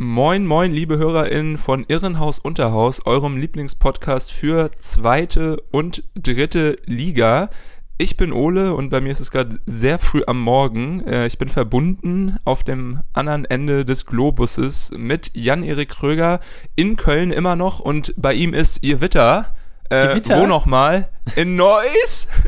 Moin, 0.00 0.46
moin, 0.46 0.72
liebe 0.72 0.96
HörerInnen 0.96 1.58
von 1.58 1.84
Irrenhaus 1.88 2.38
Unterhaus, 2.38 3.04
eurem 3.04 3.36
Lieblingspodcast 3.36 4.30
für 4.30 4.70
zweite 4.78 5.60
und 5.72 6.04
dritte 6.14 6.76
Liga. 6.84 7.50
Ich 7.96 8.16
bin 8.16 8.32
Ole 8.32 8.74
und 8.74 8.90
bei 8.90 9.00
mir 9.00 9.10
ist 9.10 9.18
es 9.18 9.32
gerade 9.32 9.58
sehr 9.66 9.98
früh 9.98 10.22
am 10.24 10.40
Morgen. 10.40 11.04
Äh, 11.04 11.26
ich 11.26 11.36
bin 11.36 11.48
verbunden 11.48 12.36
auf 12.44 12.62
dem 12.62 13.00
anderen 13.12 13.44
Ende 13.44 13.84
des 13.84 14.06
Globuses 14.06 14.92
mit 14.96 15.32
Jan-Erik 15.34 15.88
Kröger 15.88 16.38
in 16.76 16.96
Köln 16.96 17.32
immer 17.32 17.56
noch 17.56 17.80
und 17.80 18.14
bei 18.16 18.34
ihm 18.34 18.54
ist 18.54 18.84
ihr 18.84 19.00
Witter. 19.00 19.52
Äh, 19.90 20.10
Gewitter? 20.10 20.40
wo 20.40 20.46
nochmal? 20.46 21.08
In 21.34 21.56
Neuss? 21.56 22.28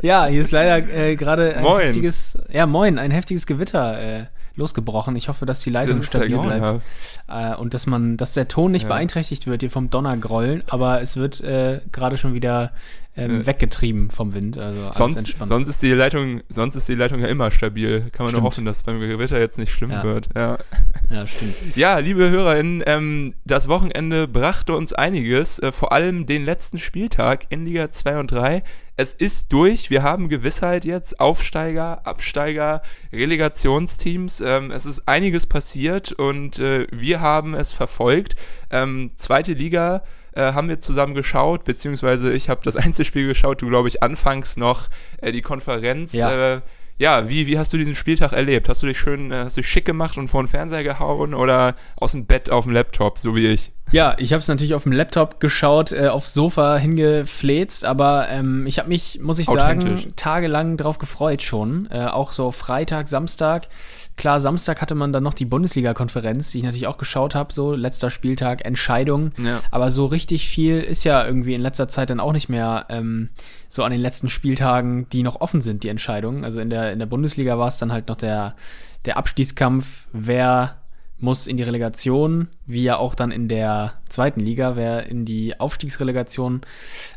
Ja, 0.00 0.24
hier 0.24 0.40
ist 0.40 0.52
leider 0.52 0.78
äh, 0.88 1.16
gerade 1.16 1.54
ein 1.56 1.64
Moin. 1.64 1.82
heftiges, 1.82 2.38
ja 2.50 2.66
moin, 2.66 2.98
ein 2.98 3.10
heftiges 3.10 3.46
Gewitter 3.46 4.00
äh, 4.00 4.24
losgebrochen. 4.58 5.16
Ich 5.16 5.28
hoffe, 5.28 5.46
dass 5.46 5.60
die 5.60 5.70
Leitung 5.70 5.98
Das 5.98 6.08
stabil 6.08 6.36
bleibt 6.38 6.82
äh, 7.28 7.54
und 7.54 7.72
dass 7.74 7.86
man, 7.86 8.16
dass 8.16 8.34
der 8.34 8.48
Ton 8.48 8.72
nicht 8.72 8.82
Ja. 8.82 8.88
beeinträchtigt 8.90 9.46
wird 9.46 9.62
hier 9.62 9.70
vom 9.70 9.88
Donnergrollen, 9.90 10.62
aber 10.68 11.00
es 11.00 11.16
wird 11.16 11.40
äh, 11.40 11.80
gerade 11.92 12.18
schon 12.18 12.34
wieder 12.34 12.72
ähm, 13.16 13.44
weggetrieben 13.46 14.10
vom 14.10 14.32
Wind. 14.34 14.58
Also 14.58 14.80
alles 14.82 14.96
Sonst, 14.96 15.16
entspannt. 15.18 15.48
sonst 15.48 15.68
ist 15.68 15.82
die 15.82 15.90
Leitung, 15.92 16.40
sonst 16.48 16.76
ist 16.76 16.88
die 16.88 16.94
Leitung 16.94 17.18
ja 17.20 17.26
immer 17.26 17.50
stabil. 17.50 18.10
Kann 18.12 18.26
man 18.26 18.34
nur 18.34 18.44
hoffen, 18.44 18.64
dass 18.64 18.84
beim 18.84 19.00
Gewitter 19.00 19.40
jetzt 19.40 19.58
nicht 19.58 19.72
schlimm 19.72 19.90
Ja. 19.90 20.04
wird. 20.04 20.28
Ja. 20.36 20.58
ja, 21.10 21.26
stimmt. 21.26 21.54
Ja, 21.74 21.98
liebe 21.98 22.30
HörerInnen, 22.30 22.82
ähm, 22.86 23.34
das 23.44 23.66
Wochenende 23.68 24.28
brachte 24.28 24.72
uns 24.76 24.92
einiges, 24.92 25.58
äh, 25.58 25.72
vor 25.72 25.92
allem 25.92 26.26
den 26.26 26.44
letzten 26.44 26.78
Spieltag 26.78 27.46
in 27.48 27.64
Liga 27.66 27.90
2 27.90 28.20
und 28.20 28.30
3. 28.30 28.62
Es 29.00 29.14
ist 29.14 29.52
durch, 29.52 29.90
wir 29.90 30.02
haben 30.02 30.28
Gewissheit 30.28 30.84
jetzt, 30.84 31.20
Aufsteiger, 31.20 32.04
Absteiger, 32.04 32.82
Relegationsteams. 33.12 34.40
Ähm, 34.40 34.72
es 34.72 34.86
ist 34.86 35.06
einiges 35.06 35.46
passiert 35.46 36.10
und 36.10 36.58
äh, 36.58 36.88
wir 36.90 37.20
haben 37.20 37.54
es 37.54 37.72
verfolgt. 37.72 38.34
Ähm, 38.72 39.12
zweite 39.16 39.52
Liga 39.52 40.02
äh, 40.32 40.52
haben 40.52 40.68
wir 40.68 40.80
zusammen 40.80 41.14
geschaut, 41.14 41.62
beziehungsweise 41.62 42.32
ich 42.32 42.48
habe 42.48 42.62
das 42.64 42.74
Einzelspiel 42.76 43.28
geschaut, 43.28 43.62
du 43.62 43.68
glaube 43.68 43.86
ich 43.86 44.02
anfangs 44.02 44.56
noch 44.56 44.88
äh, 45.18 45.30
die 45.30 45.42
Konferenz. 45.42 46.12
Ja. 46.12 46.56
Äh, 46.56 46.60
ja, 46.98 47.28
wie, 47.28 47.46
wie 47.46 47.56
hast 47.56 47.72
du 47.72 47.76
diesen 47.76 47.94
Spieltag 47.94 48.32
erlebt? 48.32 48.68
Hast 48.68 48.82
du 48.82 48.88
dich 48.88 48.98
schön, 48.98 49.30
äh, 49.30 49.44
hast 49.44 49.56
du 49.56 49.60
dich 49.60 49.70
schick 49.70 49.84
gemacht 49.84 50.18
und 50.18 50.26
vor 50.26 50.42
den 50.42 50.48
Fernseher 50.48 50.82
gehauen 50.82 51.34
oder 51.34 51.76
aus 51.94 52.10
dem 52.10 52.26
Bett 52.26 52.50
auf 52.50 52.64
dem 52.64 52.72
Laptop, 52.72 53.20
so 53.20 53.36
wie 53.36 53.46
ich? 53.46 53.70
Ja, 53.90 54.14
ich 54.18 54.32
habe 54.32 54.40
es 54.40 54.48
natürlich 54.48 54.74
auf 54.74 54.82
dem 54.82 54.92
Laptop 54.92 55.40
geschaut, 55.40 55.92
äh, 55.92 56.08
aufs 56.08 56.34
Sofa 56.34 56.76
hingefläzt, 56.76 57.84
aber 57.84 58.28
ähm, 58.28 58.66
ich 58.66 58.78
habe 58.78 58.88
mich, 58.88 59.20
muss 59.22 59.38
ich 59.38 59.46
sagen, 59.46 60.12
tagelang 60.16 60.76
drauf 60.76 60.98
gefreut 60.98 61.42
schon. 61.42 61.88
Äh, 61.90 62.06
auch 62.06 62.32
so 62.32 62.50
Freitag, 62.50 63.08
Samstag. 63.08 63.68
Klar, 64.16 64.40
Samstag 64.40 64.80
hatte 64.80 64.94
man 64.94 65.12
dann 65.12 65.22
noch 65.22 65.34
die 65.34 65.44
Bundesliga-Konferenz, 65.44 66.50
die 66.50 66.58
ich 66.58 66.64
natürlich 66.64 66.88
auch 66.88 66.98
geschaut 66.98 67.34
habe, 67.34 67.52
so 67.52 67.72
letzter 67.74 68.10
Spieltag, 68.10 68.64
Entscheidung. 68.64 69.32
Ja. 69.38 69.60
Aber 69.70 69.90
so 69.90 70.06
richtig 70.06 70.48
viel 70.48 70.80
ist 70.80 71.04
ja 71.04 71.24
irgendwie 71.24 71.54
in 71.54 71.62
letzter 71.62 71.88
Zeit 71.88 72.10
dann 72.10 72.20
auch 72.20 72.32
nicht 72.32 72.48
mehr 72.48 72.86
ähm, 72.88 73.30
so 73.68 73.84
an 73.84 73.92
den 73.92 74.00
letzten 74.00 74.28
Spieltagen, 74.28 75.08
die 75.10 75.22
noch 75.22 75.40
offen 75.40 75.60
sind, 75.60 75.84
die 75.84 75.88
Entscheidungen. 75.88 76.44
Also 76.44 76.60
in 76.60 76.68
der, 76.68 76.92
in 76.92 76.98
der 76.98 77.06
Bundesliga 77.06 77.58
war 77.58 77.68
es 77.68 77.78
dann 77.78 77.92
halt 77.92 78.08
noch 78.08 78.16
der, 78.16 78.56
der 79.04 79.16
Abstiegskampf, 79.16 80.08
wer 80.12 80.76
muss 81.20 81.46
in 81.46 81.56
die 81.56 81.62
Relegation, 81.62 82.48
wie 82.66 82.82
ja 82.82 82.96
auch 82.96 83.14
dann 83.14 83.30
in 83.30 83.48
der 83.48 83.94
zweiten 84.08 84.40
Liga, 84.40 84.76
wer 84.76 85.06
in 85.08 85.24
die 85.24 85.58
Aufstiegsrelegation 85.58 86.62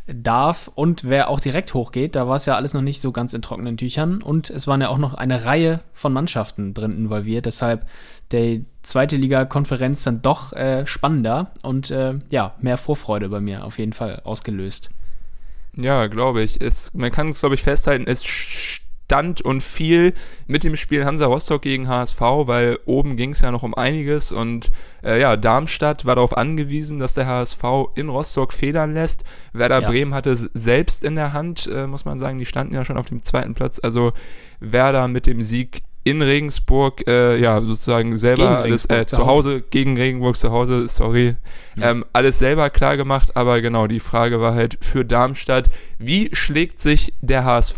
darf 0.08 0.72
und 0.74 1.04
wer 1.04 1.30
auch 1.30 1.40
direkt 1.40 1.74
hochgeht. 1.74 2.16
Da 2.16 2.28
war 2.28 2.36
es 2.36 2.46
ja 2.46 2.56
alles 2.56 2.74
noch 2.74 2.82
nicht 2.82 3.02
so 3.02 3.12
ganz 3.12 3.34
in 3.34 3.42
trockenen 3.42 3.78
Tüchern 3.78 4.22
und 4.22 4.50
es 4.50 4.68
waren 4.68 4.82
ja 4.82 4.90
auch 4.90 4.98
noch 4.98 5.14
eine 5.14 5.46
Reihe 5.46 5.82
von 5.94 6.14
Mannschaften 6.14 6.74
drin 6.74 6.92
involviert. 6.92 7.46
Deshalb 7.46 7.86
der 8.32 8.62
zweite 8.82 9.18
Liga-Konferenz 9.18 10.04
dann 10.04 10.22
doch 10.22 10.54
äh, 10.54 10.86
spannender 10.88 11.52
und 11.62 11.92
äh, 11.92 12.16
ja, 12.30 12.56
mehr 12.60 12.78
Vorfreude 12.78 13.30
bei 13.30 13.42
mir 13.42 13.66
auf 13.66 13.78
jeden 13.78 13.94
Fall 13.94 14.22
ausgelöst. 14.24 14.90
Ja, 15.76 16.08
glaube 16.08 16.42
ich. 16.42 16.60
Es, 16.62 16.94
man 16.94 17.12
kann 17.12 17.30
es, 17.30 17.40
glaube 17.40 17.56
ich, 17.56 17.64
festhalten, 17.64 18.06
es 18.08 18.26
stand 19.12 19.42
und 19.42 19.62
fiel 19.62 20.14
mit 20.48 20.64
dem 20.64 20.78
Spiel 20.78 21.04
Hansa 21.04 21.26
Rostock 21.26 21.64
gegen 21.64 21.90
HSV, 21.90 22.22
weil 22.22 22.80
oben 22.86 23.18
ging 23.18 23.32
es 23.32 23.42
ja 23.42 23.52
noch 23.52 23.62
um 23.62 23.74
einiges 23.74 24.32
und 24.32 24.72
äh, 25.04 25.20
ja, 25.20 25.36
Darmstadt 25.36 26.06
war 26.06 26.16
darauf 26.16 26.38
angewiesen, 26.38 26.98
dass 26.98 27.16
der 27.16 27.28
HSV 27.28 27.62
in 27.96 28.08
Rostock 28.08 28.54
federn 28.54 28.94
lässt. 28.94 29.26
Werder 29.52 29.82
Ja. 29.82 29.90
Bremen 29.90 30.14
hatte 30.14 30.30
es 30.30 30.50
selbst 30.54 31.04
in 31.04 31.16
der 31.16 31.34
Hand, 31.34 31.70
äh, 31.70 31.88
muss 31.88 32.06
man 32.06 32.20
sagen, 32.20 32.40
die 32.40 32.46
standen 32.46 32.74
ja 32.74 32.86
schon 32.86 32.96
auf 32.96 33.08
dem 33.08 33.22
zweiten 33.22 33.54
Platz. 33.54 33.82
Also 33.84 34.14
Werder 34.62 35.10
mit 35.10 35.28
dem 35.28 35.42
Sieg 35.42 35.82
in 36.04 36.22
Regensburg, 36.24 37.08
äh, 37.08 37.38
ja, 37.40 37.62
sozusagen 37.62 38.18
selber 38.18 38.58
alles, 38.60 38.86
äh, 38.90 39.06
zu 39.06 39.26
Hause, 39.28 39.62
gegen 39.70 39.98
Regensburg 39.98 40.36
zu 40.36 40.52
Hause, 40.52 40.88
sorry, 40.88 41.36
Ja. 41.76 41.92
ähm, 41.92 42.06
alles 42.12 42.40
selber 42.40 42.70
klar 42.72 42.98
gemacht, 42.98 43.36
aber 43.38 43.62
genau, 43.62 43.86
die 43.86 44.00
Frage 44.00 44.42
war 44.42 44.56
halt 44.56 44.80
für 44.82 45.06
Darmstadt, 45.06 45.70
wie 46.00 46.30
schlägt 46.34 46.80
sich 46.80 47.14
der 47.22 47.44
HSV? 47.46 47.78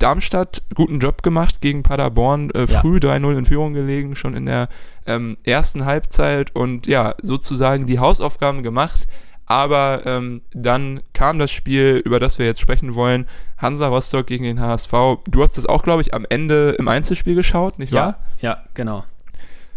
Darmstadt, 0.00 0.62
guten 0.74 0.98
Job 0.98 1.22
gemacht 1.22 1.60
gegen 1.60 1.82
Paderborn, 1.84 2.50
äh, 2.50 2.64
Ja. 2.64 2.80
früh 2.80 2.98
3-0 2.98 3.38
in 3.38 3.44
Führung 3.44 3.72
gelegen, 3.72 4.16
schon 4.16 4.34
in 4.34 4.46
der 4.46 4.68
ähm, 5.06 5.36
ersten 5.44 5.84
Halbzeit 5.86 6.54
und 6.54 6.86
ja, 6.86 7.14
sozusagen 7.22 7.86
die 7.86 7.98
Hausaufgaben 8.00 8.62
gemacht. 8.62 9.06
Aber 9.50 10.02
ähm, 10.06 10.42
dann 10.52 11.00
kam 11.12 11.40
das 11.40 11.50
Spiel, 11.50 12.00
über 12.04 12.20
das 12.20 12.38
wir 12.38 12.46
jetzt 12.46 12.60
sprechen 12.60 12.94
wollen, 12.94 13.26
Hansa 13.58 13.88
Rostock 13.88 14.28
gegen 14.28 14.44
den 14.44 14.60
HSV. 14.60 14.92
Du 15.26 15.42
hast 15.42 15.58
das 15.58 15.66
auch, 15.66 15.82
glaube 15.82 16.02
ich, 16.02 16.14
am 16.14 16.24
Ende 16.28 16.76
im 16.78 16.86
Einzelspiel 16.86 17.34
geschaut, 17.34 17.80
nicht 17.80 17.92
wahr? 17.92 18.20
Ja, 18.38 18.50
ja, 18.50 18.64
genau. 18.74 19.02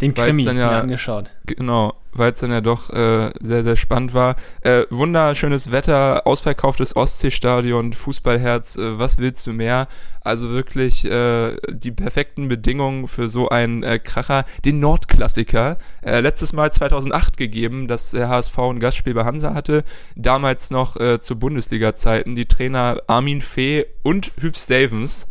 Den 0.03 0.13
Krimi 0.13 0.43
dann 0.43 0.55
mir 0.55 0.61
ja- 0.61 0.79
angeschaut. 0.79 1.31
Genau, 1.45 1.93
weil 2.13 2.33
es 2.33 2.39
dann 2.39 2.51
ja 2.51 2.61
doch 2.61 2.89
äh, 2.89 3.31
sehr, 3.41 3.63
sehr 3.63 3.75
spannend 3.75 4.13
war. 4.13 4.35
Äh, 4.61 4.83
wunderschönes 4.89 5.71
Wetter, 5.71 6.27
ausverkauftes 6.27 6.95
Ostseestadion, 6.95 7.93
Fußballherz, 7.93 8.77
äh, 8.77 8.99
was 8.99 9.17
willst 9.17 9.47
du 9.47 9.53
mehr? 9.53 9.87
Also 10.21 10.49
wirklich 10.49 11.03
äh, 11.05 11.55
die 11.69 11.91
perfekten 11.91 12.47
Bedingungen 12.47 13.07
für 13.07 13.27
so 13.27 13.49
einen 13.49 13.83
äh, 13.83 13.99
Kracher. 13.99 14.45
Den 14.63 14.79
Nordklassiker, 14.79 15.77
äh, 16.01 16.19
letztes 16.21 16.53
Mal 16.53 16.71
2008 16.71 17.35
gegeben, 17.35 17.87
dass 17.87 18.11
der 18.11 18.29
HSV 18.29 18.57
ein 18.59 18.79
Gastspiel 18.79 19.13
bei 19.13 19.25
Hansa 19.25 19.53
hatte. 19.53 19.83
Damals 20.15 20.71
noch 20.71 20.97
äh, 20.97 21.19
zu 21.19 21.37
Bundesliga-Zeiten 21.37 22.35
die 22.35 22.45
Trainer 22.45 23.01
Armin 23.07 23.41
Fee 23.41 23.85
und 24.01 24.31
Hübs 24.39 24.63
Stevens. 24.65 25.27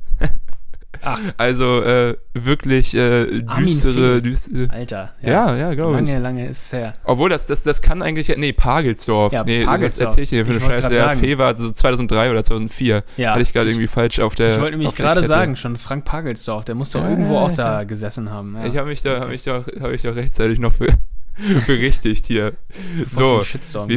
Ach, 1.03 1.19
Also 1.38 1.82
äh, 1.82 2.16
wirklich 2.34 2.94
äh, 2.94 3.41
düstere, 3.58 4.20
düstere. 4.20 4.69
Alter. 4.70 5.14
Ja, 5.22 5.56
ja, 5.56 5.75
glaube 5.75 5.92
ich. 6.00 6.06
Lange, 6.06 6.19
lange 6.19 6.48
ist 6.48 6.66
es 6.66 6.72
her. 6.72 6.92
Obwohl, 7.04 7.30
das, 7.30 7.47
das, 7.47 7.62
das 7.62 7.80
kann 7.82 8.03
eigentlich, 8.03 8.28
nee, 8.36 8.53
Pagelsdorf. 8.53 9.32
Ja, 9.32 9.44
nee, 9.44 9.64
Pagelsdorf. 9.64 10.08
was 10.08 10.19
erzähl 10.19 10.25
ich 10.25 10.31
dir 10.31 10.47
für 10.47 10.52
eine 10.52 10.60
Scheiße? 10.60 10.88
Der. 10.91 11.10
Fee 11.16 11.38
war 11.38 11.56
so 11.56 11.72
2003 11.72 12.31
oder 12.31 12.44
2004. 12.44 13.04
Ja, 13.16 13.32
Hatte 13.32 13.42
ich 13.42 13.52
gerade 13.52 13.70
irgendwie 13.70 13.86
falsch 13.88 14.20
auf 14.20 14.34
der 14.34 14.54
Ich 14.56 14.60
wollte 14.60 14.76
nämlich 14.76 14.94
gerade 14.94 15.26
sagen, 15.26 15.56
schon 15.56 15.76
Frank 15.76 16.04
Pagelsdorf, 16.04 16.64
der 16.64 16.75
muss 16.75 16.91
doch 16.91 17.02
Ja, 17.02 17.10
irgendwo 17.10 17.34
ja, 17.34 17.41
auch 17.41 17.50
ja. 17.50 17.54
da 17.54 17.84
gesessen 17.84 18.31
haben. 18.31 18.56
Ja. 18.56 18.66
Ich 18.66 18.76
habe 18.76 18.88
mich 18.88 19.02
da, 19.02 19.20
habe 19.20 19.34
ich 19.34 19.44
doch, 19.44 19.66
habe 19.81 19.94
ich 19.94 20.02
doch 20.02 20.14
rechtzeitig 20.14 20.58
noch 20.58 20.72
für, 20.72 20.88
berichtigt 21.66 22.26
hier. 22.26 22.52
So, 23.10 23.42
Shitstorm 23.42 23.88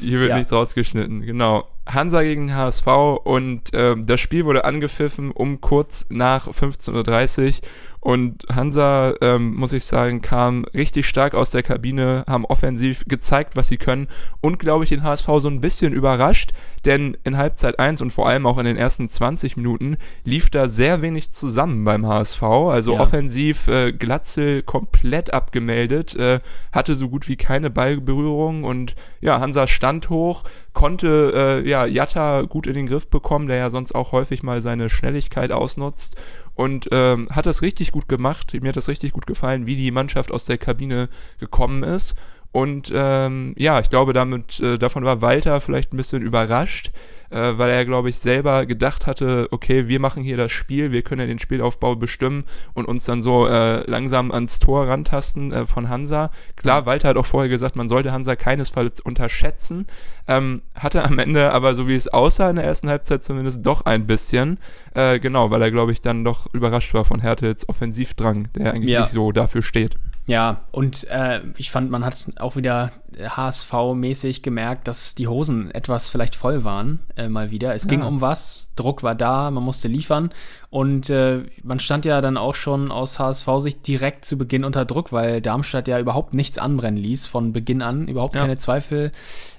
hier, 0.00 0.20
wird 0.20 0.30
Ja. 0.30 0.36
nichts 0.38 0.52
rausgeschnitten. 0.52 1.22
Genau. 1.22 1.68
Hansa 1.86 2.22
gegen 2.22 2.54
HSV 2.54 2.86
und 3.24 3.62
ähm, 3.74 4.06
das 4.06 4.20
Spiel 4.20 4.44
wurde 4.46 4.64
angepfiffen 4.64 5.30
um 5.30 5.60
kurz 5.60 6.06
nach 6.08 6.48
15.30 6.48 7.46
Uhr 7.46 7.68
und 8.04 8.44
Hansa, 8.54 9.14
ähm, 9.22 9.54
muss 9.54 9.72
ich 9.72 9.86
sagen, 9.86 10.20
kam 10.20 10.66
richtig 10.74 11.08
stark 11.08 11.34
aus 11.34 11.52
der 11.52 11.62
Kabine, 11.62 12.22
haben 12.28 12.44
offensiv 12.44 13.04
gezeigt, 13.08 13.56
was 13.56 13.68
sie 13.68 13.78
können 13.78 14.08
und, 14.42 14.58
glaube 14.58 14.84
ich, 14.84 14.90
den 14.90 15.02
HSV 15.02 15.26
so 15.38 15.48
ein 15.48 15.62
bisschen 15.62 15.94
überrascht, 15.94 16.52
denn 16.84 17.16
in 17.24 17.38
Halbzeit 17.38 17.78
1 17.78 18.02
und 18.02 18.10
vor 18.10 18.28
allem 18.28 18.44
auch 18.44 18.58
in 18.58 18.66
den 18.66 18.76
ersten 18.76 19.08
20 19.08 19.56
Minuten 19.56 19.96
lief 20.22 20.50
da 20.50 20.68
sehr 20.68 21.00
wenig 21.00 21.32
zusammen 21.32 21.82
beim 21.86 22.06
HSV. 22.06 22.42
Also 22.42 22.92
Ja. 22.92 23.00
offensiv 23.00 23.68
äh, 23.68 23.92
Glatzel 23.92 24.62
komplett 24.62 25.32
abgemeldet, 25.32 26.14
äh, 26.14 26.40
hatte 26.72 26.94
so 26.96 27.08
gut 27.08 27.26
wie 27.26 27.36
keine 27.36 27.70
Ballberührung 27.70 28.64
und 28.64 28.94
ja, 29.22 29.40
Hansa 29.40 29.66
stand 29.66 30.10
hoch, 30.10 30.44
konnte 30.74 31.62
äh, 31.64 31.68
ja 31.68 31.86
Jatta 31.86 32.42
gut 32.42 32.66
in 32.66 32.74
den 32.74 32.86
Griff 32.86 33.08
bekommen, 33.08 33.46
der 33.46 33.56
ja 33.56 33.70
sonst 33.70 33.94
auch 33.94 34.12
häufig 34.12 34.42
mal 34.42 34.60
seine 34.60 34.90
Schnelligkeit 34.90 35.52
ausnutzt 35.52 36.20
und 36.54 36.88
ähm, 36.92 37.28
hat 37.30 37.46
das 37.46 37.62
richtig 37.62 37.92
gut 37.92 38.08
gemacht. 38.08 38.52
Mir 38.60 38.68
hat 38.68 38.76
das 38.76 38.88
richtig 38.88 39.12
gut 39.12 39.26
gefallen, 39.26 39.66
wie 39.66 39.76
die 39.76 39.90
Mannschaft 39.90 40.30
aus 40.30 40.44
der 40.44 40.58
Kabine 40.58 41.08
gekommen 41.38 41.82
ist. 41.82 42.16
Und 42.54 42.92
ähm, 42.94 43.52
ja, 43.58 43.80
ich 43.80 43.90
glaube, 43.90 44.12
damit 44.12 44.60
äh, 44.60 44.78
davon 44.78 45.04
war 45.04 45.20
Walter 45.20 45.60
vielleicht 45.60 45.92
ein 45.92 45.96
bisschen 45.96 46.22
überrascht, 46.22 46.92
äh, 47.30 47.54
weil 47.56 47.68
er, 47.68 47.84
glaube 47.84 48.10
ich, 48.10 48.18
selber 48.20 48.64
gedacht 48.64 49.08
hatte, 49.08 49.48
okay, 49.50 49.88
wir 49.88 49.98
machen 49.98 50.22
hier 50.22 50.36
das 50.36 50.52
Spiel, 50.52 50.92
wir 50.92 51.02
können 51.02 51.22
ja 51.22 51.26
den 51.26 51.40
Spielaufbau 51.40 51.96
bestimmen 51.96 52.44
und 52.72 52.84
uns 52.84 53.06
dann 53.06 53.22
so 53.22 53.48
äh, 53.48 53.82
langsam 53.90 54.30
ans 54.30 54.60
Tor 54.60 54.86
rantasten 54.86 55.50
äh, 55.50 55.66
von 55.66 55.88
Hansa. 55.88 56.30
Klar, 56.54 56.86
Walter 56.86 57.08
hat 57.08 57.16
auch 57.16 57.26
vorher 57.26 57.48
gesagt, 57.48 57.74
man 57.74 57.88
sollte 57.88 58.12
Hansa 58.12 58.36
keinesfalls 58.36 59.00
unterschätzen, 59.00 59.88
ähm, 60.28 60.62
hatte 60.76 61.04
am 61.04 61.18
Ende 61.18 61.50
aber, 61.50 61.74
so 61.74 61.88
wie 61.88 61.96
es 61.96 62.06
aussah 62.06 62.50
in 62.50 62.54
der 62.54 62.66
ersten 62.66 62.88
Halbzeit 62.88 63.24
zumindest, 63.24 63.66
doch 63.66 63.84
ein 63.84 64.06
bisschen. 64.06 64.58
Äh, 64.94 65.18
genau, 65.18 65.50
weil 65.50 65.60
er, 65.60 65.72
glaube 65.72 65.90
ich, 65.90 66.02
dann 66.02 66.22
doch 66.22 66.46
überrascht 66.54 66.94
war 66.94 67.04
von 67.04 67.18
Hertels 67.18 67.68
Offensivdrang, 67.68 68.46
der 68.56 68.74
eigentlich 68.74 68.92
Ja. 68.92 69.00
nicht 69.00 69.10
so 69.10 69.32
dafür 69.32 69.64
steht. 69.64 69.96
Ja, 70.26 70.62
und 70.72 71.06
äh, 71.10 71.42
ich 71.58 71.70
fand, 71.70 71.90
man 71.90 72.04
hat 72.04 72.26
auch 72.38 72.56
wieder 72.56 72.92
HSV-mäßig 73.18 74.42
gemerkt, 74.42 74.88
dass 74.88 75.14
die 75.14 75.28
Hosen 75.28 75.70
etwas 75.70 76.08
vielleicht 76.08 76.34
voll 76.34 76.64
waren, 76.64 77.00
äh, 77.16 77.28
mal 77.28 77.50
wieder. 77.50 77.74
Es 77.74 77.84
ja. 77.84 77.90
ging 77.90 78.02
um 78.02 78.22
was, 78.22 78.70
Druck 78.74 79.02
war 79.02 79.14
da, 79.14 79.50
man 79.50 79.62
musste 79.62 79.86
liefern. 79.86 80.30
Und 80.70 81.10
äh, 81.10 81.42
man 81.62 81.78
stand 81.78 82.06
ja 82.06 82.22
dann 82.22 82.38
auch 82.38 82.54
schon 82.54 82.90
aus 82.90 83.18
HSV-Sicht 83.18 83.86
direkt 83.86 84.24
zu 84.24 84.38
Beginn 84.38 84.64
unter 84.64 84.86
Druck, 84.86 85.12
weil 85.12 85.42
Darmstadt 85.42 85.88
ja 85.88 85.98
überhaupt 85.98 86.32
nichts 86.32 86.56
anbrennen 86.56 86.98
ließ 86.98 87.26
von 87.26 87.52
Beginn 87.52 87.82
an, 87.82 88.08
überhaupt 88.08 88.34
ja. 88.34 88.40
keine 88.40 88.56
Zweifel 88.56 89.12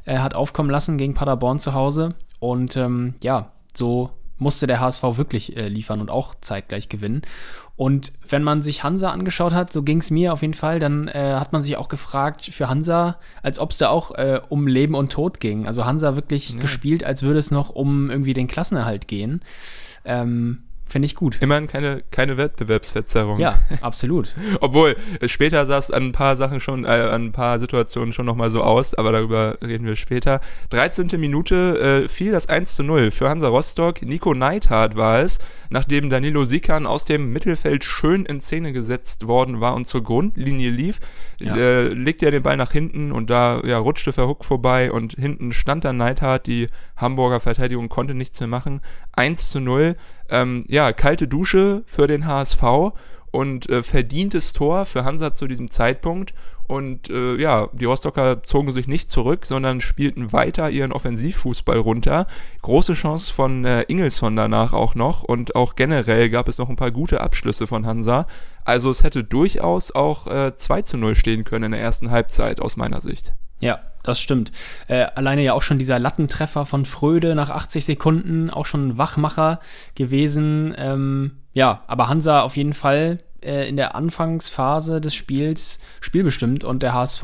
äh, 0.06 0.18
hat 0.18 0.34
aufkommen 0.34 0.72
lassen 0.72 0.98
gegen 0.98 1.14
Paderborn 1.14 1.60
zu 1.60 1.74
Hause. 1.74 2.10
Und 2.40 2.76
ähm, 2.76 3.14
ja, 3.24 3.52
so 3.76 4.10
musste 4.38 4.68
der 4.68 4.80
HSV 4.80 5.04
wirklich 5.04 5.56
äh, 5.56 5.68
liefern 5.68 6.02
und 6.02 6.10
auch 6.10 6.36
zeitgleich 6.42 6.90
gewinnen. 6.90 7.22
Und 7.78 8.14
wenn 8.30 8.42
man 8.42 8.64
sich 8.64 8.84
Hansa 8.84 9.12
angeschaut 9.12 9.54
hat, 9.54 9.74
so 9.74 9.84
ging 9.84 10.00
es 10.00 10.10
mir 10.10 10.32
auf 10.32 10.42
jeden 10.42 10.54
Fall, 10.54 10.80
dann 10.80 11.10
äh, 11.10 11.36
hat 11.38 11.52
man 11.52 11.62
sich 11.62 11.76
auch 11.76 11.90
gefragt 11.90 12.44
für 12.44 12.70
Hansa, 12.70 13.18
als 13.44 13.60
ob 13.60 13.72
es 13.72 13.78
da 13.78 13.90
auch 13.90 14.12
äh, 14.12 14.40
um 14.48 14.68
Leben 14.68 14.96
und 14.96 15.12
Tod 15.12 15.42
ging. 15.42 15.68
Also 15.68 15.86
Hansa 15.86 16.16
wirklich 16.16 16.52
ja. 16.52 16.60
gespielt, 16.60 17.04
als 17.04 17.22
würde 17.22 17.40
es 17.40 17.52
noch 17.52 17.70
um 17.70 18.10
irgendwie 18.10 18.34
den 18.34 18.48
Klassenerhalt 18.48 19.10
gehen. 19.10 19.42
Ähm, 20.06 20.65
Finde 20.88 21.08
ich 21.08 21.16
gut. 21.16 21.38
Immerhin 21.42 21.66
keine, 21.68 22.04
keine 22.12 22.38
Wettbewerbsverzerrung. 22.38 23.40
Ja, 23.40 23.60
absolut. 23.82 24.36
Obwohl, 24.62 24.96
später 25.26 25.66
sah 25.66 25.80
es 25.80 25.90
an 25.90 26.04
ein 26.04 26.12
paar 26.12 26.36
Sachen 26.36 26.60
schon, 26.60 26.86
äh, 26.86 26.88
an 26.88 27.26
ein 27.26 27.32
paar 27.32 27.58
Situationen 27.58 28.14
schon 28.14 28.28
nochmal 28.28 28.52
so 28.52 28.62
aus, 28.62 28.94
aber 28.94 29.12
darüber 29.12 29.58
reden 29.64 29.88
wir 29.88 29.96
später. 29.96 30.42
13. 30.70 31.08
Minute 31.20 32.04
äh, 32.06 32.08
fiel 32.08 32.32
das 32.32 32.50
1 32.50 32.76
zu 32.76 32.84
0 32.84 33.10
für 33.10 33.28
Hansa 33.28 33.48
Rostock. 33.48 34.04
Nico 34.04 34.36
Neithardt 34.36 34.96
war 34.96 35.22
es, 35.22 35.40
nachdem 35.70 36.12
Danilo 36.12 36.46
Sikan 36.46 36.86
aus 36.86 37.06
dem 37.06 37.34
Mittelfeld 37.34 37.84
schön 37.84 38.24
in 38.26 38.40
Szene 38.40 38.72
gesetzt 38.72 39.26
worden 39.26 39.62
war 39.62 39.74
und 39.74 39.88
zur 39.88 40.04
Grundlinie 40.04 40.70
lief, 40.70 41.00
ja. 41.40 41.56
äh, 41.56 41.88
legte 41.88 42.26
er 42.26 42.32
den 42.32 42.44
Ball 42.44 42.58
nach 42.58 42.72
hinten 42.72 43.12
und 43.12 43.32
da 43.32 43.62
ja, 43.66 43.80
rutschte 43.80 44.14
Verhook 44.14 44.46
vorbei 44.46 44.92
und 44.92 45.14
hinten 45.14 45.52
stand 45.52 45.84
dann 45.84 45.98
Neithardt. 45.98 46.46
Die 46.46 46.70
Hamburger 46.96 47.40
Verteidigung 47.40 47.90
konnte 47.90 48.14
nichts 48.14 48.40
mehr 48.40 48.48
machen. 48.48 48.82
1 49.14 49.50
zu 49.50 49.60
0 49.60 49.96
ähm, 50.30 50.66
ja, 50.68 50.94
kalte 50.94 51.28
Dusche 51.28 51.84
für 51.86 52.08
den 52.08 52.26
HSV 52.26 52.64
und 53.32 53.70
äh, 53.70 53.84
verdientes 53.84 54.54
Tor 54.54 54.86
für 54.86 55.04
Hansa 55.04 55.34
zu 55.34 55.48
diesem 55.48 55.70
Zeitpunkt. 55.70 56.34
Und 56.68 57.10
äh, 57.12 57.36
ja, 57.36 57.70
die 57.74 57.86
Rostocker 57.86 58.42
zogen 58.44 58.72
sich 58.72 58.88
nicht 58.88 59.12
zurück, 59.12 59.46
sondern 59.46 59.82
spielten 59.82 60.34
weiter 60.34 60.70
ihren 60.70 60.92
Offensivfußball 60.92 61.78
runter. 61.78 62.26
Große 62.64 62.94
Chance 62.94 63.32
von 63.32 63.66
äh, 63.66 63.84
Ingelsson 63.84 64.36
danach 64.36 64.74
auch 64.74 64.96
noch. 64.96 65.24
Und 65.24 65.56
auch 65.56 65.76
generell 65.76 66.30
gab 66.30 66.48
es 66.48 66.58
noch 66.58 66.70
ein 66.70 66.76
paar 66.76 66.92
gute 66.92 67.22
Abschlüsse 67.22 67.68
von 67.68 67.86
Hansa. 67.86 68.26
Also 68.64 68.90
es 68.90 69.04
hätte 69.04 69.24
durchaus 69.24 69.92
auch 69.92 70.26
äh, 70.26 70.56
2 70.56 70.82
zu 70.82 70.98
0 70.98 71.16
stehen 71.16 71.44
können 71.44 71.66
in 71.66 71.72
der 71.74 71.82
ersten 71.82 72.10
Halbzeit 72.10 72.60
aus 72.60 72.78
meiner 72.78 73.02
Sicht. 73.02 73.34
Ja, 73.60 73.80
das 74.06 74.20
stimmt. 74.20 74.52
Äh, 74.88 75.08
alleine 75.16 75.44
ja 75.44 75.54
auch 75.54 75.62
schon 75.62 75.78
dieser 75.78 76.00
Lattentreffer 76.00 76.66
von 76.66 76.86
Fröde 76.86 77.36
nach 77.36 77.50
80 77.50 77.86
Sekunden, 77.86 78.50
auch 78.50 78.66
schon 78.66 78.90
ein 78.90 78.98
Wachmacher 78.98 79.60
gewesen. 79.96 80.74
Ähm, 80.78 81.38
ja, 81.54 81.84
aber 81.88 82.08
Hansa 82.08 82.42
auf 82.42 82.58
jeden 82.58 82.74
Fall 82.74 83.20
äh, 83.42 83.68
in 83.68 83.78
der 83.78 83.96
Anfangsphase 83.96 85.02
des 85.02 85.16
Spiels 85.16 85.80
spielbestimmt 86.02 86.64
und 86.64 86.84
der 86.84 86.94
HSV 86.94 87.24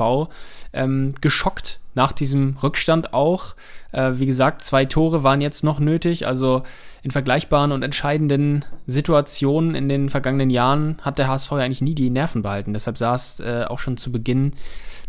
ähm, 0.72 1.14
geschockt 1.20 1.80
nach 1.94 2.12
diesem 2.12 2.56
Rückstand 2.62 3.12
auch. 3.12 3.54
Äh, 3.92 4.12
wie 4.14 4.26
gesagt, 4.26 4.64
zwei 4.64 4.84
Tore 4.84 5.22
waren 5.22 5.40
jetzt 5.40 5.62
noch 5.62 5.78
nötig. 5.78 6.26
Also 6.26 6.62
in 7.02 7.10
vergleichbaren 7.10 7.72
und 7.72 7.82
entscheidenden 7.82 8.64
Situationen 8.86 9.74
in 9.74 9.88
den 9.88 10.08
vergangenen 10.08 10.50
Jahren 10.50 10.98
hat 11.02 11.18
der 11.18 11.28
HSV 11.28 11.50
ja 11.52 11.58
eigentlich 11.58 11.82
nie 11.82 11.94
die 11.94 12.10
Nerven 12.10 12.42
behalten. 12.42 12.72
Deshalb 12.72 12.96
sah 12.96 13.14
es 13.14 13.40
äh, 13.40 13.64
auch 13.68 13.78
schon 13.78 13.96
zu 13.96 14.12
Beginn 14.12 14.54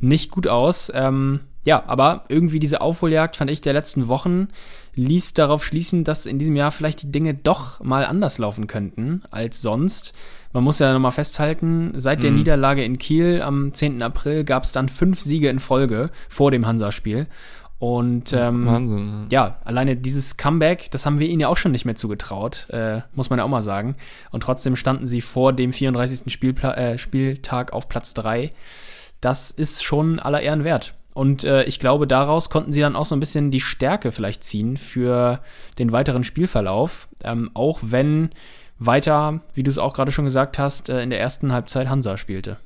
nicht 0.02 0.32
gut 0.32 0.48
aus. 0.48 0.92
Ähm, 0.94 1.42
ja, 1.64 1.84
aber 1.88 2.26
irgendwie 2.28 2.60
diese 2.60 2.82
Aufholjagd, 2.82 3.38
fand 3.38 3.50
ich, 3.50 3.62
der 3.62 3.74
letzten 3.74 4.08
Wochen 4.08 4.50
ließ 4.96 5.34
darauf 5.34 5.64
schließen, 5.64 6.04
dass 6.04 6.26
in 6.26 6.38
diesem 6.38 6.56
Jahr 6.56 6.72
vielleicht 6.72 7.02
die 7.04 7.12
Dinge 7.12 7.34
doch 7.34 7.82
mal 7.84 8.06
anders 8.06 8.38
laufen 8.38 8.68
könnten 8.68 9.24
als 9.32 9.62
sonst. 9.62 10.14
Man 10.52 10.64
muss 10.64 10.80
ja 10.80 10.94
nochmal 10.94 11.12
festhalten, 11.12 11.94
seit 11.96 12.22
der 12.22 12.32
mhm. 12.32 12.38
Niederlage 12.38 12.84
in 12.84 12.98
Kiel 12.98 13.42
am 13.42 13.74
10. 13.74 14.02
April 14.04 14.44
gab 14.44 14.66
es 14.66 14.72
dann 14.72 14.90
fünf 14.90 15.20
Siege 15.20 15.50
in 15.50 15.60
Folge 15.60 16.08
vor 16.30 16.52
dem 16.52 16.68
Hansa-Spiel. 16.68 17.28
Und 17.80 18.32
ähm, 18.32 18.66
Wahnsinn, 18.66 19.28
ja. 19.30 19.48
ja. 19.48 19.58
alleine 19.66 19.98
dieses 19.98 20.38
Comeback, 20.38 20.90
das 20.92 21.06
haben 21.06 21.20
wir 21.20 21.28
ihnen 21.28 21.42
ja 21.42 21.48
auch 21.50 21.58
schon 21.58 21.74
nicht 21.74 21.84
mehr 21.84 21.96
zugetraut, 21.96 22.68
äh, 22.70 23.02
muss 23.14 23.30
man 23.30 23.40
ja 23.40 23.46
auch 23.46 23.50
mal 23.50 23.62
sagen. 23.62 23.96
Und 24.32 24.44
trotzdem 24.44 24.78
standen 24.78 25.06
sie 25.06 25.20
vor 25.22 25.52
dem 25.52 25.74
34. 25.74 26.32
Spielpla 26.32 26.76
äh, 26.76 26.98
Spieltag 26.98 27.74
auf 27.74 27.90
Platz 27.90 28.14
3 28.14 28.52
das 29.24 29.52
ist 29.52 29.84
schon 29.84 30.20
aller 30.20 30.42
Ehren 30.42 30.66
wert. 30.66 30.96
Und 31.14 31.44
äh, 31.44 31.64
ich 31.64 31.80
glaube, 31.80 32.08
daraus 32.08 32.50
konnten 32.50 32.74
sie 32.74 32.82
dann 32.82 32.96
auch 32.96 33.06
so 33.06 33.16
ein 33.16 33.20
bisschen 33.20 33.52
die 33.52 33.60
Stärke 33.60 34.12
vielleicht 34.12 34.44
ziehen 34.44 34.78
für 34.78 35.42
den 35.78 35.92
weiteren 35.92 36.24
Spielverlauf. 36.24 37.08
Ähm, 37.24 37.52
auch 37.54 37.80
wenn 37.84 38.32
weiter, 38.80 39.42
wie 39.54 39.64
du 39.64 39.70
es 39.70 39.78
auch 39.78 39.94
gerade 39.94 40.12
schon 40.12 40.26
gesagt 40.26 40.58
hast, 40.58 40.90
äh, 40.90 41.04
in 41.04 41.12
der 41.12 41.20
ersten 41.20 41.54
Halbzeit 41.54 41.88
Hansa 41.88 42.18
spielte. 42.18 42.58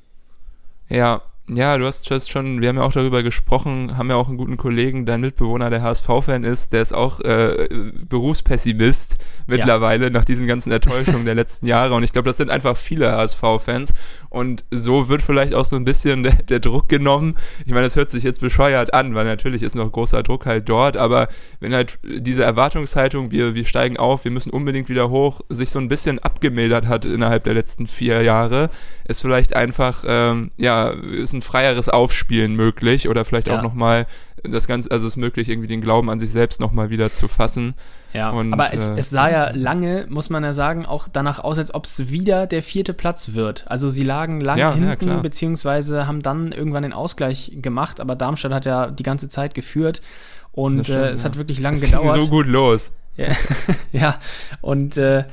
Ja, 0.88 1.22
ja, 1.48 1.78
du 1.78 1.86
hast, 1.86 2.10
du 2.10 2.20
schon, 2.20 2.60
wir 2.60 2.68
haben 2.68 2.76
ja 2.76 2.82
auch 2.82 2.92
darüber 2.92 3.22
gesprochen, 3.22 3.96
haben 3.96 4.10
ja 4.10 4.16
auch 4.16 4.28
einen 4.28 4.36
guten 4.36 4.56
Kollegen, 4.56 5.06
dein 5.06 5.22
Mitbewohner, 5.22 5.70
der 5.70 5.82
HSV-Fan 5.82 6.44
ist, 6.44 6.72
der 6.72 6.82
ist 6.82 6.92
auch 6.92 7.20
äh, 7.20 7.68
Berufspessimist 8.08 9.18
mittlerweile 9.46 10.04
ja. 10.04 10.10
nach 10.10 10.24
diesen 10.24 10.46
ganzen 10.46 10.70
Enttäuschungen 10.70 11.24
der 11.24 11.34
letzten 11.34 11.66
Jahre. 11.66 11.94
Und 11.94 12.02
ich 12.02 12.12
glaube, 12.12 12.28
das 12.28 12.36
sind 12.36 12.50
einfach 12.50 12.76
viele 12.76 13.10
HSV-Fans. 13.12 13.94
Und 14.30 14.64
so 14.70 15.08
wird 15.08 15.22
vielleicht 15.22 15.54
auch 15.54 15.64
so 15.64 15.76
ein 15.76 15.84
bisschen 15.84 16.22
der, 16.22 16.34
der, 16.34 16.60
Druck 16.60 16.88
genommen. 16.88 17.36
Ich 17.64 17.72
meine, 17.72 17.84
das 17.84 17.96
hört 17.96 18.10
sich 18.10 18.24
jetzt 18.24 18.40
bescheuert 18.40 18.92
an, 18.92 19.14
weil 19.14 19.24
natürlich 19.24 19.62
ist 19.62 19.74
noch 19.74 19.90
großer 19.90 20.22
Druck 20.22 20.44
halt 20.44 20.68
dort, 20.68 20.98
aber 20.98 21.28
wenn 21.60 21.72
halt 21.72 21.98
diese 22.04 22.44
Erwartungshaltung, 22.44 23.30
wir, 23.30 23.54
wir 23.54 23.64
steigen 23.64 23.96
auf, 23.96 24.24
wir 24.24 24.30
müssen 24.30 24.50
unbedingt 24.50 24.90
wieder 24.90 25.08
hoch, 25.08 25.40
sich 25.48 25.70
so 25.70 25.78
ein 25.78 25.88
bisschen 25.88 26.18
abgemildert 26.18 26.86
hat 26.86 27.06
innerhalb 27.06 27.44
der 27.44 27.54
letzten 27.54 27.86
vier 27.86 28.22
Jahre, 28.22 28.68
ist 29.06 29.22
vielleicht 29.22 29.56
einfach, 29.56 30.04
ähm, 30.06 30.50
ja, 30.58 30.90
ist 30.90 31.32
ein 31.32 31.37
freieres 31.42 31.88
Aufspielen 31.88 32.54
möglich 32.54 33.08
oder 33.08 33.24
vielleicht 33.24 33.48
ja. 33.48 33.58
auch 33.58 33.62
nochmal 33.62 34.06
das 34.44 34.66
Ganze, 34.66 34.90
also 34.90 35.06
es 35.06 35.14
ist 35.14 35.16
möglich, 35.16 35.48
irgendwie 35.48 35.68
den 35.68 35.80
Glauben 35.80 36.10
an 36.10 36.20
sich 36.20 36.30
selbst 36.30 36.60
nochmal 36.60 36.90
wieder 36.90 37.12
zu 37.12 37.28
fassen. 37.28 37.74
Ja, 38.12 38.30
und, 38.30 38.52
aber 38.52 38.72
es, 38.72 38.88
äh, 38.88 38.94
es 38.96 39.10
sah 39.10 39.28
ja 39.28 39.50
lange, 39.52 40.06
muss 40.08 40.30
man 40.30 40.42
ja 40.44 40.52
sagen, 40.52 40.86
auch 40.86 41.08
danach 41.12 41.40
aus, 41.40 41.58
als 41.58 41.74
ob 41.74 41.84
es 41.84 42.10
wieder 42.10 42.46
der 42.46 42.62
vierte 42.62 42.94
Platz 42.94 43.34
wird. 43.34 43.64
Also 43.68 43.90
sie 43.90 44.04
lagen 44.04 44.40
lange 44.40 44.60
ja, 44.60 44.74
hinten, 44.74 45.08
ja, 45.08 45.16
beziehungsweise 45.18 46.06
haben 46.06 46.22
dann 46.22 46.52
irgendwann 46.52 46.84
den 46.84 46.92
Ausgleich 46.92 47.52
gemacht, 47.56 48.00
aber 48.00 48.16
Darmstadt 48.16 48.52
hat 48.52 48.64
ja 48.64 48.90
die 48.90 49.02
ganze 49.02 49.28
Zeit 49.28 49.54
geführt 49.54 50.00
und 50.52 50.84
stimmt, 50.84 50.98
äh, 50.98 51.10
es 51.10 51.24
hat 51.24 51.36
wirklich 51.36 51.60
lange 51.60 51.78
gedauert. 51.78 52.14
Ging 52.14 52.22
so 52.22 52.28
gut 52.28 52.46
los. 52.46 52.92
Ja, 53.16 53.32
ja. 53.92 54.20
und 54.60 54.96
äh, 54.96 55.24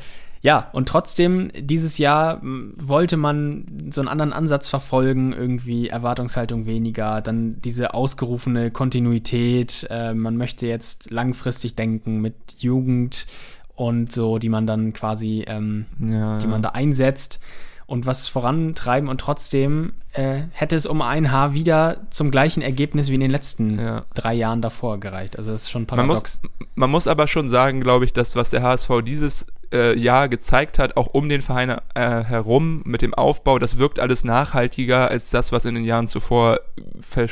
ja, 0.46 0.70
und 0.74 0.88
trotzdem, 0.88 1.50
dieses 1.58 1.98
Jahr 1.98 2.40
wollte 2.44 3.18
man 3.18 3.66
so 3.90 4.00
einen 4.00 4.08
anderen 4.08 4.32
Ansatz 4.32 4.70
verfolgen, 4.70 5.34
irgendwie 5.34 5.90
Erwartungshaltung 5.90 6.68
weniger, 6.68 7.22
dann 7.22 7.60
diese 7.62 7.96
ausgerufene 7.96 8.70
Kontinuität, 8.70 9.88
äh, 9.90 10.14
man 10.14 10.38
möchte 10.38 10.68
jetzt 10.68 11.10
langfristig 11.10 11.76
denken 11.76 12.22
mit 12.22 12.36
Jugend 12.60 13.26
und 13.74 14.12
so, 14.12 14.38
die 14.38 14.50
man 14.50 14.68
dann 14.68 14.94
quasi, 14.94 15.46
ähm, 15.48 15.88
ja, 15.98 16.38
die 16.38 16.46
man 16.46 16.62
da 16.62 16.70
einsetzt 16.70 17.40
und 17.88 18.06
was 18.06 18.28
vorantreiben 18.28 19.10
und 19.10 19.20
trotzdem 19.20 19.94
äh, 20.14 20.42
hätte 20.52 20.76
es 20.76 20.86
um 20.86 21.02
ein 21.02 21.32
Haar 21.32 21.54
wieder 21.54 21.98
zum 22.12 22.30
gleichen 22.30 22.62
Ergebnis 22.62 23.10
wie 23.10 23.16
in 23.16 23.22
den 23.22 23.32
letzten 23.32 23.80
ja. 23.80 24.06
drei 24.14 24.36
Jahren 24.36 24.62
davor 24.62 25.00
gereicht. 25.00 25.38
Also 25.38 25.52
das 25.52 25.64
ist 25.64 25.72
schon 25.72 25.88
paradox. 25.88 26.40
Man 26.42 26.52
muss, 26.52 26.70
man 26.76 26.90
muss 26.92 27.08
aber 27.08 27.28
schon 27.28 27.50
sagen, 27.50 27.82
glaube 27.82 28.06
ich, 28.06 28.14
dass 28.14 28.36
was 28.36 28.52
der 28.52 28.64
HSV 28.64 28.90
dieses 29.04 29.48
äh, 29.72 29.98
Jahr 29.98 30.30
gezeigt 30.30 30.80
hat, 30.80 30.98
auch 30.98 31.08
um 31.08 31.30
den 31.30 31.42
Verein 31.42 31.70
äh, 31.70 32.24
herum 32.24 32.82
mit 32.86 33.02
dem 33.02 33.14
Aufbau, 33.14 33.60
das 33.60 33.78
wirkt 33.78 34.00
alles 34.00 34.24
nachhaltiger 34.24 35.10
als 35.10 35.30
das, 35.30 35.52
was 35.52 35.66
in 35.66 35.76
den 35.76 35.84
Jahren 35.84 36.08
zuvor 36.08 36.60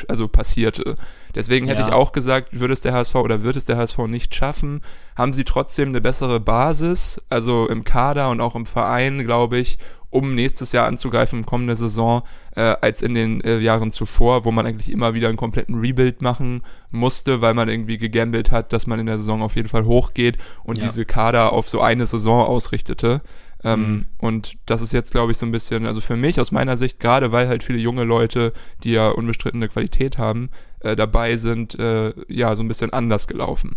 also 0.08 0.28
passierte. 0.28 0.96
Deswegen 1.34 1.66
hätte 1.66 1.80
ja. 1.80 1.88
ich 1.88 1.92
auch 1.92 2.12
gesagt, 2.12 2.58
würde 2.58 2.72
es 2.72 2.80
der 2.80 2.92
HSV 2.92 3.14
oder 3.16 3.42
wird 3.42 3.56
es 3.56 3.64
der 3.64 3.76
HSV 3.76 3.98
nicht 4.06 4.34
schaffen, 4.34 4.82
haben 5.16 5.32
sie 5.32 5.44
trotzdem 5.44 5.88
eine 5.88 6.00
bessere 6.00 6.40
Basis, 6.40 7.20
also 7.28 7.68
im 7.68 7.84
Kader 7.84 8.30
und 8.30 8.40
auch 8.40 8.54
im 8.54 8.66
Verein, 8.66 9.24
glaube 9.24 9.58
ich, 9.58 9.78
um 10.14 10.34
nächstes 10.34 10.70
Jahr 10.70 10.86
anzugreifen, 10.86 11.44
kommende 11.44 11.74
Saison, 11.74 12.22
äh, 12.54 12.60
als 12.60 13.02
in 13.02 13.14
den 13.14 13.40
äh, 13.40 13.58
Jahren 13.58 13.90
zuvor, 13.90 14.44
wo 14.44 14.52
man 14.52 14.64
eigentlich 14.64 14.90
immer 14.90 15.12
wieder 15.12 15.28
einen 15.28 15.36
kompletten 15.36 15.74
Rebuild 15.74 16.22
machen 16.22 16.62
musste, 16.90 17.40
weil 17.40 17.52
man 17.54 17.68
irgendwie 17.68 17.98
gegambelt 17.98 18.52
hat, 18.52 18.72
dass 18.72 18.86
man 18.86 19.00
in 19.00 19.06
der 19.06 19.18
Saison 19.18 19.42
auf 19.42 19.56
jeden 19.56 19.68
Fall 19.68 19.84
hochgeht 19.84 20.38
und 20.62 20.78
ja. 20.78 20.84
diese 20.84 21.04
Kader 21.04 21.52
auf 21.52 21.68
so 21.68 21.80
eine 21.80 22.06
Saison 22.06 22.42
ausrichtete. 22.42 23.22
Ähm, 23.64 23.80
mhm. 23.80 24.04
Und 24.18 24.56
das 24.66 24.82
ist 24.82 24.92
jetzt, 24.92 25.10
glaube 25.10 25.32
ich, 25.32 25.38
so 25.38 25.46
ein 25.46 25.52
bisschen, 25.52 25.84
also 25.84 26.00
für 26.00 26.16
mich 26.16 26.38
aus 26.38 26.52
meiner 26.52 26.76
Sicht, 26.76 27.00
gerade 27.00 27.32
weil 27.32 27.48
halt 27.48 27.64
viele 27.64 27.78
junge 27.78 28.04
Leute, 28.04 28.52
die 28.84 28.92
ja 28.92 29.08
unbestrittene 29.08 29.68
Qualität 29.68 30.16
haben, 30.18 30.50
äh, 30.80 30.94
dabei 30.94 31.36
sind, 31.36 31.76
äh, 31.80 32.12
ja, 32.28 32.54
so 32.54 32.62
ein 32.62 32.68
bisschen 32.68 32.92
anders 32.92 33.26
gelaufen. 33.26 33.76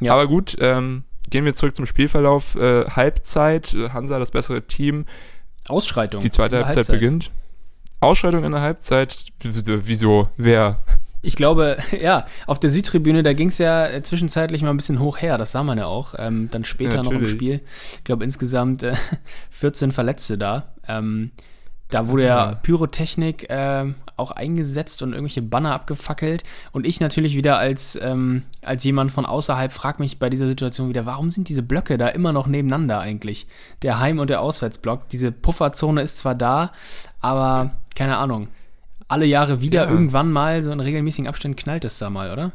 Ja. 0.00 0.12
Aber 0.12 0.26
gut, 0.26 0.54
ähm, 0.60 1.04
gehen 1.30 1.46
wir 1.46 1.54
zurück 1.54 1.76
zum 1.76 1.86
Spielverlauf. 1.86 2.56
Äh, 2.56 2.84
Halbzeit, 2.90 3.74
Hansa 3.94 4.18
das 4.18 4.32
bessere 4.32 4.66
Team. 4.66 5.06
Ausschreitung. 5.70 6.20
Die 6.20 6.30
zweite 6.30 6.56
Halbzeit, 6.56 6.76
Halbzeit, 6.76 6.94
beginnt. 6.94 7.30
Ausschreitung 8.00 8.44
in 8.44 8.52
der 8.52 8.60
Halbzeit. 8.60 9.26
Wieso? 9.42 10.28
Wer? 10.36 10.78
Ich 11.20 11.36
glaube, 11.36 11.78
ja, 12.00 12.26
auf 12.46 12.60
der 12.60 12.70
Südtribüne, 12.70 13.22
da 13.22 13.32
ging 13.32 13.48
es 13.48 13.58
ja 13.58 13.88
zwischenzeitlich 14.02 14.62
mal 14.62 14.70
ein 14.70 14.76
bisschen 14.76 15.00
hoch 15.00 15.18
her, 15.20 15.38
das 15.38 15.52
sah 15.52 15.62
man 15.62 15.78
ja 15.78 15.86
auch. 15.86 16.14
Ähm, 16.16 16.48
dann 16.50 16.64
später 16.64 16.96
ja, 16.96 17.02
noch 17.02 17.12
im 17.12 17.26
Spiel. 17.26 17.60
Ich 17.92 18.04
glaube 18.04 18.24
insgesamt 18.24 18.82
äh, 18.82 18.94
14 19.50 19.92
Verletzte 19.92 20.38
da. 20.38 20.74
Ähm, 20.86 21.32
da 21.90 22.08
wurde 22.08 22.26
ja, 22.26 22.54
Pyrotechnik 22.56 23.48
äh, 23.50 23.92
auch 24.16 24.30
eingesetzt 24.30 25.02
und 25.02 25.12
irgendwelche 25.12 25.42
Banner 25.42 25.72
abgefackelt. 25.72 26.42
Und 26.72 26.86
ich 26.86 27.00
natürlich 27.00 27.34
wieder 27.34 27.58
als, 27.58 27.98
ähm, 28.02 28.42
als 28.62 28.84
jemand 28.84 29.12
von 29.12 29.24
außerhalb 29.24 29.72
frage 29.72 30.02
mich 30.02 30.18
bei 30.18 30.28
dieser 30.28 30.48
Situation 30.48 30.88
wieder, 30.88 31.06
warum 31.06 31.30
sind 31.30 31.48
diese 31.48 31.62
Blöcke 31.62 31.96
da 31.96 32.08
immer 32.08 32.32
noch 32.32 32.46
nebeneinander 32.46 33.00
eigentlich? 33.00 33.46
Der 33.82 34.00
Heim- 34.00 34.18
und 34.18 34.28
der 34.30 34.42
Auswärtsblock. 34.42 35.08
Diese 35.08 35.32
Pufferzone 35.32 36.02
ist 36.02 36.18
zwar 36.18 36.34
da, 36.34 36.72
aber 37.20 37.70
keine 37.94 38.18
Ahnung 38.18 38.48
alle 39.08 39.24
Jahre 39.24 39.60
wieder 39.60 39.84
ja. 39.84 39.90
irgendwann 39.90 40.30
mal 40.30 40.62
so 40.62 40.70
in 40.70 40.80
regelmäßigen 40.80 41.26
Abständen 41.26 41.56
knallt 41.56 41.84
es 41.84 41.98
da 41.98 42.10
mal, 42.10 42.30
oder? 42.30 42.52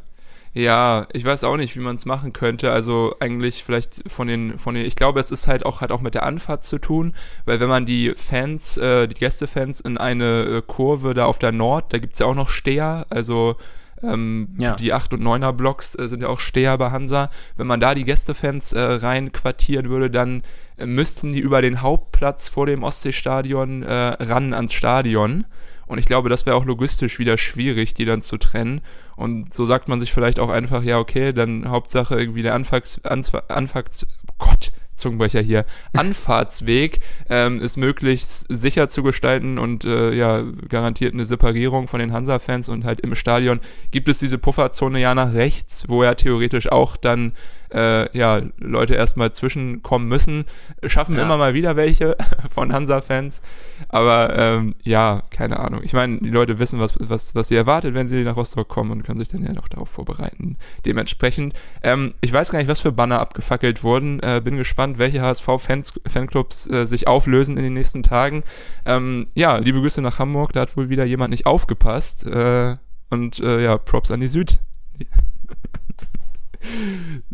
Ja, 0.53 1.07
ich 1.11 1.25
weiß 1.25 1.43
auch 1.45 1.57
nicht, 1.57 1.75
wie 1.75 1.79
man 1.79 1.95
es 1.95 2.05
machen 2.05 2.31
könnte. 2.31 2.71
Also 2.71 3.15
eigentlich 3.19 3.63
vielleicht 3.63 4.03
von 4.07 4.27
den, 4.27 4.59
von 4.59 4.75
den, 4.75 4.85
ich 4.85 4.95
glaube, 4.95 5.19
es 5.19 5.31
ist 5.31 5.47
halt 5.47 5.65
auch, 5.65 5.81
hat 5.81 5.91
auch 5.91 6.01
mit 6.01 6.13
der 6.13 6.23
Anfahrt 6.23 6.63
zu 6.63 6.77
tun, 6.77 7.13
weil 7.45 7.59
wenn 7.59 7.69
man 7.69 7.87
die 7.87 8.13
Fans, 8.15 8.77
äh, 8.77 9.07
die 9.07 9.15
Gästefans 9.15 9.79
in 9.79 9.97
eine 9.97 10.43
äh, 10.43 10.61
Kurve 10.65 11.15
da 11.15 11.25
auf 11.25 11.39
der 11.39 11.51
Nord, 11.51 11.91
da 11.91 11.97
gibt's 11.97 12.19
ja 12.19 12.27
auch 12.27 12.35
noch 12.35 12.49
Steher, 12.49 13.07
also 13.09 13.55
ähm, 14.03 14.49
ja. 14.59 14.75
die 14.75 14.93
8 14.93 15.13
und 15.13 15.23
9er 15.23 15.53
Blocks 15.53 15.95
äh, 15.95 16.07
sind 16.07 16.21
ja 16.21 16.27
auch 16.27 16.39
Steher 16.39 16.77
bei 16.77 16.91
Hansa. 16.91 17.31
Wenn 17.55 17.67
man 17.67 17.79
da 17.79 17.95
die 17.95 18.03
Gästefans 18.03 18.73
äh, 18.73 18.79
rein 18.79 19.31
quartieren 19.31 19.89
würde, 19.89 20.11
dann 20.11 20.43
äh, 20.77 20.85
müssten 20.85 21.33
die 21.33 21.39
über 21.39 21.61
den 21.61 21.81
Hauptplatz 21.81 22.49
vor 22.49 22.65
dem 22.65 22.83
Ostseestadion 22.83 23.83
äh, 23.83 23.93
ran 23.93 24.53
ans 24.53 24.73
Stadion. 24.73 25.45
Und 25.93 25.99
ich 25.99 26.07
glaube, 26.07 26.27
das 26.27 26.47
wäre 26.47 26.55
auch 26.55 26.65
logistisch 26.65 27.19
wieder 27.19 27.37
schwierig, 27.37 27.93
die 27.93 28.05
dann 28.05 28.23
zu 28.23 28.39
trennen. 28.39 28.81
Und 29.15 29.53
so 29.53 29.67
sagt 29.67 29.89
man 29.89 29.99
sich 29.99 30.11
vielleicht 30.11 30.39
auch 30.39 30.49
einfach, 30.49 30.81
ja, 30.81 30.97
okay, 30.97 31.33
dann 31.33 31.69
Hauptsache 31.69 32.15
irgendwie 32.15 32.41
der 32.41 32.55
Anfangs, 32.55 32.99
Anfangs, 33.03 34.07
Gott, 34.39 34.71
Zungenbrecher 34.95 35.41
hier, 35.41 35.67
Anfahrtsweg 35.93 36.99
ähm, 37.29 37.61
ist 37.61 37.77
möglichst 37.77 38.47
sicher 38.49 38.89
zu 38.89 39.03
gestalten 39.03 39.59
und 39.59 39.85
äh, 39.85 40.13
ja, 40.13 40.41
garantiert 40.67 41.13
eine 41.13 41.27
Separierung 41.27 41.87
von 41.87 41.99
den 41.99 42.11
Hansa-Fans 42.11 42.69
und 42.69 42.85
halt 42.85 42.99
im 43.01 43.13
Stadion 43.13 43.59
gibt 43.91 44.09
es 44.09 44.17
diese 44.17 44.39
Pufferzone 44.39 44.99
ja 44.99 45.13
nach 45.13 45.33
rechts, 45.33 45.87
wo 45.89 46.03
ja 46.03 46.15
theoretisch 46.15 46.71
auch 46.71 46.97
dann 46.97 47.33
äh, 47.73 48.17
ja, 48.17 48.41
Leute 48.57 48.95
erstmal 48.95 49.31
zwischenkommen 49.31 50.07
müssen. 50.07 50.45
Schaffen 50.85 51.15
ja. 51.15 51.23
immer 51.23 51.37
mal 51.37 51.53
wieder 51.53 51.75
welche 51.75 52.15
von 52.53 52.73
Hansa-Fans. 52.73 53.41
Aber 53.89 54.37
ähm, 54.37 54.75
ja, 54.83 55.23
keine 55.29 55.59
Ahnung. 55.59 55.81
Ich 55.83 55.93
meine, 55.93 56.19
die 56.19 56.29
Leute 56.29 56.59
wissen, 56.59 56.79
was, 56.79 56.93
was, 56.99 57.35
was 57.35 57.47
sie 57.47 57.55
erwartet, 57.55 57.93
wenn 57.93 58.07
sie 58.07 58.23
nach 58.23 58.35
Rostock 58.35 58.67
kommen 58.67 58.91
und 58.91 59.03
können 59.03 59.19
sich 59.19 59.29
dann 59.29 59.43
ja 59.43 59.53
noch 59.53 59.67
darauf 59.67 59.89
vorbereiten. 59.89 60.57
Dementsprechend, 60.85 61.53
ähm, 61.83 62.13
ich 62.21 62.31
weiß 62.31 62.51
gar 62.51 62.59
nicht, 62.59 62.69
was 62.69 62.79
für 62.79 62.91
Banner 62.91 63.19
abgefackelt 63.19 63.83
wurden. 63.83 64.19
Äh, 64.21 64.41
bin 64.43 64.57
gespannt, 64.57 64.97
welche 64.97 65.21
HSV-Fanclubs 65.21 66.67
äh, 66.69 66.85
sich 66.85 67.07
auflösen 67.07 67.57
in 67.57 67.63
den 67.63 67.73
nächsten 67.73 68.03
Tagen. 68.03 68.43
Ähm, 68.85 69.27
ja, 69.33 69.57
liebe 69.57 69.79
Grüße 69.79 70.01
nach 70.01 70.19
Hamburg. 70.19 70.53
Da 70.53 70.61
hat 70.61 70.77
wohl 70.77 70.89
wieder 70.89 71.05
jemand 71.05 71.31
nicht 71.31 71.45
aufgepasst. 71.45 72.25
Äh, 72.25 72.77
und 73.09 73.39
äh, 73.39 73.63
ja, 73.63 73.77
Props 73.77 74.11
an 74.11 74.19
die 74.19 74.27
Süd. 74.27 74.59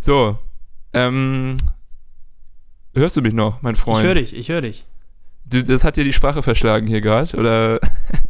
So. 0.02 0.38
Ähm, 0.94 1.58
hörst 2.96 3.18
du 3.18 3.22
mich 3.22 3.34
noch, 3.34 3.62
mein 3.62 3.76
Freund? 3.76 4.00
Ich 4.00 4.08
höre 4.08 4.16
dich, 4.16 4.36
ich 4.36 4.50
höre 4.50 4.62
dich. 4.62 4.86
Du, 5.46 5.64
das 5.64 5.84
hat 5.84 5.98
dir 5.98 6.04
die 6.04 6.14
Sprache 6.14 6.44
verschlagen 6.44 6.86
hier 6.86 7.02
gerade, 7.02 7.36
oder? 7.36 7.80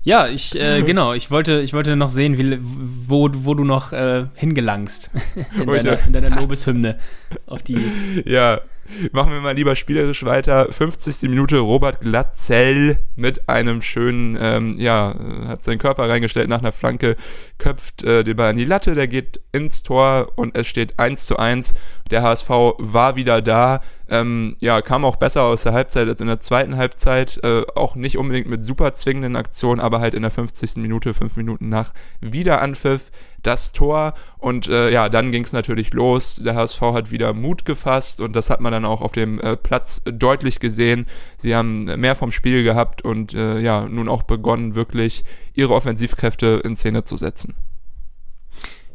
Ja, 0.04 0.28
ich, 0.28 0.60
äh, 0.60 0.82
genau, 0.86 1.14
ich 1.14 1.32
wollte, 1.32 1.60
ich 1.60 1.74
wollte 1.74 1.96
noch 1.96 2.10
sehen, 2.10 2.38
wie, 2.38 2.58
wo, 2.62 3.30
wo 3.34 3.54
du 3.56 3.66
noch 3.66 3.92
äh, 3.92 4.26
hingelangst 4.36 5.12
in, 5.60 5.66
deiner, 5.66 6.06
in 6.06 6.14
deiner 6.14 6.30
Lobeshymne 6.30 6.98
auf 7.46 7.62
die. 7.62 7.92
Ja, 8.26 8.62
Machen 9.12 9.32
wir 9.32 9.42
mal 9.42 9.56
lieber 9.56 9.76
spielerisch 9.76 10.24
weiter. 10.26 10.72
50. 10.72 11.30
Minute 11.30 11.60
Robert 11.60 12.02
Glatzell 12.02 13.00
mit 13.16 13.50
einem 13.50 13.82
schönen, 13.82 14.38
ähm, 14.40 14.76
ja, 14.78 15.16
hat 15.48 15.64
seinen 15.64 15.80
Körper 15.80 16.10
reingestellt 16.10 16.50
nach 16.50 16.60
einer 16.60 16.72
Flanke, 16.72 17.16
köpft 17.58 18.04
äh, 18.04 18.24
den 18.24 18.36
Ball 18.36 18.50
an 18.50 18.58
die 18.58 18.66
Latte, 18.66 18.96
der 18.96 19.08
geht 19.08 19.42
ins 19.52 19.84
Tor 19.84 20.34
und 20.36 20.56
es 20.56 20.68
steht 20.68 21.00
1 21.00 21.26
zu 21.26 21.38
1. 21.38 21.74
Der 22.12 22.24
HSV 22.24 22.50
war 22.78 23.16
wieder 23.16 23.42
da. 23.42 23.82
Ähm, 24.10 24.56
ja, 24.60 24.82
kam 24.82 25.06
auch 25.06 25.18
besser 25.18 25.44
aus 25.44 25.64
der 25.64 25.74
Halbzeit 25.74 26.08
als 26.08 26.20
in 26.20 26.28
der 26.28 26.40
zweiten 26.40 26.78
Halbzeit. 26.78 27.40
Äh, 27.44 27.64
auch 27.76 27.96
nicht 27.96 28.18
unbedingt 28.18 28.48
mit 28.48 28.66
super 28.66 28.96
zwingenden 28.96 29.36
Aktionen, 29.36 29.80
aber 29.80 30.00
halt 30.00 30.14
in 30.14 30.24
der 30.24 30.32
50. 30.32 30.78
Minute, 30.78 31.14
fünf 31.14 31.36
Minuten 31.36 31.70
nach 31.70 31.94
Wiederanpfiff 32.20 33.12
das 33.44 33.72
Tor. 33.72 34.14
Und 34.38 34.68
äh, 34.68 34.90
ja, 34.90 35.10
dann 35.10 35.32
ging 35.32 35.44
es 35.44 35.54
natürlich 35.54 35.94
los. 35.94 36.42
Der 36.44 36.56
HSV 36.56 36.82
hat 36.82 37.12
wieder 37.12 37.34
Mut 37.34 37.66
gefasst 37.66 38.22
und 38.22 38.36
das 38.36 38.50
hat 38.50 38.62
man 38.62 38.72
dann 38.72 38.86
auch 38.86 39.02
auf 39.02 39.12
dem 39.12 39.40
äh, 39.40 39.56
Platz 39.56 40.02
deutlich 40.06 40.60
gesehen. 40.60 41.06
Sie 41.38 41.56
haben 41.56 41.86
mehr 41.86 42.16
vom 42.16 42.32
Spiel 42.32 42.64
gehabt 42.64 43.04
und 43.04 43.34
äh, 43.34 43.60
ja, 43.60 43.88
nun 43.88 44.10
auch 44.10 44.24
begonnen, 44.24 44.76
wirklich 44.76 45.24
ihre 45.54 45.74
Offensivkräfte 45.74 46.62
in 46.64 46.76
Szene 46.76 47.06
zu 47.06 47.18
setzen. 47.18 47.56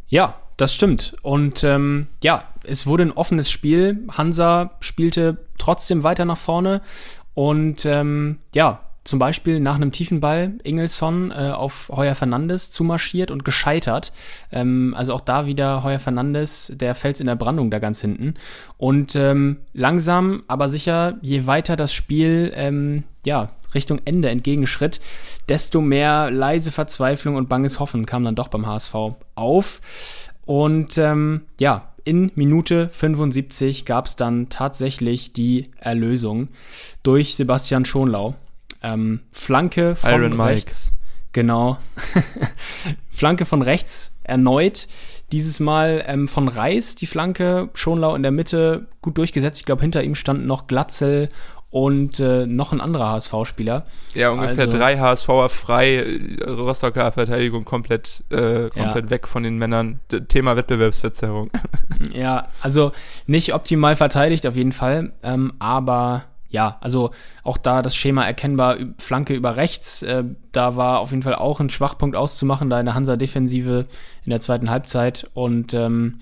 Ja, 0.09 0.41
das 0.57 0.75
stimmt. 0.75 1.17
Und 1.23 1.65
ähm, 1.65 2.07
ja, 2.23 2.45
es 2.67 2.87
wurde 2.87 3.05
ein 3.05 3.13
offenes 3.13 3.51
Spiel. 3.51 4.05
Hansa 4.11 4.73
spielte 4.81 5.39
trotzdem 5.59 6.03
weiter 6.03 6.25
nach 6.25 6.39
vorne. 6.39 6.83
Und 7.35 7.85
ähm, 7.85 8.39
ja, 8.55 8.81
zum 9.05 9.19
Beispiel 9.19 9.61
nach 9.61 9.75
einem 9.75 9.93
tiefen 9.93 10.21
Ball 10.21 10.55
Ingelsson 10.65 11.31
äh, 11.31 11.53
auf 11.55 11.91
Heuer 11.95 12.15
Fernandes 12.15 12.71
zumarschiert 12.71 13.31
und 13.31 13.45
gescheitert. 13.45 14.13
Ähm, 14.51 14.95
also 14.97 15.13
auch 15.13 15.21
da 15.21 15.47
wieder 15.47 15.83
Heuer 15.83 15.99
Fernandes, 15.99 16.73
der 16.75 16.95
Fels 16.95 17.21
in 17.21 17.27
der 17.27 17.37
Brandung 17.37 17.71
da 17.71 17.79
ganz 17.79 18.01
hinten. 18.01 18.35
Und 18.79 19.15
ähm, 19.15 19.59
langsam, 19.75 20.43
aber 20.49 20.71
sicher, 20.71 21.19
je 21.21 21.47
weiter 21.47 21.77
das 21.77 21.93
Spiel 21.93 22.53
ähm, 22.55 23.05
ja, 23.27 23.51
Richtung 23.75 24.01
Ende 24.05 24.31
entgegenschritt, 24.31 25.01
desto 25.49 25.81
mehr 25.83 26.31
leise 26.31 26.73
Verzweiflung 26.73 27.37
und 27.37 27.49
banges 27.49 27.81
Hoffen 27.81 28.07
kam 28.07 28.25
dann 28.25 28.37
doch 28.37 28.49
beim 28.49 28.67
HSV 28.67 28.95
auf. 29.35 29.81
Und 30.47 30.97
ähm, 30.97 31.43
ja, 31.59 31.94
in 32.05 32.31
Minute 32.35 32.89
75 32.91 33.85
gab 33.85 34.07
es 34.07 34.17
dann 34.17 34.49
tatsächlich 34.49 35.33
die 35.33 35.71
Erlösung 35.79 36.49
durch 37.03 37.35
Sebastian 37.35 37.85
Schonlau 37.85 38.35
ähm, 38.83 39.21
Flanke 39.33 39.97
von 39.97 40.11
Iron 40.11 40.41
rechts. 40.41 40.93
Mike. 40.93 41.01
Genau. 41.33 41.79
Flanke 43.11 43.45
von 43.45 43.63
rechts 43.63 44.17
erneut. 44.23 44.87
Dieses 45.33 45.59
Mal 45.59 46.05
ähm, 46.07 46.29
von 46.29 46.47
Reis 46.47 46.95
die 46.95 47.07
Flanke, 47.07 47.71
Schonlau 47.75 48.15
in 48.15 48.23
der 48.23 48.31
Mitte 48.31 48.87
gut 49.01 49.19
durchgesetzt. 49.19 49.59
Ich 49.59 49.67
glaube, 49.67 49.83
hinter 49.83 50.05
ihm 50.05 50.15
standen 50.15 50.47
noch 50.47 50.67
Glatzel 50.67 51.29
und 51.75 52.21
äh, 52.21 52.47
noch 52.47 52.73
ein 52.73 52.81
anderer 52.81 53.09
HSV-Spieler. 53.09 53.85
Ja, 54.15 54.31
ungefähr 54.31 54.67
also, 54.67 54.79
drei 54.79 54.97
HSVer 54.97 55.49
frei, 55.49 56.21
Rostocker 56.47 57.11
Verteidigung 57.11 57.65
komplett, 57.65 58.23
äh, 58.31 58.71
komplett 58.71 59.07
ja. 59.07 59.11
weg 59.11 59.27
von 59.27 59.43
den 59.43 59.59
Männern. 59.59 59.99
Thema 60.29 60.57
Wettbewerbsverzerrung. 60.57 61.51
Ja, 62.13 62.49
also 62.61 62.93
nicht 63.27 63.55
optimal 63.55 63.97
verteidigt 63.97 64.47
auf 64.47 64.55
jeden 64.55 64.73
Fall, 64.73 65.13
ähm, 65.23 65.55
aber 65.59 66.25
ja, 66.49 66.77
also 66.81 67.11
auch 67.43 67.57
da 67.57 67.83
das 67.83 67.97
Schema 67.97 68.25
erkennbar, 68.25 68.77
Flanke 68.99 69.35
über 69.35 69.57
rechts, 69.57 70.03
äh, 70.03 70.23
da 70.53 70.77
war 70.77 71.01
auf 71.01 71.11
jeden 71.11 71.25
Fall 71.25 71.35
auch 71.35 71.59
ein 71.59 71.71
Schwachpunkt 71.71 72.15
auszumachen, 72.15 72.71
da 72.71 72.79
in 72.79 72.87
der 72.87 72.95
Hansa-Defensive 72.95 73.85
in 74.25 74.31
der 74.31 74.41
zweiten 74.41 74.71
Halbzeit. 74.71 75.29
Und 75.35 75.75
ähm, 75.75 76.21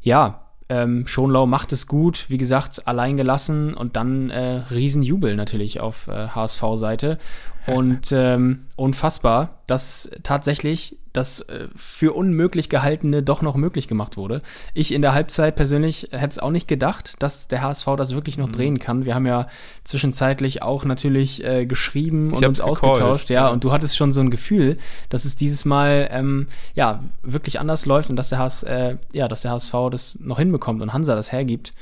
ja, 0.00 0.41
ähm, 0.72 1.06
Schonlau 1.06 1.46
macht 1.46 1.72
es 1.72 1.86
gut, 1.86 2.30
wie 2.30 2.38
gesagt, 2.38 2.88
allein 2.88 3.18
gelassen 3.18 3.74
und 3.74 3.96
dann 3.96 4.30
äh, 4.30 4.62
Riesenjubel 4.70 5.36
natürlich 5.36 5.80
auf 5.80 6.08
äh, 6.08 6.28
HSV-Seite. 6.28 7.18
Und 7.66 8.12
ähm, 8.12 8.66
unfassbar, 8.76 9.60
dass 9.66 10.10
tatsächlich 10.22 10.96
das 11.12 11.40
äh, 11.40 11.68
für 11.76 12.14
unmöglich 12.14 12.68
gehaltene 12.68 13.22
doch 13.22 13.42
noch 13.42 13.54
möglich 13.54 13.86
gemacht 13.86 14.16
wurde. 14.16 14.40
Ich 14.74 14.92
in 14.92 15.02
der 15.02 15.12
Halbzeit 15.12 15.56
persönlich 15.56 16.08
hätte 16.10 16.30
es 16.30 16.38
auch 16.38 16.50
nicht 16.50 16.68
gedacht, 16.68 17.14
dass 17.18 17.48
der 17.48 17.62
HSV 17.62 17.86
das 17.96 18.14
wirklich 18.14 18.38
noch 18.38 18.48
mhm. 18.48 18.52
drehen 18.52 18.78
kann. 18.78 19.04
Wir 19.04 19.14
haben 19.14 19.26
ja 19.26 19.46
zwischenzeitlich 19.84 20.62
auch 20.62 20.84
natürlich 20.84 21.44
äh, 21.44 21.66
geschrieben 21.66 22.30
ich 22.30 22.38
und 22.38 22.46
uns 22.46 22.60
ausgetauscht, 22.60 23.30
ja, 23.30 23.48
und 23.48 23.62
du 23.62 23.72
hattest 23.72 23.96
schon 23.96 24.12
so 24.12 24.20
ein 24.20 24.30
Gefühl, 24.30 24.78
dass 25.10 25.24
es 25.24 25.36
dieses 25.36 25.64
Mal 25.64 26.08
ähm, 26.10 26.48
ja 26.74 27.02
wirklich 27.22 27.60
anders 27.60 27.86
läuft 27.86 28.10
und 28.10 28.16
dass 28.16 28.30
der, 28.30 28.38
HS, 28.38 28.62
äh, 28.62 28.96
ja, 29.12 29.28
dass 29.28 29.42
der 29.42 29.50
HSV 29.50 29.72
das 29.90 30.18
noch 30.20 30.38
hinbekommt 30.38 30.80
und 30.82 30.92
Hansa 30.92 31.14
das 31.14 31.30
hergibt 31.30 31.72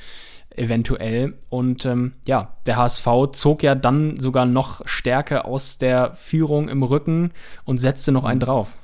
eventuell. 0.56 1.34
Und 1.48 1.84
ähm, 1.84 2.14
ja, 2.26 2.56
der 2.66 2.76
HSV 2.76 3.06
zog 3.32 3.62
ja 3.62 3.74
dann 3.74 4.18
sogar 4.18 4.46
noch 4.46 4.82
Stärke 4.86 5.44
aus 5.44 5.78
der 5.78 6.14
Führung 6.14 6.68
im 6.68 6.82
Rücken 6.82 7.32
und 7.64 7.78
setzte 7.78 8.12
noch 8.12 8.24
einen 8.24 8.40
drauf. 8.40 8.76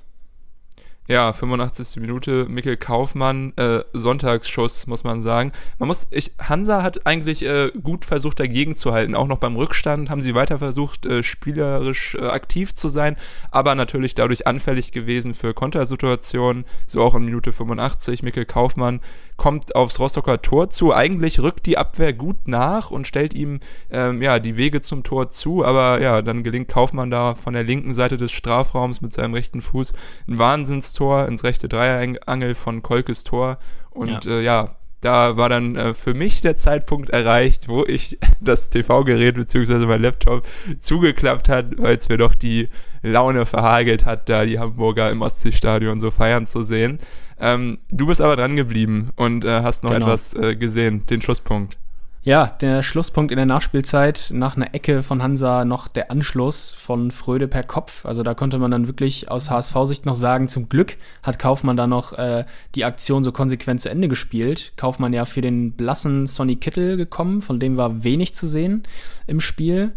Ja, 1.08 1.32
85. 1.32 2.00
Minute, 2.00 2.46
Mikkel 2.48 2.76
Kaufmann, 2.76 3.52
äh, 3.56 3.84
Sonntagsschuss, 3.92 4.88
muss 4.88 5.04
man 5.04 5.22
sagen. 5.22 5.52
Man 5.78 5.86
muss, 5.86 6.08
ich, 6.10 6.32
Hansa 6.40 6.82
hat 6.82 7.06
eigentlich 7.06 7.44
äh, 7.44 7.70
gut 7.80 8.04
versucht, 8.04 8.40
dagegen 8.40 8.74
zu 8.74 8.92
halten. 8.92 9.14
Auch 9.14 9.28
noch 9.28 9.38
beim 9.38 9.54
Rückstand 9.54 10.10
haben 10.10 10.20
sie 10.20 10.34
weiter 10.34 10.58
versucht, 10.58 11.06
äh, 11.06 11.22
spielerisch 11.22 12.16
äh, 12.16 12.26
aktiv 12.26 12.74
zu 12.74 12.88
sein, 12.88 13.16
aber 13.52 13.76
natürlich 13.76 14.16
dadurch 14.16 14.48
anfällig 14.48 14.90
gewesen 14.90 15.34
für 15.34 15.54
Kontersituationen. 15.54 16.64
So 16.88 17.02
auch 17.02 17.14
in 17.14 17.24
Minute 17.24 17.52
85. 17.52 18.24
Mikkel 18.24 18.44
Kaufmann 18.44 19.00
kommt 19.36 19.74
aufs 19.76 19.98
Rostocker 19.98 20.40
Tor 20.42 20.70
zu. 20.70 20.94
Eigentlich 20.94 21.40
rückt 21.40 21.66
die 21.66 21.78
Abwehr 21.78 22.12
gut 22.12 22.48
nach 22.48 22.90
und 22.90 23.06
stellt 23.06 23.34
ihm 23.34 23.60
ähm, 23.90 24.22
ja, 24.22 24.38
die 24.38 24.56
Wege 24.56 24.80
zum 24.80 25.02
Tor 25.02 25.30
zu, 25.30 25.64
aber 25.64 26.00
ja, 26.00 26.22
dann 26.22 26.42
gelingt 26.42 26.68
Kaufmann 26.68 27.10
da 27.10 27.34
von 27.34 27.52
der 27.54 27.64
linken 27.64 27.92
Seite 27.92 28.16
des 28.16 28.32
Strafraums 28.32 29.00
mit 29.00 29.12
seinem 29.12 29.34
rechten 29.34 29.60
Fuß 29.60 29.92
ein 30.28 30.38
Wahnsinnstor 30.38 31.26
ins 31.26 31.44
rechte 31.44 31.68
Dreierangel 31.68 32.54
von 32.54 32.82
Kolkes 32.82 33.24
Tor. 33.24 33.58
Und 33.90 34.24
ja, 34.24 34.30
äh, 34.30 34.42
ja 34.42 34.76
da 35.00 35.36
war 35.36 35.48
dann 35.48 35.76
äh, 35.76 35.94
für 35.94 36.14
mich 36.14 36.40
der 36.40 36.56
Zeitpunkt 36.56 37.10
erreicht, 37.10 37.68
wo 37.68 37.84
ich 37.84 38.18
das 38.40 38.70
TV-Gerät 38.70 39.36
bzw. 39.36 39.86
mein 39.86 40.02
Laptop 40.02 40.46
zugeklappt 40.80 41.48
hat, 41.48 41.78
weil 41.78 41.96
es 41.96 42.08
mir 42.08 42.18
doch 42.18 42.34
die 42.34 42.68
Laune 43.02 43.46
verhagelt 43.46 44.04
hat, 44.04 44.28
da 44.28 44.44
die 44.44 44.58
Hamburger 44.58 45.10
im 45.10 45.22
Ostseestadion 45.22 46.00
so 46.00 46.10
feiern 46.10 46.46
zu 46.46 46.64
sehen. 46.64 46.98
Ähm, 47.38 47.78
du 47.90 48.06
bist 48.06 48.20
aber 48.20 48.36
dran 48.36 48.56
geblieben 48.56 49.10
und 49.16 49.44
äh, 49.44 49.62
hast 49.62 49.84
noch 49.84 49.90
genau. 49.90 50.06
etwas 50.06 50.34
äh, 50.34 50.56
gesehen, 50.56 51.06
den 51.06 51.20
Schlusspunkt. 51.20 51.78
Ja, 52.26 52.46
der 52.46 52.82
Schlusspunkt 52.82 53.30
in 53.30 53.36
der 53.36 53.46
Nachspielzeit 53.46 54.30
nach 54.34 54.56
einer 54.56 54.74
Ecke 54.74 55.04
von 55.04 55.22
Hansa 55.22 55.64
noch 55.64 55.86
der 55.86 56.10
Anschluss 56.10 56.74
von 56.76 57.12
Fröde 57.12 57.46
per 57.46 57.62
Kopf. 57.62 58.04
Also 58.04 58.24
da 58.24 58.34
konnte 58.34 58.58
man 58.58 58.72
dann 58.72 58.88
wirklich 58.88 59.30
aus 59.30 59.48
HSV-Sicht 59.48 60.06
noch 60.06 60.16
sagen, 60.16 60.48
zum 60.48 60.68
Glück 60.68 60.96
hat 61.22 61.38
Kaufmann 61.38 61.76
da 61.76 61.86
noch 61.86 62.14
äh, 62.14 62.44
die 62.74 62.84
Aktion 62.84 63.22
so 63.22 63.30
konsequent 63.30 63.80
zu 63.80 63.90
Ende 63.90 64.08
gespielt. 64.08 64.72
Kaufmann 64.76 65.12
ja 65.12 65.24
für 65.24 65.40
den 65.40 65.74
blassen 65.74 66.26
Sonny 66.26 66.56
Kittel 66.56 66.96
gekommen, 66.96 67.42
von 67.42 67.60
dem 67.60 67.76
war 67.76 68.02
wenig 68.02 68.34
zu 68.34 68.48
sehen 68.48 68.82
im 69.28 69.38
Spiel. 69.38 69.92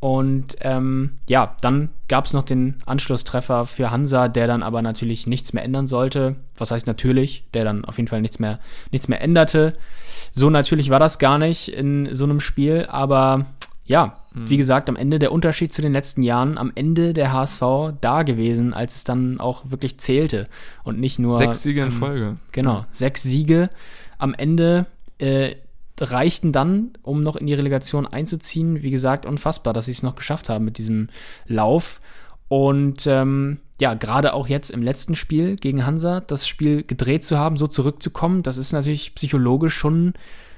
Und 0.00 0.56
ähm, 0.62 1.18
ja, 1.28 1.54
dann 1.60 1.90
gab 2.08 2.24
es 2.24 2.32
noch 2.32 2.42
den 2.42 2.76
Anschlusstreffer 2.86 3.66
für 3.66 3.90
Hansa, 3.90 4.28
der 4.28 4.46
dann 4.46 4.62
aber 4.62 4.80
natürlich 4.80 5.26
nichts 5.26 5.52
mehr 5.52 5.62
ändern 5.62 5.86
sollte. 5.86 6.36
Was 6.56 6.70
heißt 6.70 6.86
natürlich, 6.86 7.44
der 7.52 7.64
dann 7.64 7.84
auf 7.84 7.98
jeden 7.98 8.08
Fall 8.08 8.22
nichts 8.22 8.38
mehr, 8.38 8.60
nichts 8.90 9.08
mehr 9.08 9.20
änderte. 9.20 9.74
So 10.32 10.48
natürlich 10.48 10.88
war 10.88 10.98
das 10.98 11.18
gar 11.18 11.38
nicht 11.38 11.68
in 11.68 12.14
so 12.14 12.24
einem 12.24 12.40
Spiel, 12.40 12.86
aber 12.88 13.44
ja, 13.84 14.20
mhm. 14.32 14.48
wie 14.48 14.56
gesagt, 14.56 14.88
am 14.88 14.96
Ende 14.96 15.18
der 15.18 15.32
Unterschied 15.32 15.72
zu 15.72 15.82
den 15.82 15.92
letzten 15.92 16.22
Jahren, 16.22 16.56
am 16.56 16.72
Ende 16.74 17.12
der 17.12 17.32
HSV 17.32 17.62
da 18.00 18.22
gewesen, 18.22 18.72
als 18.72 18.96
es 18.96 19.04
dann 19.04 19.38
auch 19.38 19.70
wirklich 19.70 19.98
zählte 19.98 20.44
und 20.82 20.98
nicht 20.98 21.18
nur. 21.18 21.36
Sechs 21.36 21.62
Siege 21.62 21.80
in 21.80 21.86
ähm, 21.86 21.92
Folge. 21.92 22.36
Genau, 22.52 22.86
sechs 22.90 23.22
Siege 23.22 23.68
am 24.16 24.32
Ende. 24.32 24.86
Äh, 25.18 25.56
reichten 26.00 26.52
dann, 26.52 26.90
um 27.02 27.22
noch 27.22 27.36
in 27.36 27.46
die 27.46 27.54
Relegation 27.54 28.06
einzuziehen. 28.06 28.82
Wie 28.82 28.90
gesagt, 28.90 29.26
unfassbar, 29.26 29.72
dass 29.72 29.86
sie 29.86 29.92
es 29.92 30.02
noch 30.02 30.16
geschafft 30.16 30.48
haben 30.48 30.64
mit 30.64 30.78
diesem 30.78 31.08
Lauf. 31.46 32.00
Und 32.48 33.06
ähm, 33.06 33.58
ja, 33.80 33.94
gerade 33.94 34.34
auch 34.34 34.48
jetzt 34.48 34.70
im 34.70 34.82
letzten 34.82 35.16
Spiel 35.16 35.56
gegen 35.56 35.86
Hansa, 35.86 36.20
das 36.20 36.46
Spiel 36.46 36.82
gedreht 36.82 37.24
zu 37.24 37.38
haben, 37.38 37.56
so 37.56 37.66
zurückzukommen, 37.66 38.42
das 38.42 38.56
ist 38.56 38.72
natürlich 38.72 39.14
psychologisch 39.14 39.74
schon 39.74 40.14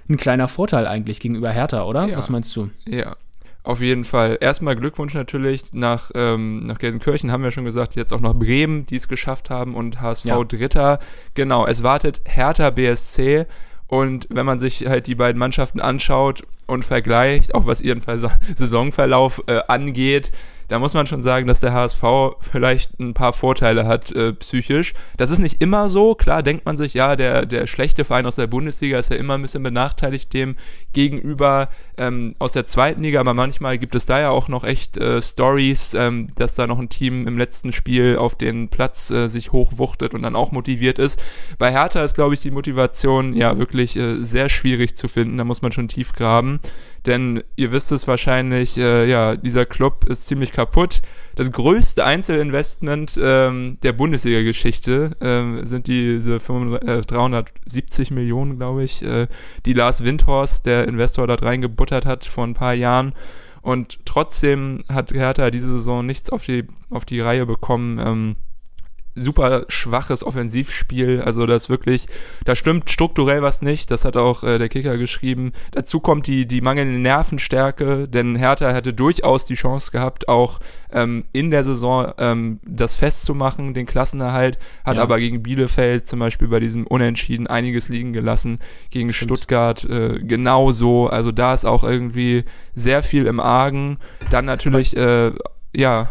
ein 0.09 0.17
kleiner 0.17 0.49
Vorteil 0.49 0.87
eigentlich 0.87 1.21
gegenüber 1.21 1.51
Hertha, 1.51 1.85
oder? 1.85 2.07
Ja. 2.07 2.17
Was 2.17 2.31
meinst 2.31 2.57
du? 2.57 2.71
Ja, 2.87 3.15
auf 3.63 3.81
jeden 3.81 4.05
Fall. 4.05 4.39
Erstmal 4.41 4.75
Glückwunsch 4.75 5.15
natürlich 5.15 5.73
nach, 5.73 6.11
ähm, 6.15 6.67
nach 6.67 6.79
Gelsenkirchen, 6.79 7.31
haben 7.31 7.45
wir 7.45 7.53
schon 7.53 7.65
gesagt, 7.65 7.95
jetzt 7.95 8.13
auch 8.13 8.21
noch 8.21 8.35
Bremen, 8.35 8.87
die 8.87 8.97
es 8.97 9.07
geschafft 9.07 9.51
haben 9.51 9.75
und 9.77 10.01
HSV 10.01 10.25
ja. 10.25 10.43
Dritter. 10.43 10.99
Genau, 11.35 11.67
es 11.67 11.83
wartet 11.85 12.23
Hertha 12.25 12.71
BSC 12.71 13.47
und 13.93 14.27
wenn 14.31 14.47
man 14.47 14.59
sich 14.59 14.87
halt 14.87 15.07
die 15.07 15.15
beiden 15.15 15.39
Mannschaften 15.39 15.79
anschaut 15.79 16.45
und 16.67 16.83
vergleicht, 16.83 17.55
auch 17.55 17.67
was 17.67 17.83
ihren 17.83 18.01
Saisonverlauf 18.55 19.43
äh, 19.49 19.61
angeht, 19.69 20.33
da 20.73 20.79
muss 20.79 20.95
man 20.95 21.07
schon 21.07 21.21
sagen, 21.21 21.47
dass 21.47 21.61
der 21.61 21.75
HSV 21.75 22.03
vielleicht 22.41 22.99
ein 22.99 23.13
paar 23.13 23.35
Vorteile 23.35 23.87
hat 23.87 24.11
äh, 24.13 24.33
psychisch. 24.33 24.95
Das 25.19 25.29
ist 25.29 25.39
nicht 25.39 25.61
immer 25.61 25.91
so. 25.91 26.15
Klar 26.15 26.43
denkt 26.43 26.65
man 26.65 26.79
sich, 26.79 26.95
ja, 26.95 27.15
der, 27.15 27.45
der 27.45 27.67
schlechte 27.67 28.07
Verein 28.07 28.25
aus 28.25 28.37
der 28.37 28.47
Bundesliga 28.47 28.99
ist 28.99 29.11
ja 29.11 29.17
immer 29.17 29.35
ein 29.35 29.43
bisschen 29.43 29.63
benachteiligt 29.63 30.33
dem 30.33 30.57
gegenüber 30.95 31.69
ähm, 31.99 32.37
aus 32.39 32.53
der 32.53 32.65
zweiten 32.65 33.03
Liga, 33.03 33.21
aber 33.21 33.35
manchmal 33.35 33.77
gibt 33.77 33.95
es 33.95 34.07
da 34.07 34.19
ja 34.19 34.31
auch 34.31 34.49
noch 34.49 34.65
echt 34.65 34.97
äh, 34.97 35.21
Stories, 35.21 35.93
ähm, 35.93 36.29
dass 36.37 36.55
da 36.55 36.67
noch 36.67 36.79
ein 36.79 36.89
Team 36.89 37.27
im 37.27 37.37
letzten 37.37 37.75
Spiel 37.75 38.17
auf 38.17 38.37
den 38.37 38.69
Platz 38.69 39.11
äh, 39.11 39.29
sich 39.29 39.53
hochwuchtet 39.53 40.15
und 40.15 40.23
dann 40.23 40.35
auch 40.35 40.53
motiviert 40.53 40.99
ist. 40.99 41.23
Bei 41.59 41.71
Hertha 41.71 42.03
ist, 42.03 42.15
glaube 42.15 42.33
ich, 42.33 42.41
die 42.41 42.51
Motivation 42.51 43.35
ja 43.35 43.59
wirklich 43.59 43.95
äh, 43.97 44.25
sehr 44.25 44.49
schwierig 44.49 44.97
zu 44.97 45.09
finden. 45.09 45.37
Da 45.37 45.45
muss 45.45 45.61
man 45.61 45.73
schon 45.73 45.89
tief 45.89 46.15
graben. 46.15 46.61
Denn 47.07 47.43
ihr 47.57 47.73
wisst 47.73 47.91
es 47.91 48.07
wahrscheinlich, 48.07 48.79
äh, 48.79 49.09
ja, 49.11 49.35
dieser 49.35 49.67
Club 49.67 50.05
ist 50.09 50.27
ziemlich 50.27 50.53
kaputt. 50.63 51.03
Das 51.35 51.51
größte 51.51 52.05
Einzelinvestment 52.05 53.19
ähm, 53.21 53.79
der 53.83 53.93
Bundesliga-Geschichte 53.93 55.13
ähm, 55.21 55.67
sind 55.67 55.87
diese 55.87 56.41
500, 56.41 56.85
äh, 56.85 57.01
370 57.01 58.11
Millionen, 58.11 58.59
glaube 58.59 58.85
ich, 58.85 59.03
äh, 59.03 59.29
die 59.65 59.73
Lars 59.73 60.05
Windhorst, 60.05 60.67
der 60.67 60.87
Investor, 60.87 61.27
dort 61.27 61.43
reingebuttert 61.43 62.05
hat 62.05 62.27
vor 62.27 62.45
ein 62.45 62.55
paar 62.55 62.75
Jahren. 62.75 63.15
Und 63.63 64.05
trotzdem 64.05 64.83
hat 64.89 65.13
Hertha 65.13 65.51
diese 65.51 65.69
Saison 65.69 66.05
nichts 66.05 66.31
auf 66.31 66.45
die, 66.45 66.67
auf 66.91 67.05
die 67.05 67.21
Reihe 67.21 67.47
bekommen. 67.47 67.99
Ähm, 67.99 68.37
super 69.15 69.65
schwaches 69.69 70.25
Offensivspiel. 70.25 71.21
Also 71.23 71.47
das 71.47 71.69
wirklich, 71.69 72.07
da 72.45 72.55
stimmt 72.55 72.91
strukturell 72.91 73.43
was 73.43 73.63
nicht. 73.63 73.91
Das 73.91 74.05
hat 74.05 74.17
auch 74.17 74.43
äh, 74.43 74.59
der 74.59 74.69
Kicker 74.69 74.97
geschrieben. 74.97 75.53
Dazu 75.73 76.01
kommt 76.01 76.27
die, 76.27 76.47
die 76.47 76.61
mangelnde 76.61 76.99
Nervenstärke, 76.99 78.09
denn 78.09 78.37
Hertha 78.37 78.73
hätte 78.73 78.95
durchaus 78.95 79.45
die 79.45 79.55
Chance 79.55 79.91
gehabt, 79.91 80.29
auch 80.29 80.61
ähm, 80.93 81.25
in 81.33 81.51
der 81.51 81.65
Saison 81.65 82.13
ähm, 82.19 82.61
das 82.65 82.97
festzumachen, 82.97 83.75
den 83.75 83.87
Klassenerhalt, 83.87 84.59
hat 84.85 84.97
ja. 84.97 85.03
aber 85.03 85.19
gegen 85.19 85.43
Bielefeld 85.43 86.07
zum 86.07 86.19
Beispiel 86.19 86.49
bei 86.49 86.61
diesem 86.61 86.87
Unentschieden 86.87 87.47
einiges 87.47 87.89
liegen 87.89 88.13
gelassen, 88.13 88.59
gegen 88.91 89.13
stimmt. 89.13 89.31
Stuttgart 89.31 89.85
äh, 89.85 90.21
genauso. 90.21 91.09
Also 91.09 91.33
da 91.33 91.55
ist 91.55 91.65
auch 91.65 91.85
irgendwie 91.85 92.45
sehr 92.75 93.03
viel 93.03 93.27
im 93.27 93.41
Argen. 93.41 93.99
Dann 94.31 94.45
natürlich, 94.45 94.97
äh, 94.97 95.33
ja, 95.75 96.11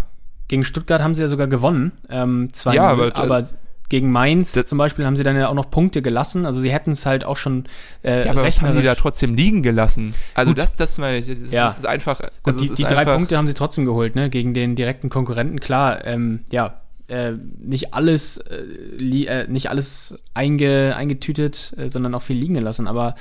gegen 0.51 0.65
Stuttgart 0.65 1.01
haben 1.01 1.15
sie 1.15 1.21
ja 1.21 1.29
sogar 1.29 1.47
gewonnen. 1.47 1.93
Ähm, 2.09 2.49
zwei 2.51 2.75
ja, 2.75 2.83
aber, 2.83 3.15
aber 3.15 3.47
gegen 3.87 4.11
Mainz 4.11 4.51
zum 4.51 4.77
Beispiel 4.77 5.05
haben 5.05 5.15
sie 5.15 5.23
dann 5.23 5.37
ja 5.37 5.47
auch 5.47 5.53
noch 5.53 5.71
Punkte 5.71 6.01
gelassen. 6.01 6.45
Also 6.45 6.59
sie 6.59 6.73
hätten 6.73 6.91
es 6.91 7.05
halt 7.05 7.23
auch 7.23 7.37
schon 7.37 7.67
äh, 8.03 8.25
ja, 8.25 8.31
aber 8.31 8.43
was 8.43 8.61
haben 8.61 8.75
die 8.75 8.83
da 8.83 8.95
trotzdem 8.95 9.35
liegen 9.35 9.63
gelassen? 9.63 10.13
Also 10.33 10.51
Gut. 10.51 10.57
das, 10.57 10.75
das, 10.75 10.97
das, 10.97 11.25
das 11.25 11.51
ja. 11.51 11.69
ist 11.69 11.85
einfach. 11.85 12.19
Also 12.43 12.59
Gut, 12.59 12.69
die, 12.69 12.73
die 12.73 12.83
drei 12.83 13.05
Punkte 13.05 13.37
haben 13.37 13.47
sie 13.47 13.53
trotzdem 13.53 13.85
geholt, 13.85 14.15
ne? 14.15 14.29
Gegen 14.29 14.53
den 14.53 14.75
direkten 14.75 15.09
Konkurrenten. 15.09 15.61
Klar, 15.61 16.05
ähm, 16.05 16.41
ja, 16.51 16.81
äh, 17.07 17.31
nicht 17.57 17.93
alles, 17.93 18.39
äh, 18.39 19.23
äh, 19.23 19.47
nicht 19.47 19.69
alles 19.69 20.19
einge, 20.33 20.97
eingetütet, 20.97 21.73
äh, 21.77 21.87
sondern 21.87 22.13
auch 22.13 22.23
viel 22.23 22.37
liegen 22.37 22.55
gelassen. 22.55 22.89
Aber 22.89 23.15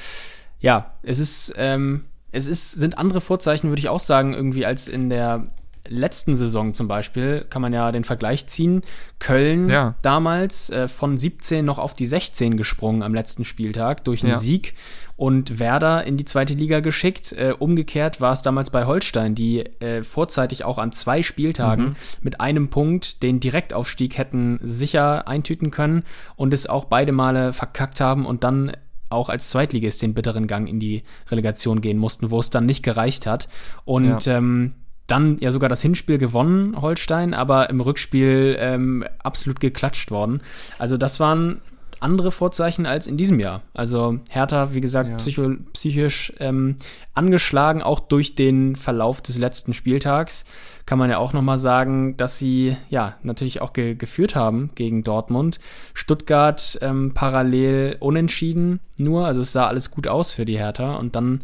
ja, 0.59 0.95
es 1.05 1.21
ist, 1.21 1.55
ähm, 1.57 2.07
es 2.33 2.49
ist, 2.49 2.73
sind 2.73 2.99
andere 2.99 3.21
Vorzeichen, 3.21 3.69
würde 3.69 3.79
ich 3.79 3.89
auch 3.89 4.01
sagen, 4.01 4.35
irgendwie 4.35 4.67
als 4.67 4.89
in 4.89 5.11
der 5.11 5.47
letzten 5.91 6.37
Saison 6.37 6.73
zum 6.73 6.89
Beispiel 6.89 7.45
kann 7.51 7.61
man 7.61 7.73
ja 7.73 7.93
den 7.93 8.05
Vergleich 8.05 8.47
ziehen. 8.47 8.83
Köln 9.19 9.69
ja. 9.69 9.97
damals 10.03 10.71
äh, 10.71 10.89
von 10.89 11.19
17 11.19 11.65
noch 11.65 11.79
auf 11.79 11.95
die 11.95 12.07
16 12.07 12.57
gesprungen 12.57 13.03
am 13.03 13.13
letzten 13.13 13.45
Spieltag 13.45 14.05
durch 14.05 14.23
einen 14.23 14.33
ja. 14.33 14.39
Sieg 14.39 14.75
und 15.17 15.59
Werder 15.59 16.05
in 16.05 16.17
die 16.17 16.25
zweite 16.25 16.55
Liga 16.55 16.81
geschickt. 16.81 17.33
Äh, 17.33 17.53
umgekehrt 17.59 18.21
war 18.23 18.33
es 18.33 18.41
damals 18.41 18.71
bei 18.71 18.87
Holstein, 18.87 19.35
die 19.35 19.61
äh, 19.81 20.03
vorzeitig 20.03 20.65
auch 20.65 20.79
an 20.79 20.93
zwei 20.93 21.23
Spieltagen 21.23 21.89
mhm. 21.89 21.97
mit 22.23 22.41
einem 22.41 22.71
Punkt 22.71 23.23
den 23.23 23.41
Direktaufstieg 23.41 24.17
hätten 24.17 24.61
sicher 24.63 25.29
eintüten 25.29 25.71
können 25.71 26.05
und 26.37 26.55
es 26.55 26.67
auch 26.67 26.87
beide 26.87 27.13
Male 27.13 27.53
verkackt 27.53 28.01
haben 28.01 28.25
und 28.25 28.45
dann 28.45 28.73
auch 29.11 29.29
als 29.29 29.51
Zweitligist 29.51 30.03
den 30.03 30.15
bitteren 30.15 30.47
Gang 30.47 30.69
in 30.69 30.81
die 30.81 31.03
Relegation 31.31 31.81
gehen 31.81 31.99
mussten, 31.99 32.31
wo 32.31 32.41
es 32.41 32.49
dann 32.49 32.65
nicht 32.65 32.83
gereicht 32.83 33.27
hat. 33.27 33.49
Und 33.85 34.25
ja. 34.25 34.39
ähm, 34.39 34.75
dann 35.11 35.39
ja 35.41 35.53
sogar 35.53 35.69
das 35.69 35.83
Hinspiel 35.83 36.19
gewonnen, 36.19 36.81
Holstein, 36.81 37.35
aber 37.35 37.71
im 37.71 37.81
Rückspiel 37.81 38.57
ähm, 38.59 39.05
absolut 39.23 39.61
geklatscht 39.61 40.11
worden. 40.11 40.41
Also 40.79 40.97
das 40.97 41.21
waren 41.21 41.61
andere 42.01 42.33
Vorzeichen 42.33 42.87
als 42.87 43.07
in 43.07 43.17
diesem 43.17 43.39
Jahr. 43.41 43.63
Also 43.75 44.19
Hertha, 44.29 44.75
wie 44.75 44.81
gesagt, 44.81 45.11
ja. 45.11 45.17
psycho, 45.17 45.55
psychisch 45.73 46.33
ähm, 46.41 46.77
angeschlagen, 47.15 47.83
auch 47.83 48.01
durch 48.01 48.35
den 48.35 48.75
Verlauf 48.77 49.21
des 49.21 49.39
letzten 49.39 49.75
Spieltags. 49.75 50.45
Kann 50.87 50.99
man 50.99 51.11
ja 51.11 51.19
auch 51.19 51.33
nochmal 51.33 51.59
sagen, 51.59 52.17
dass 52.17 52.39
sie 52.39 52.77
ja 52.89 53.17
natürlich 53.23 53.61
auch 53.61 53.73
ge 53.73 53.95
geführt 53.95 54.35
haben 54.35 54.71
gegen 54.75 55.05
Dortmund. 55.05 55.61
Stuttgart 55.95 56.79
ähm, 56.81 57.13
parallel 57.15 57.97
unentschieden 58.01 58.81
nur, 58.97 59.27
also 59.27 59.41
es 59.43 59.53
sah 59.53 59.67
alles 59.67 59.91
gut 59.91 60.09
aus 60.09 60.33
für 60.33 60.45
die 60.45 60.59
Hertha 60.59 60.97
und 60.97 61.17
dann 61.17 61.43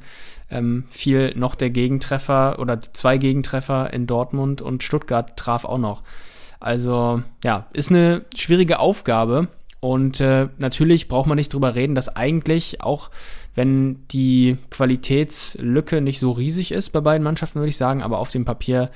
ähm, 0.50 0.84
fiel 0.88 1.32
noch 1.36 1.54
der 1.54 1.70
Gegentreffer 1.70 2.58
oder 2.58 2.80
zwei 2.80 3.18
Gegentreffer 3.18 3.92
in 3.92 4.06
Dortmund 4.06 4.62
und 4.62 4.82
Stuttgart 4.82 5.36
traf 5.36 5.64
auch 5.64 5.78
noch. 5.78 6.02
Also 6.60 7.22
ja, 7.44 7.66
ist 7.72 7.90
eine 7.90 8.24
schwierige 8.34 8.78
Aufgabe. 8.78 9.48
Und 9.80 10.20
äh, 10.20 10.48
natürlich 10.58 11.06
braucht 11.06 11.28
man 11.28 11.36
nicht 11.36 11.52
drüber 11.52 11.74
reden, 11.74 11.94
dass 11.94 12.16
eigentlich 12.16 12.80
auch, 12.80 13.10
wenn 13.54 14.06
die 14.08 14.56
Qualitätslücke 14.70 16.00
nicht 16.00 16.18
so 16.18 16.32
riesig 16.32 16.72
ist 16.72 16.90
bei 16.90 17.00
beiden 17.00 17.24
Mannschaften, 17.24 17.60
würde 17.60 17.68
ich 17.68 17.76
sagen, 17.76 18.02
aber 18.02 18.18
auf 18.18 18.30
dem 18.30 18.44
Papier 18.44 18.90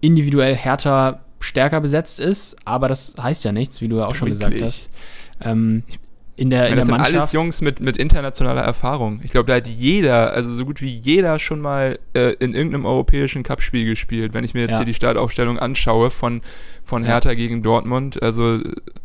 individuell 0.00 0.56
härter 0.56 1.20
stärker 1.38 1.80
besetzt 1.80 2.18
ist. 2.18 2.56
Aber 2.64 2.88
das 2.88 3.14
heißt 3.20 3.44
ja 3.44 3.52
nichts, 3.52 3.80
wie 3.80 3.88
du 3.88 3.98
ja 3.98 4.06
auch 4.06 4.14
schon 4.14 4.30
Wirklich? 4.30 4.58
gesagt 4.58 4.62
hast. 4.62 4.90
Ähm, 5.40 5.84
in 6.34 6.48
der, 6.48 6.68
in 6.68 6.76
das 6.76 6.86
der 6.86 6.92
Mannschaft. 6.92 7.10
sind 7.10 7.20
alles 7.20 7.32
Jungs 7.32 7.60
mit, 7.60 7.80
mit 7.80 7.96
internationaler 7.98 8.62
Erfahrung. 8.62 9.20
Ich 9.22 9.32
glaube, 9.32 9.48
da 9.48 9.56
hat 9.56 9.66
jeder, 9.66 10.32
also 10.32 10.52
so 10.52 10.64
gut 10.64 10.80
wie 10.80 10.96
jeder 10.96 11.38
schon 11.38 11.60
mal 11.60 11.98
äh, 12.14 12.32
in 12.38 12.54
irgendeinem 12.54 12.86
europäischen 12.86 13.42
Cupspiel 13.42 13.84
gespielt, 13.84 14.32
wenn 14.32 14.42
ich 14.42 14.54
mir 14.54 14.60
jetzt 14.60 14.72
ja. 14.72 14.76
hier 14.78 14.86
die 14.86 14.94
Startaufstellung 14.94 15.58
anschaue 15.58 16.10
von, 16.10 16.40
von 16.84 17.04
Hertha 17.04 17.30
ja. 17.30 17.34
gegen 17.34 17.62
Dortmund. 17.62 18.22
Also 18.22 18.60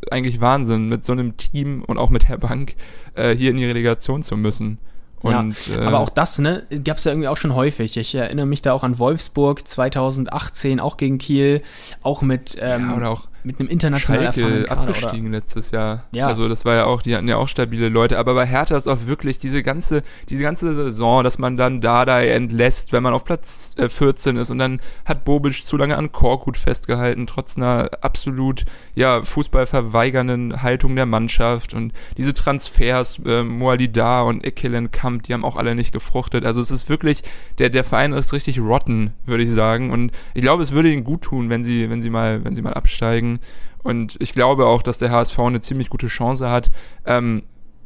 eigentlich 0.09 0.39
Wahnsinn, 0.39 0.87
mit 0.87 1.03
so 1.03 1.11
einem 1.11 1.35
Team 1.35 1.83
und 1.85 1.97
auch 1.97 2.09
mit 2.09 2.29
Herr 2.29 2.37
Bank 2.37 2.75
äh, 3.15 3.35
hier 3.35 3.51
in 3.51 3.57
die 3.57 3.65
Relegation 3.65 4.23
zu 4.23 4.37
müssen. 4.37 4.77
Und, 5.19 5.67
ja, 5.67 5.79
aber 5.79 5.91
äh, 5.91 5.95
auch 5.95 6.09
das, 6.09 6.37
ne, 6.37 6.65
gab 6.85 6.97
es 6.97 7.03
ja 7.03 7.11
irgendwie 7.11 7.27
auch 7.27 7.37
schon 7.37 7.55
häufig. 7.55 7.97
Ich 7.97 8.15
erinnere 8.15 8.45
mich 8.45 8.61
da 8.61 8.73
auch 8.73 8.83
an 8.83 8.99
Wolfsburg 8.99 9.67
2018, 9.67 10.79
auch 10.79 10.95
gegen 10.95 11.17
Kiel, 11.17 11.61
auch 12.03 12.21
mit 12.21 12.57
ähm, 12.61 12.89
ja, 12.89 12.95
oder 12.95 13.09
auch 13.09 13.27
mit 13.47 13.61
einem 13.61 13.69
internationalen 13.69 14.33
Schalke 14.33 14.69
abgestiegen 14.69 15.29
oder? 15.29 15.37
letztes 15.37 15.71
Jahr. 15.71 16.03
Ja. 16.11 16.27
Also 16.27 16.49
das 16.49 16.65
war 16.65 16.75
ja 16.75 16.85
auch, 16.85 17.01
die 17.01 17.15
hatten 17.15 17.29
ja 17.29 17.37
auch 17.37 17.47
stabile 17.47 17.87
Leute. 17.87 18.19
Aber 18.19 18.33
bei 18.33 18.45
Hertha 18.45 18.75
ist 18.75 18.87
auch 18.87 19.07
wirklich 19.07 19.39
diese 19.39 19.63
ganze, 19.63 20.03
diese 20.27 20.43
ganze 20.43 20.73
Saison, 20.75 21.23
dass 21.23 21.37
man 21.37 21.55
dann 21.55 21.79
Dardai 21.79 22.27
entlässt, 22.29 22.91
wenn 22.91 23.03
man 23.03 23.13
auf 23.13 23.23
Platz 23.23 23.73
äh, 23.77 23.87
14 23.87 24.35
ist 24.35 24.51
und 24.51 24.57
dann 24.57 24.81
hat 25.05 25.23
Bobic 25.23 25.65
zu 25.65 25.77
lange 25.77 25.97
an 25.97 26.11
Korkut 26.11 26.57
festgehalten, 26.57 27.25
trotz 27.25 27.55
einer 27.55 27.89
absolut 28.01 28.65
ja 28.95 29.23
fußballverweigernden 29.23 30.61
Haltung 30.61 30.97
der 30.97 31.05
Mannschaft 31.05 31.73
und 31.73 31.93
diese 32.17 32.33
Transfers, 32.33 33.19
äh, 33.25 33.43
Moalida 33.43 34.23
und 34.23 34.43
Kamp, 34.91 35.23
die 35.23 35.33
haben 35.33 35.45
auch 35.45 35.55
alle 35.55 35.73
nicht 35.73 35.93
gefruchtet. 35.93 36.45
Also 36.45 36.59
es 36.59 36.69
ist 36.69 36.89
wirklich, 36.89 37.23
der, 37.59 37.69
der 37.69 37.85
Verein 37.85 38.11
ist 38.11 38.33
richtig 38.33 38.59
rotten, 38.59 39.13
würde 39.25 39.43
ich 39.43 39.51
sagen. 39.51 39.91
Und 39.91 40.11
ich 40.33 40.41
glaube, 40.41 40.63
es 40.63 40.73
würde 40.73 40.91
ihnen 40.91 41.05
gut 41.05 41.21
tun, 41.21 41.49
wenn 41.49 41.63
sie, 41.63 41.89
wenn 41.89 42.01
sie 42.01 42.09
mal, 42.09 42.43
wenn 42.43 42.55
sie 42.55 42.61
mal 42.61 42.73
absteigen. 42.73 43.36
Und 43.83 44.17
ich 44.19 44.33
glaube 44.33 44.65
auch, 44.65 44.81
dass 44.81 44.97
der 44.97 45.11
HSV 45.11 45.39
eine 45.39 45.61
ziemlich 45.61 45.89
gute 45.89 46.07
Chance 46.07 46.49
hat. 46.49 46.71
Ähm, 47.05 47.43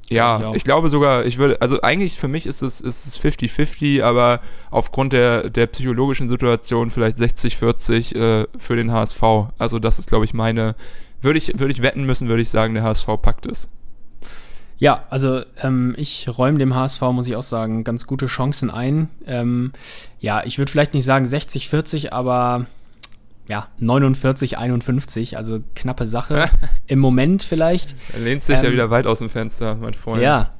ja, 0.09 0.41
ja, 0.41 0.53
ich 0.53 0.65
glaube 0.65 0.89
sogar, 0.89 1.25
ich 1.25 1.37
würde, 1.37 1.61
also 1.61 1.81
eigentlich 1.81 2.19
für 2.19 2.27
mich 2.27 2.45
ist 2.45 2.61
es, 2.61 2.81
ist 2.81 3.05
es 3.05 3.17
50-50, 3.17 4.03
aber 4.03 4.41
aufgrund 4.69 5.13
der, 5.13 5.49
der 5.49 5.67
psychologischen 5.67 6.27
Situation 6.27 6.91
vielleicht 6.91 7.17
60-40 7.17 8.15
äh, 8.15 8.47
für 8.57 8.75
den 8.75 8.91
HSV. 8.91 9.23
Also 9.57 9.79
das 9.79 9.99
ist, 9.99 10.09
glaube 10.09 10.25
ich, 10.25 10.33
meine, 10.33 10.75
würde 11.21 11.37
ich, 11.37 11.57
würde 11.59 11.71
ich 11.71 11.81
wetten 11.81 12.03
müssen, 12.03 12.27
würde 12.27 12.41
ich 12.41 12.49
sagen, 12.49 12.73
der 12.73 12.83
HSV 12.83 13.07
packt 13.21 13.45
es. 13.45 13.69
Ja, 14.79 15.05
also 15.09 15.43
ähm, 15.61 15.93
ich 15.97 16.27
räume 16.27 16.57
dem 16.57 16.75
HSV, 16.75 17.01
muss 17.13 17.27
ich 17.27 17.35
auch 17.35 17.43
sagen, 17.43 17.83
ganz 17.83 18.05
gute 18.05 18.25
Chancen 18.25 18.71
ein. 18.71 19.09
Ähm, 19.27 19.71
ja, 20.19 20.43
ich 20.43 20.57
würde 20.57 20.71
vielleicht 20.71 20.93
nicht 20.93 21.05
sagen 21.05 21.25
60-40, 21.25 22.11
aber 22.11 22.65
ja, 23.51 23.67
49, 23.79 24.57
51, 24.57 25.35
also 25.35 25.59
knappe 25.75 26.07
Sache. 26.07 26.49
Im 26.87 26.99
Moment 26.99 27.43
vielleicht. 27.43 27.95
Er 28.13 28.21
lehnt 28.21 28.43
sich 28.43 28.57
ähm, 28.57 28.63
ja 28.63 28.71
wieder 28.71 28.89
weit 28.89 29.05
aus 29.07 29.19
dem 29.19 29.29
Fenster, 29.29 29.75
mein 29.75 29.93
Freund. 29.93 30.21
Ja, 30.21 30.51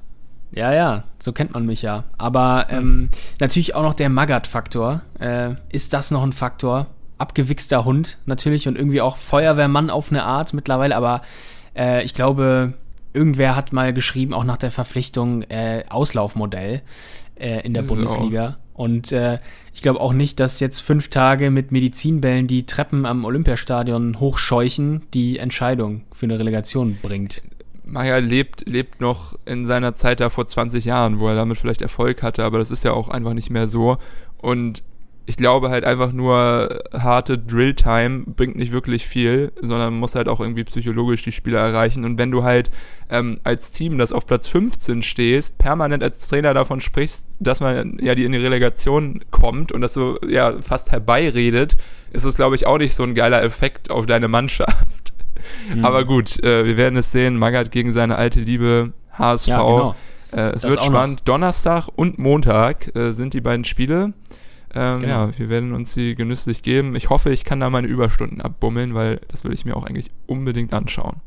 ja, 0.53 0.73
ja, 0.73 1.05
so 1.17 1.31
kennt 1.31 1.53
man 1.53 1.65
mich 1.65 1.83
ja. 1.83 2.03
Aber 2.17 2.65
ähm, 2.69 3.07
natürlich 3.39 3.75
auch 3.75 3.83
noch 3.83 3.93
der 3.93 4.09
Magat-Faktor. 4.09 5.03
Äh, 5.21 5.55
ist 5.69 5.93
das 5.93 6.11
noch 6.11 6.21
ein 6.21 6.33
Faktor? 6.33 6.87
Abgewichster 7.17 7.85
Hund 7.85 8.17
natürlich 8.25 8.67
und 8.67 8.75
irgendwie 8.77 8.99
auch 8.99 9.15
Feuerwehrmann 9.15 9.89
auf 9.89 10.11
eine 10.11 10.23
Art 10.23 10.53
mittlerweile, 10.53 10.93
aber 10.97 11.21
äh, 11.77 12.03
ich 12.03 12.13
glaube, 12.13 12.73
irgendwer 13.13 13.55
hat 13.55 13.71
mal 13.71 13.93
geschrieben, 13.93 14.33
auch 14.33 14.43
nach 14.43 14.57
der 14.57 14.71
Verpflichtung, 14.71 15.43
äh, 15.43 15.85
Auslaufmodell 15.87 16.81
äh, 17.39 17.61
in 17.65 17.73
der. 17.73 17.83
Bundesliga. 17.83 18.57
Und 18.73 19.11
äh, 19.11 19.37
ich 19.73 19.81
glaube 19.81 19.99
auch 19.99 20.13
nicht, 20.13 20.39
dass 20.39 20.59
jetzt 20.59 20.79
fünf 20.79 21.09
Tage 21.09 21.51
mit 21.51 21.71
Medizinbällen 21.71 22.47
die 22.47 22.65
Treppen 22.65 23.05
am 23.05 23.25
Olympiastadion 23.25 24.19
hochscheuchen 24.19 25.03
die 25.13 25.37
Entscheidung 25.37 26.03
für 26.13 26.25
eine 26.25 26.39
Relegation 26.39 26.97
bringt. 27.01 27.41
Maya 27.83 28.17
lebt, 28.17 28.67
lebt 28.67 29.01
noch 29.01 29.37
in 29.45 29.65
seiner 29.65 29.95
Zeit 29.95 30.19
da 30.19 30.29
vor 30.29 30.47
20 30.47 30.85
Jahren, 30.85 31.19
wo 31.19 31.27
er 31.27 31.35
damit 31.35 31.57
vielleicht 31.57 31.81
Erfolg 31.81 32.23
hatte, 32.23 32.43
aber 32.43 32.57
das 32.57 32.71
ist 32.71 32.85
ja 32.85 32.93
auch 32.93 33.09
einfach 33.09 33.33
nicht 33.33 33.49
mehr 33.49 33.67
so. 33.67 33.97
Und 34.37 34.81
ich 35.31 35.37
glaube 35.37 35.69
halt 35.69 35.85
einfach 35.85 36.11
nur 36.11 36.83
harte 36.91 37.37
Drill-Time 37.37 38.25
bringt 38.25 38.57
nicht 38.57 38.73
wirklich 38.73 39.07
viel, 39.07 39.53
sondern 39.61 39.93
muss 39.93 40.13
halt 40.13 40.27
auch 40.27 40.41
irgendwie 40.41 40.65
psychologisch 40.65 41.23
die 41.23 41.31
Spieler 41.31 41.59
erreichen. 41.59 42.03
Und 42.03 42.17
wenn 42.17 42.31
du 42.31 42.43
halt 42.43 42.69
ähm, 43.09 43.39
als 43.45 43.71
Team, 43.71 43.97
das 43.97 44.11
auf 44.11 44.27
Platz 44.27 44.49
15 44.49 45.01
stehst, 45.01 45.57
permanent 45.57 46.03
als 46.03 46.27
Trainer 46.27 46.53
davon 46.53 46.81
sprichst, 46.81 47.27
dass 47.39 47.61
man 47.61 47.97
ja 48.01 48.13
die 48.13 48.25
in 48.25 48.33
die 48.33 48.39
Relegation 48.39 49.21
kommt 49.31 49.71
und 49.71 49.79
das 49.79 49.93
so 49.93 50.19
ja 50.27 50.61
fast 50.61 50.91
herbeiredet, 50.91 51.77
ist 52.11 52.25
es 52.25 52.35
glaube 52.35 52.57
ich 52.57 52.67
auch 52.67 52.77
nicht 52.77 52.93
so 52.93 53.03
ein 53.03 53.15
geiler 53.15 53.41
Effekt 53.41 53.89
auf 53.89 54.07
deine 54.07 54.27
Mannschaft. 54.27 55.13
Mhm. 55.73 55.85
Aber 55.85 56.03
gut, 56.03 56.43
äh, 56.43 56.65
wir 56.65 56.75
werden 56.75 56.97
es 56.97 57.13
sehen. 57.13 57.37
Magath 57.37 57.71
gegen 57.71 57.93
seine 57.93 58.17
alte 58.17 58.41
Liebe 58.41 58.91
HSV. 59.13 59.47
Ja, 59.47 59.57
genau. 59.59 59.95
äh, 60.33 60.41
es 60.55 60.63
das 60.63 60.71
wird 60.71 60.83
spannend. 60.83 61.21
Donnerstag 61.23 61.87
und 61.95 62.19
Montag 62.19 62.93
äh, 62.97 63.13
sind 63.13 63.33
die 63.33 63.41
beiden 63.41 63.63
Spiele. 63.63 64.11
Ähm, 64.73 65.01
genau. 65.01 65.27
Ja, 65.27 65.37
wir 65.37 65.49
werden 65.49 65.73
uns 65.73 65.93
sie 65.93 66.15
genüsslich 66.15 66.61
geben. 66.61 66.95
Ich 66.95 67.09
hoffe, 67.09 67.31
ich 67.31 67.43
kann 67.43 67.59
da 67.59 67.69
meine 67.69 67.87
Überstunden 67.87 68.41
abbummeln, 68.41 68.93
weil 68.93 69.19
das 69.27 69.43
will 69.43 69.53
ich 69.53 69.65
mir 69.65 69.75
auch 69.75 69.85
eigentlich 69.85 70.11
unbedingt 70.27 70.73
anschauen. 70.73 71.17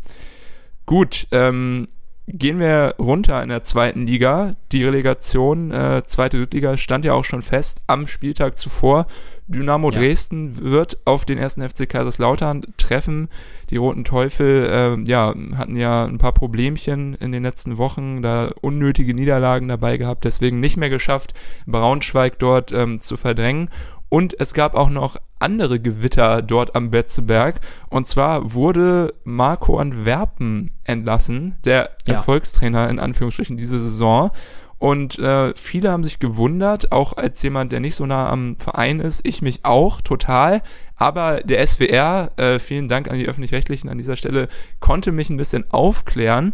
Gut, 0.86 1.26
ähm, 1.30 1.86
gehen 2.26 2.58
wir 2.58 2.94
runter 2.98 3.42
in 3.42 3.50
der 3.50 3.64
zweiten 3.64 4.06
Liga. 4.06 4.54
Die 4.72 4.84
Relegation, 4.84 5.70
äh, 5.70 6.02
zweite 6.06 6.38
Drittliga, 6.38 6.76
stand 6.76 7.04
ja 7.04 7.12
auch 7.12 7.24
schon 7.24 7.42
fest 7.42 7.82
am 7.86 8.06
Spieltag 8.06 8.56
zuvor. 8.56 9.06
Dynamo 9.46 9.90
ja. 9.90 9.98
Dresden 9.98 10.58
wird 10.62 10.98
auf 11.04 11.26
den 11.26 11.36
ersten 11.36 11.68
FC 11.68 11.86
Kaiserslautern 11.86 12.62
treffen. 12.78 13.28
Die 13.68 13.76
Roten 13.76 14.04
Teufel 14.04 14.66
äh, 14.66 15.10
ja, 15.10 15.34
hatten 15.56 15.76
ja 15.76 16.04
ein 16.04 16.18
paar 16.18 16.32
Problemchen 16.32 17.14
in 17.14 17.32
den 17.32 17.42
letzten 17.42 17.76
Wochen, 17.76 18.22
da 18.22 18.50
unnötige 18.62 19.12
Niederlagen 19.12 19.68
dabei 19.68 19.98
gehabt, 19.98 20.24
deswegen 20.24 20.60
nicht 20.60 20.76
mehr 20.76 20.90
geschafft, 20.90 21.34
Braunschweig 21.66 22.38
dort 22.38 22.72
ähm, 22.72 23.00
zu 23.00 23.16
verdrängen. 23.16 23.68
Und 24.14 24.38
es 24.38 24.54
gab 24.54 24.76
auch 24.76 24.90
noch 24.90 25.16
andere 25.40 25.80
Gewitter 25.80 26.40
dort 26.40 26.76
am 26.76 26.90
Betzeberg. 26.90 27.60
Und 27.88 28.06
zwar 28.06 28.54
wurde 28.54 29.12
Marco 29.24 29.76
Antwerpen 29.76 30.70
entlassen, 30.84 31.56
der 31.64 31.90
ja. 32.06 32.14
Erfolgstrainer 32.14 32.88
in 32.90 33.00
Anführungsstrichen 33.00 33.56
diese 33.56 33.80
Saison. 33.80 34.30
Und 34.78 35.18
äh, 35.18 35.52
viele 35.56 35.90
haben 35.90 36.04
sich 36.04 36.20
gewundert, 36.20 36.92
auch 36.92 37.16
als 37.16 37.42
jemand, 37.42 37.72
der 37.72 37.80
nicht 37.80 37.96
so 37.96 38.06
nah 38.06 38.30
am 38.30 38.54
Verein 38.56 39.00
ist, 39.00 39.26
ich 39.26 39.42
mich 39.42 39.64
auch 39.64 40.00
total. 40.00 40.62
Aber 40.94 41.40
der 41.40 41.66
SWR, 41.66 42.30
äh, 42.36 42.60
vielen 42.60 42.86
Dank 42.86 43.10
an 43.10 43.18
die 43.18 43.26
öffentlich-rechtlichen 43.26 43.88
an 43.88 43.98
dieser 43.98 44.14
Stelle, 44.14 44.46
konnte 44.78 45.10
mich 45.10 45.28
ein 45.28 45.38
bisschen 45.38 45.64
aufklären 45.72 46.52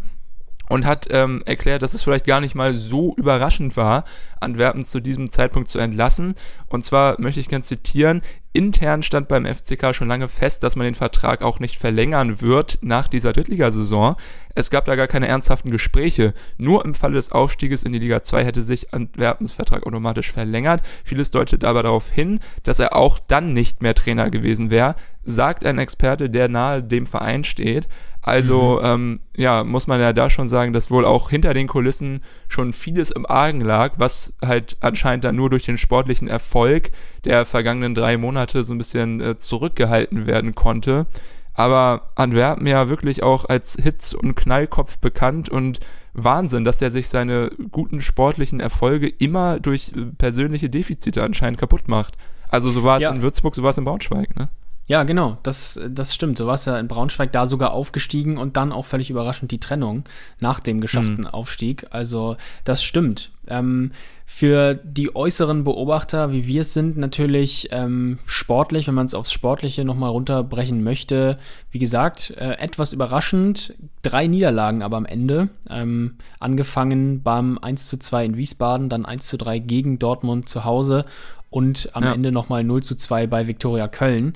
und 0.71 0.87
hat 0.87 1.09
ähm, 1.11 1.43
erklärt, 1.47 1.83
dass 1.83 1.95
es 1.95 2.03
vielleicht 2.05 2.27
gar 2.27 2.41
nicht 2.41 2.55
mal 2.55 2.75
so 2.75 3.13
überraschend 3.17 3.77
war, 3.77 4.05
Antwerpen 4.39 4.87
zu 4.87 5.01
diesem 5.01 5.31
Zeitpunkt 5.31 5.69
zu 5.69 5.81
entlassen. 5.81 6.37
Und 6.69 6.85
zwar 6.85 7.21
möchte 7.21 7.41
ich 7.41 7.49
gerne 7.49 7.65
zitieren, 7.65 8.23
intern 8.53 9.03
stand 9.03 9.27
beim 9.27 9.47
FCK 9.47 9.93
schon 9.93 10.07
lange 10.07 10.29
fest, 10.29 10.63
dass 10.63 10.77
man 10.77 10.85
den 10.85 10.95
Vertrag 10.95 11.43
auch 11.43 11.59
nicht 11.59 11.77
verlängern 11.77 12.41
wird 12.41 12.79
nach 12.83 13.09
dieser 13.09 13.33
Drittligasaison. 13.33 14.15
Es 14.55 14.71
gab 14.71 14.85
da 14.85 14.95
gar 14.95 15.09
keine 15.09 15.27
ernsthaften 15.27 15.73
Gespräche. 15.73 16.35
Nur 16.57 16.85
im 16.85 16.95
Falle 16.95 17.15
des 17.15 17.33
Aufstieges 17.33 17.83
in 17.83 17.93
die 17.93 17.99
Liga 17.99 18.23
2 18.23 18.45
hätte 18.45 18.63
sich 18.63 18.95
Antwerpens 18.95 19.51
Vertrag 19.51 19.85
automatisch 19.85 20.31
verlängert. 20.31 20.83
Vieles 21.03 21.33
deutet 21.33 21.65
aber 21.65 21.83
darauf 21.83 22.11
hin, 22.11 22.39
dass 22.63 22.79
er 22.79 22.95
auch 22.95 23.19
dann 23.19 23.53
nicht 23.53 23.83
mehr 23.83 23.97
Trainer 23.97 24.31
gewesen 24.31 24.71
wäre, 24.71 24.95
sagt 25.25 25.67
ein 25.67 25.79
Experte, 25.79 26.31
der 26.31 26.49
nahe 26.49 26.83
dem 26.83 27.07
Verein 27.07 27.43
steht. 27.43 27.89
Also 28.23 28.81
mhm. 28.81 28.87
ähm, 28.87 29.21
ja, 29.35 29.65
muss 29.65 29.87
man 29.87 30.01
ja 30.01 30.13
da 30.13 30.29
schon 30.29 30.49
sagen, 30.49 30.73
dass 30.73 30.91
wohl 30.91 31.05
auch 31.05 31.31
hinter 31.31 31.55
den 31.55 31.69
Kulissen 31.69 32.21
schon 32.49 32.73
vieles 32.73 33.11
im 33.11 33.25
Argen 33.25 33.63
lag, 33.63 33.95
was 33.97 34.35
halt 34.45 34.77
anscheinend 34.81 35.25
dann 35.25 35.37
nur 35.37 35.49
durch 35.49 35.65
den 35.65 35.79
sportlichen 35.79 36.29
Erfolg 36.29 36.91
der 37.25 37.47
vergangenen 37.47 37.95
drei 37.95 38.19
Monate 38.19 38.63
so 38.63 38.75
ein 38.75 38.79
bisschen 38.79 39.21
äh, 39.21 39.39
zurückgehalten 39.39 40.27
werden 40.27 40.55
konnte. 40.55 41.07
Aber 41.55 42.11
Antwerpen 42.15 42.67
ja 42.67 42.89
wirklich 42.89 43.23
auch 43.23 43.47
als 43.47 43.77
Hitz- 43.83 44.13
und 44.13 44.35
Knallkopf 44.35 44.99
bekannt 44.99 45.49
und 45.49 45.81
Wahnsinn, 46.13 46.65
dass 46.65 46.83
er 46.83 46.91
sich 46.91 47.09
seine 47.09 47.51
guten 47.71 48.01
sportlichen 48.01 48.61
Erfolge 48.61 49.09
immer 49.09 49.61
durch 49.61 49.93
äh, 49.97 50.07
persönliche 50.19 50.69
Defizite 50.69 51.23
anscheinend 51.23 51.59
kaputt 51.59 51.89
macht. 51.89 52.17
Also 52.49 52.71
so 52.71 52.83
war 52.83 52.99
es 52.99 53.05
ja. 53.05 53.11
in 53.11 53.23
Würzburg, 53.23 53.55
so 53.55 53.63
war 53.63 53.71
es 53.71 53.79
in 53.79 53.85
Braunschweig, 53.85 54.37
ne? 54.37 54.49
Ja, 54.91 55.05
genau, 55.05 55.39
das, 55.45 55.79
das 55.89 56.13
stimmt. 56.13 56.37
So 56.37 56.49
war 56.49 56.55
es 56.55 56.65
ja 56.65 56.77
in 56.77 56.89
Braunschweig 56.89 57.31
da 57.31 57.47
sogar 57.47 57.73
aufgestiegen 57.73 58.37
und 58.39 58.57
dann 58.57 58.73
auch 58.73 58.85
völlig 58.85 59.09
überraschend 59.09 59.53
die 59.53 59.61
Trennung 59.61 60.03
nach 60.41 60.59
dem 60.59 60.81
geschafften 60.81 61.21
mhm. 61.21 61.27
Aufstieg. 61.29 61.87
Also 61.91 62.37
das 62.65 62.83
stimmt. 62.83 63.31
Ähm, 63.47 63.93
für 64.27 64.75
die 64.75 65.15
äußeren 65.15 65.63
Beobachter, 65.63 66.33
wie 66.33 66.45
wir 66.49 66.63
es 66.63 66.75
sind, 66.75 66.97
natürlich 66.97 67.69
ähm, 67.71 68.19
sportlich, 68.27 68.89
wenn 68.89 68.97
man 68.97 69.07
es 69.07 69.15
aufs 69.15 69.31
Sportliche 69.31 69.85
nochmal 69.85 70.11
runterbrechen 70.11 70.83
möchte. 70.83 71.37
Wie 71.71 71.79
gesagt, 71.79 72.35
äh, 72.37 72.55
etwas 72.55 72.93
überraschend. 72.93 73.75
Drei 74.03 74.27
Niederlagen 74.27 74.83
aber 74.83 74.97
am 74.97 75.07
Ende. 75.07 75.51
Ähm, 75.69 76.17
angefangen 76.41 77.23
beim 77.23 77.59
1 77.59 77.87
zu 77.87 77.97
2 77.97 78.25
in 78.25 78.37
Wiesbaden, 78.37 78.89
dann 78.89 79.07
1 79.07 79.29
zu 79.29 79.39
3 79.39 79.61
gegen 79.61 80.01
Dortmund 80.01 80.49
zu 80.49 80.65
Hause 80.65 81.05
und 81.49 81.91
am 81.93 82.03
ja. 82.03 82.13
Ende 82.13 82.33
nochmal 82.33 82.65
0 82.65 82.83
zu 82.83 82.97
2 82.97 83.29
bei 83.29 83.47
Viktoria 83.47 83.87
Köln. 83.87 84.35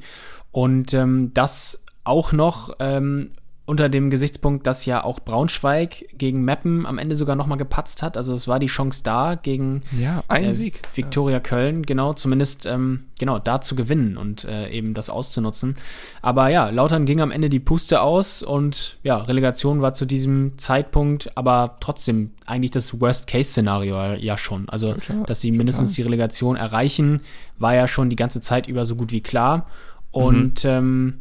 Und 0.54 0.94
ähm, 0.94 1.32
das 1.34 1.84
auch 2.04 2.30
noch 2.30 2.76
ähm, 2.78 3.32
unter 3.66 3.88
dem 3.88 4.08
Gesichtspunkt, 4.08 4.68
dass 4.68 4.86
ja 4.86 5.02
auch 5.02 5.18
Braunschweig 5.18 6.06
gegen 6.16 6.44
Meppen 6.44 6.86
am 6.86 6.96
Ende 6.96 7.16
sogar 7.16 7.34
nochmal 7.34 7.58
gepatzt 7.58 8.04
hat. 8.04 8.16
Also 8.16 8.34
es 8.34 8.46
war 8.46 8.60
die 8.60 8.68
Chance 8.68 9.02
da 9.02 9.34
gegen 9.34 9.82
ja, 9.98 10.22
ein 10.28 10.44
äh, 10.44 10.54
Sieg. 10.54 10.80
Viktoria 10.94 11.38
ja. 11.38 11.40
Köln, 11.40 11.84
genau, 11.84 12.12
zumindest 12.12 12.66
ähm, 12.66 13.06
genau 13.18 13.40
da 13.40 13.60
zu 13.60 13.74
gewinnen 13.74 14.16
und 14.16 14.44
äh, 14.44 14.68
eben 14.68 14.94
das 14.94 15.10
auszunutzen. 15.10 15.74
Aber 16.22 16.50
ja, 16.50 16.70
Lautern 16.70 17.04
ging 17.04 17.20
am 17.20 17.32
Ende 17.32 17.48
die 17.48 17.58
Puste 17.58 18.00
aus 18.00 18.44
und 18.44 18.96
ja, 19.02 19.16
Relegation 19.16 19.82
war 19.82 19.92
zu 19.92 20.04
diesem 20.04 20.56
Zeitpunkt 20.56 21.36
aber 21.36 21.78
trotzdem 21.80 22.30
eigentlich 22.46 22.70
das 22.70 23.00
Worst-Case-Szenario 23.00 24.12
ja 24.12 24.38
schon. 24.38 24.68
Also, 24.68 24.92
klar, 24.92 25.24
dass 25.26 25.40
sie 25.40 25.50
mindestens 25.50 25.94
die 25.94 26.02
Relegation 26.02 26.54
erreichen, 26.54 27.22
war 27.58 27.74
ja 27.74 27.88
schon 27.88 28.08
die 28.08 28.16
ganze 28.16 28.40
Zeit 28.40 28.68
über 28.68 28.86
so 28.86 28.94
gut 28.94 29.10
wie 29.10 29.20
klar. 29.20 29.66
Und 30.14 30.64
mhm. 30.64 30.70
ähm, 30.70 31.14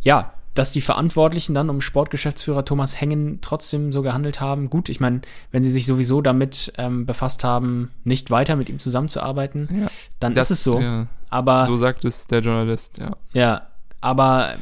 ja, 0.00 0.32
dass 0.54 0.72
die 0.72 0.80
Verantwortlichen 0.80 1.54
dann 1.54 1.70
um 1.70 1.80
Sportgeschäftsführer 1.80 2.64
Thomas 2.64 3.00
Hengen 3.00 3.40
trotzdem 3.40 3.92
so 3.92 4.02
gehandelt 4.02 4.40
haben. 4.40 4.68
Gut, 4.68 4.88
ich 4.88 4.98
meine, 4.98 5.22
wenn 5.52 5.62
sie 5.62 5.70
sich 5.70 5.86
sowieso 5.86 6.22
damit 6.22 6.72
ähm, 6.76 7.06
befasst 7.06 7.44
haben, 7.44 7.90
nicht 8.04 8.30
weiter 8.30 8.56
mit 8.56 8.68
ihm 8.68 8.78
zusammenzuarbeiten, 8.78 9.68
ja, 9.82 9.86
dann 10.18 10.34
das, 10.34 10.50
ist 10.50 10.58
es 10.58 10.64
so. 10.64 10.80
Ja, 10.80 11.06
aber 11.28 11.66
so 11.66 11.76
sagt 11.76 12.04
es 12.04 12.26
der 12.26 12.40
Journalist, 12.40 12.98
ja. 12.98 13.16
Ja, 13.32 13.66
aber 14.00 14.54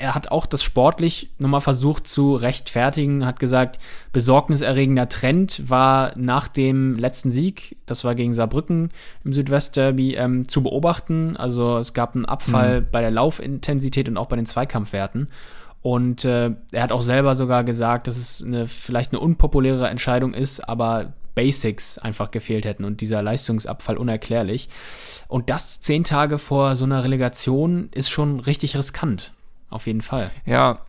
er 0.00 0.14
hat 0.14 0.30
auch 0.30 0.46
das 0.46 0.62
sportlich 0.62 1.30
nochmal 1.38 1.60
versucht 1.60 2.06
zu 2.06 2.34
rechtfertigen, 2.34 3.26
hat 3.26 3.38
gesagt, 3.38 3.78
besorgniserregender 4.12 5.08
Trend 5.08 5.68
war 5.68 6.12
nach 6.16 6.48
dem 6.48 6.96
letzten 6.96 7.30
Sieg, 7.30 7.76
das 7.86 8.02
war 8.02 8.14
gegen 8.14 8.32
Saarbrücken 8.32 8.90
im 9.24 9.32
Südwestderby, 9.32 10.14
ähm, 10.14 10.48
zu 10.48 10.62
beobachten. 10.62 11.36
Also 11.36 11.78
es 11.78 11.92
gab 11.92 12.16
einen 12.16 12.24
Abfall 12.24 12.80
mhm. 12.80 12.86
bei 12.90 13.02
der 13.02 13.10
Laufintensität 13.10 14.08
und 14.08 14.16
auch 14.16 14.26
bei 14.26 14.36
den 14.36 14.46
Zweikampfwerten. 14.46 15.28
Und 15.82 16.24
äh, 16.24 16.50
er 16.72 16.82
hat 16.82 16.92
auch 16.92 17.02
selber 17.02 17.34
sogar 17.34 17.62
gesagt, 17.62 18.06
dass 18.06 18.16
es 18.16 18.42
eine, 18.42 18.66
vielleicht 18.66 19.12
eine 19.12 19.20
unpopuläre 19.20 19.88
Entscheidung 19.88 20.34
ist, 20.34 20.66
aber 20.68 21.12
Basics 21.34 21.98
einfach 21.98 22.30
gefehlt 22.30 22.64
hätten 22.64 22.84
und 22.84 23.00
dieser 23.00 23.22
Leistungsabfall 23.22 23.96
unerklärlich. 23.96 24.68
Und 25.28 25.48
das 25.48 25.80
zehn 25.80 26.04
Tage 26.04 26.38
vor 26.38 26.74
so 26.74 26.84
einer 26.84 27.04
Relegation 27.04 27.88
ist 27.94 28.10
schon 28.10 28.40
richtig 28.40 28.76
riskant 28.76 29.32
auf 29.70 29.86
jeden 29.86 30.02
Fall. 30.02 30.30
Ja, 30.44 30.80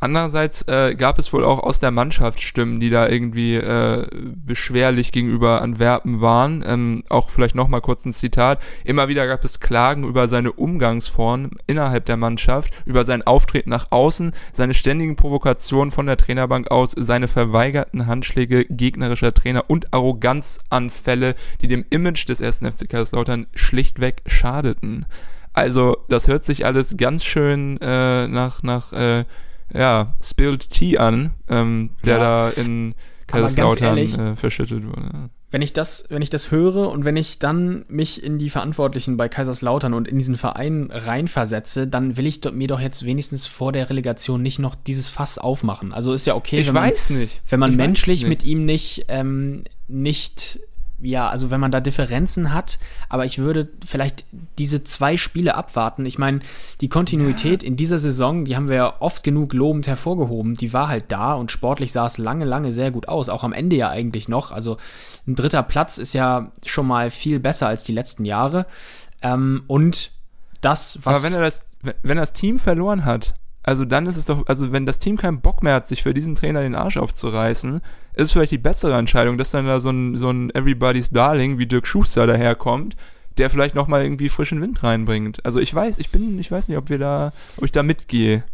Andererseits 0.00 0.62
äh, 0.66 0.94
gab 0.94 1.18
es 1.18 1.30
wohl 1.34 1.44
auch 1.44 1.58
aus 1.58 1.78
der 1.78 1.90
Mannschaft 1.90 2.40
Stimmen, 2.40 2.80
die 2.80 2.88
da 2.88 3.06
irgendwie 3.06 3.56
äh, 3.56 4.06
beschwerlich 4.10 5.12
gegenüber 5.12 5.60
Antwerpen 5.60 6.22
waren. 6.22 6.64
Ähm, 6.66 7.04
auch 7.10 7.28
vielleicht 7.28 7.54
nochmal 7.54 7.82
kurz 7.82 8.06
ein 8.06 8.14
Zitat. 8.14 8.60
Immer 8.82 9.08
wieder 9.08 9.26
gab 9.26 9.44
es 9.44 9.60
Klagen 9.60 10.04
über 10.04 10.26
seine 10.26 10.52
Umgangsform 10.52 11.50
innerhalb 11.66 12.06
der 12.06 12.16
Mannschaft, 12.16 12.72
über 12.86 13.04
sein 13.04 13.22
Auftreten 13.22 13.68
nach 13.68 13.88
außen, 13.90 14.32
seine 14.52 14.72
ständigen 14.72 15.16
Provokationen 15.16 15.92
von 15.92 16.06
der 16.06 16.16
Trainerbank 16.16 16.70
aus, 16.70 16.92
seine 16.96 17.28
verweigerten 17.28 18.06
Handschläge 18.06 18.64
gegnerischer 18.64 19.34
Trainer 19.34 19.64
und 19.68 19.92
Arroganzanfälle, 19.92 21.34
die 21.60 21.68
dem 21.68 21.84
Image 21.90 22.26
des 22.26 22.40
ersten 22.40 22.70
FC 22.70 22.88
Kaiserslautern 22.88 23.48
schlichtweg 23.54 24.22
schadeten. 24.24 25.04
Also, 25.52 25.96
das 26.08 26.28
hört 26.28 26.44
sich 26.44 26.64
alles 26.64 26.96
ganz 26.96 27.24
schön 27.24 27.78
äh, 27.80 28.28
nach, 28.28 28.62
nach 28.62 28.92
äh, 28.92 29.24
ja, 29.72 30.14
Spilled 30.22 30.68
Tea 30.70 30.98
an, 30.98 31.32
ähm, 31.48 31.90
der 32.04 32.18
ja. 32.18 32.22
da 32.22 32.50
in 32.50 32.94
Kaiserslautern 33.26 33.98
äh, 33.98 34.36
verschüttet 34.36 34.84
wurde. 34.84 35.30
Wenn 35.52 35.62
ich 35.62 35.72
das, 35.72 36.04
wenn 36.10 36.22
ich 36.22 36.30
das 36.30 36.52
höre 36.52 36.90
und 36.90 37.04
wenn 37.04 37.16
ich 37.16 37.40
dann 37.40 37.84
mich 37.88 38.22
in 38.22 38.38
die 38.38 38.50
Verantwortlichen 38.50 39.16
bei 39.16 39.28
Kaiserslautern 39.28 39.94
und 39.94 40.06
in 40.06 40.16
diesen 40.16 40.36
Verein 40.36 40.90
reinversetze, 40.92 41.88
dann 41.88 42.16
will 42.16 42.26
ich 42.26 42.40
mir 42.52 42.68
doch 42.68 42.78
jetzt 42.78 43.04
wenigstens 43.04 43.48
vor 43.48 43.72
der 43.72 43.90
Relegation 43.90 44.42
nicht 44.42 44.60
noch 44.60 44.76
dieses 44.76 45.08
Fass 45.08 45.38
aufmachen. 45.38 45.92
Also 45.92 46.12
ist 46.12 46.24
ja 46.24 46.36
okay, 46.36 46.60
ich 46.60 46.68
wenn 46.68 46.74
man, 46.74 46.92
wenn 47.48 47.60
man 47.60 47.74
menschlich 47.74 48.26
mit 48.26 48.44
ihm 48.44 48.64
nicht, 48.64 49.06
ähm, 49.08 49.64
nicht 49.88 50.60
ja, 51.02 51.28
also 51.28 51.50
wenn 51.50 51.60
man 51.60 51.70
da 51.70 51.80
Differenzen 51.80 52.52
hat, 52.52 52.78
aber 53.08 53.24
ich 53.24 53.38
würde 53.38 53.68
vielleicht 53.86 54.24
diese 54.58 54.84
zwei 54.84 55.16
Spiele 55.16 55.54
abwarten. 55.54 56.04
Ich 56.06 56.18
meine, 56.18 56.40
die 56.80 56.88
Kontinuität 56.88 57.62
ja. 57.62 57.68
in 57.68 57.76
dieser 57.76 57.98
Saison, 57.98 58.44
die 58.44 58.56
haben 58.56 58.68
wir 58.68 58.76
ja 58.76 58.94
oft 59.00 59.22
genug 59.22 59.52
lobend 59.52 59.86
hervorgehoben, 59.86 60.54
die 60.54 60.72
war 60.72 60.88
halt 60.88 61.06
da 61.08 61.34
und 61.34 61.50
sportlich 61.50 61.92
sah 61.92 62.06
es 62.06 62.18
lange, 62.18 62.44
lange 62.44 62.72
sehr 62.72 62.90
gut 62.90 63.08
aus. 63.08 63.28
Auch 63.28 63.44
am 63.44 63.52
Ende 63.52 63.76
ja 63.76 63.88
eigentlich 63.88 64.28
noch. 64.28 64.52
Also 64.52 64.76
ein 65.26 65.34
dritter 65.34 65.62
Platz 65.62 65.98
ist 65.98 66.12
ja 66.12 66.52
schon 66.66 66.86
mal 66.86 67.10
viel 67.10 67.40
besser 67.40 67.68
als 67.68 67.84
die 67.84 67.92
letzten 67.92 68.24
Jahre. 68.24 68.66
Ähm, 69.22 69.62
und 69.66 70.12
das, 70.60 70.98
was. 71.02 71.16
Aber 71.16 71.24
wenn 71.24 71.34
er 71.34 71.42
das, 71.42 71.64
wenn 72.02 72.16
das 72.16 72.32
Team 72.32 72.58
verloren 72.58 73.04
hat, 73.04 73.32
also 73.62 73.84
dann 73.84 74.06
ist 74.06 74.16
es 74.16 74.26
doch, 74.26 74.46
also 74.46 74.72
wenn 74.72 74.86
das 74.86 74.98
Team 74.98 75.16
keinen 75.16 75.40
Bock 75.40 75.62
mehr 75.62 75.74
hat, 75.74 75.88
sich 75.88 76.02
für 76.02 76.14
diesen 76.14 76.34
Trainer 76.34 76.62
den 76.62 76.74
Arsch 76.74 76.96
aufzureißen, 76.96 77.76
ist 78.14 78.26
es 78.26 78.32
vielleicht 78.32 78.52
die 78.52 78.58
bessere 78.58 78.96
Entscheidung, 78.96 79.38
dass 79.38 79.50
dann 79.50 79.66
da 79.66 79.80
so 79.80 79.90
ein, 79.90 80.16
so 80.16 80.30
ein 80.30 80.50
Everybody's 80.54 81.10
Darling 81.10 81.58
wie 81.58 81.66
Dirk 81.66 81.86
Schuster 81.86 82.26
daherkommt, 82.26 82.96
der 83.38 83.50
vielleicht 83.50 83.74
nochmal 83.74 84.02
irgendwie 84.02 84.28
frischen 84.28 84.60
Wind 84.60 84.82
reinbringt. 84.82 85.44
Also 85.44 85.60
ich 85.60 85.74
weiß, 85.74 85.98
ich 85.98 86.10
bin, 86.10 86.38
ich 86.38 86.50
weiß 86.50 86.68
nicht, 86.68 86.78
ob 86.78 86.88
wir 86.88 86.98
da, 86.98 87.32
ob 87.56 87.64
ich 87.64 87.72
da 87.72 87.82
mitgehe. 87.82 88.44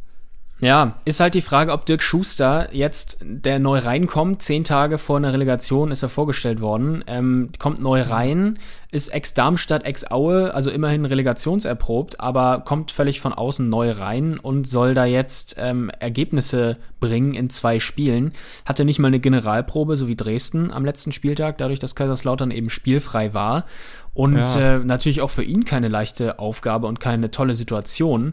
Ja, 0.59 0.95
ist 1.05 1.21
halt 1.21 1.35
die 1.35 1.42
Frage, 1.42 1.73
ob 1.73 1.85
Dirk 1.85 2.03
Schuster 2.03 2.69
jetzt, 2.73 3.19
der 3.21 3.59
neu 3.59 3.79
reinkommt, 3.79 4.40
zehn 4.40 4.64
Tage 4.64 4.97
vor 4.97 5.19
einer 5.19 5.35
Relegation 5.35 5.90
ist 5.90 6.03
er 6.03 6.09
vorgestellt 6.09 6.62
worden, 6.62 7.05
ähm, 7.07 7.51
kommt 7.59 7.79
neu 7.79 8.01
rein, 8.01 8.59
ist 8.90 9.09
ex-Darmstadt, 9.09 9.85
ex-Aue, 9.85 10.55
also 10.55 10.71
immerhin 10.71 11.05
relegationserprobt, 11.05 12.21
aber 12.21 12.62
kommt 12.64 12.90
völlig 12.90 13.21
von 13.21 13.35
außen 13.35 13.69
neu 13.69 13.90
rein 13.90 14.38
und 14.38 14.66
soll 14.66 14.95
da 14.95 15.05
jetzt 15.05 15.57
ähm, 15.59 15.90
Ergebnisse 16.01 16.75
bringen 17.01 17.35
in 17.35 17.51
zwei 17.51 17.79
Spielen. 17.79 18.33
Hatte 18.64 18.87
nicht 18.87 18.99
mal 18.99 19.09
eine 19.09 19.21
Generalprobe, 19.21 19.97
so 19.97 20.09
wie 20.09 20.16
Dresden 20.16 20.73
am 20.73 20.87
letzten 20.87 21.12
Spieltag, 21.12 21.59
dadurch, 21.59 21.81
dass 21.81 21.95
Kaiserslautern 21.95 22.51
eben 22.51 22.71
spielfrei 22.71 23.35
war. 23.35 23.66
Und 24.14 24.38
ja. 24.38 24.77
äh, 24.77 24.79
natürlich 24.79 25.21
auch 25.21 25.29
für 25.29 25.45
ihn 25.45 25.66
keine 25.66 25.88
leichte 25.88 26.38
Aufgabe 26.38 26.87
und 26.87 26.99
keine 26.99 27.31
tolle 27.31 27.55
Situation. 27.55 28.33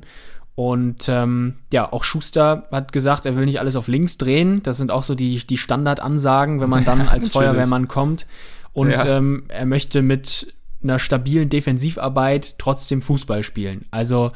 Und 0.56 1.10
ähm, 1.10 1.56
ja, 1.72 1.92
auch 1.92 2.04
Schuster 2.04 2.68
hat 2.72 2.92
gesagt, 2.92 3.26
er 3.26 3.36
will 3.36 3.46
nicht 3.46 3.60
alles 3.60 3.76
auf 3.76 3.88
links 3.88 4.18
drehen. 4.18 4.62
Das 4.62 4.78
sind 4.78 4.92
auch 4.92 5.04
so 5.04 5.16
die, 5.16 5.46
die 5.46 5.58
Standardansagen, 5.58 6.62
wenn 6.62 6.70
man 6.70 6.86
dann 6.86 7.08
als 7.08 7.30
Feuerwehrmann 7.30 7.88
kommt. 7.88 8.28
Und 8.72 8.92
ja. 8.92 9.18
ähm, 9.18 9.46
er 9.48 9.66
möchte 9.66 10.02
mit 10.02 10.54
einer 10.84 11.00
stabilen 11.00 11.50
Defensivarbeit 11.50 12.56
trotzdem 12.58 13.02
Fußball 13.02 13.42
spielen. 13.44 13.86
Also 13.92 14.32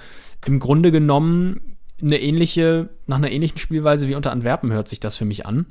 im 0.46 0.60
Grunde 0.60 0.92
genommen 0.92 1.78
eine 2.02 2.20
ähnliche, 2.20 2.90
nach 3.06 3.18
einer 3.18 3.32
ähnlichen 3.32 3.58
Spielweise 3.58 4.08
wie 4.08 4.16
unter 4.16 4.32
Antwerpen 4.32 4.72
hört 4.72 4.88
sich 4.88 5.00
das 5.00 5.16
für 5.16 5.26
mich 5.26 5.46
an. 5.46 5.66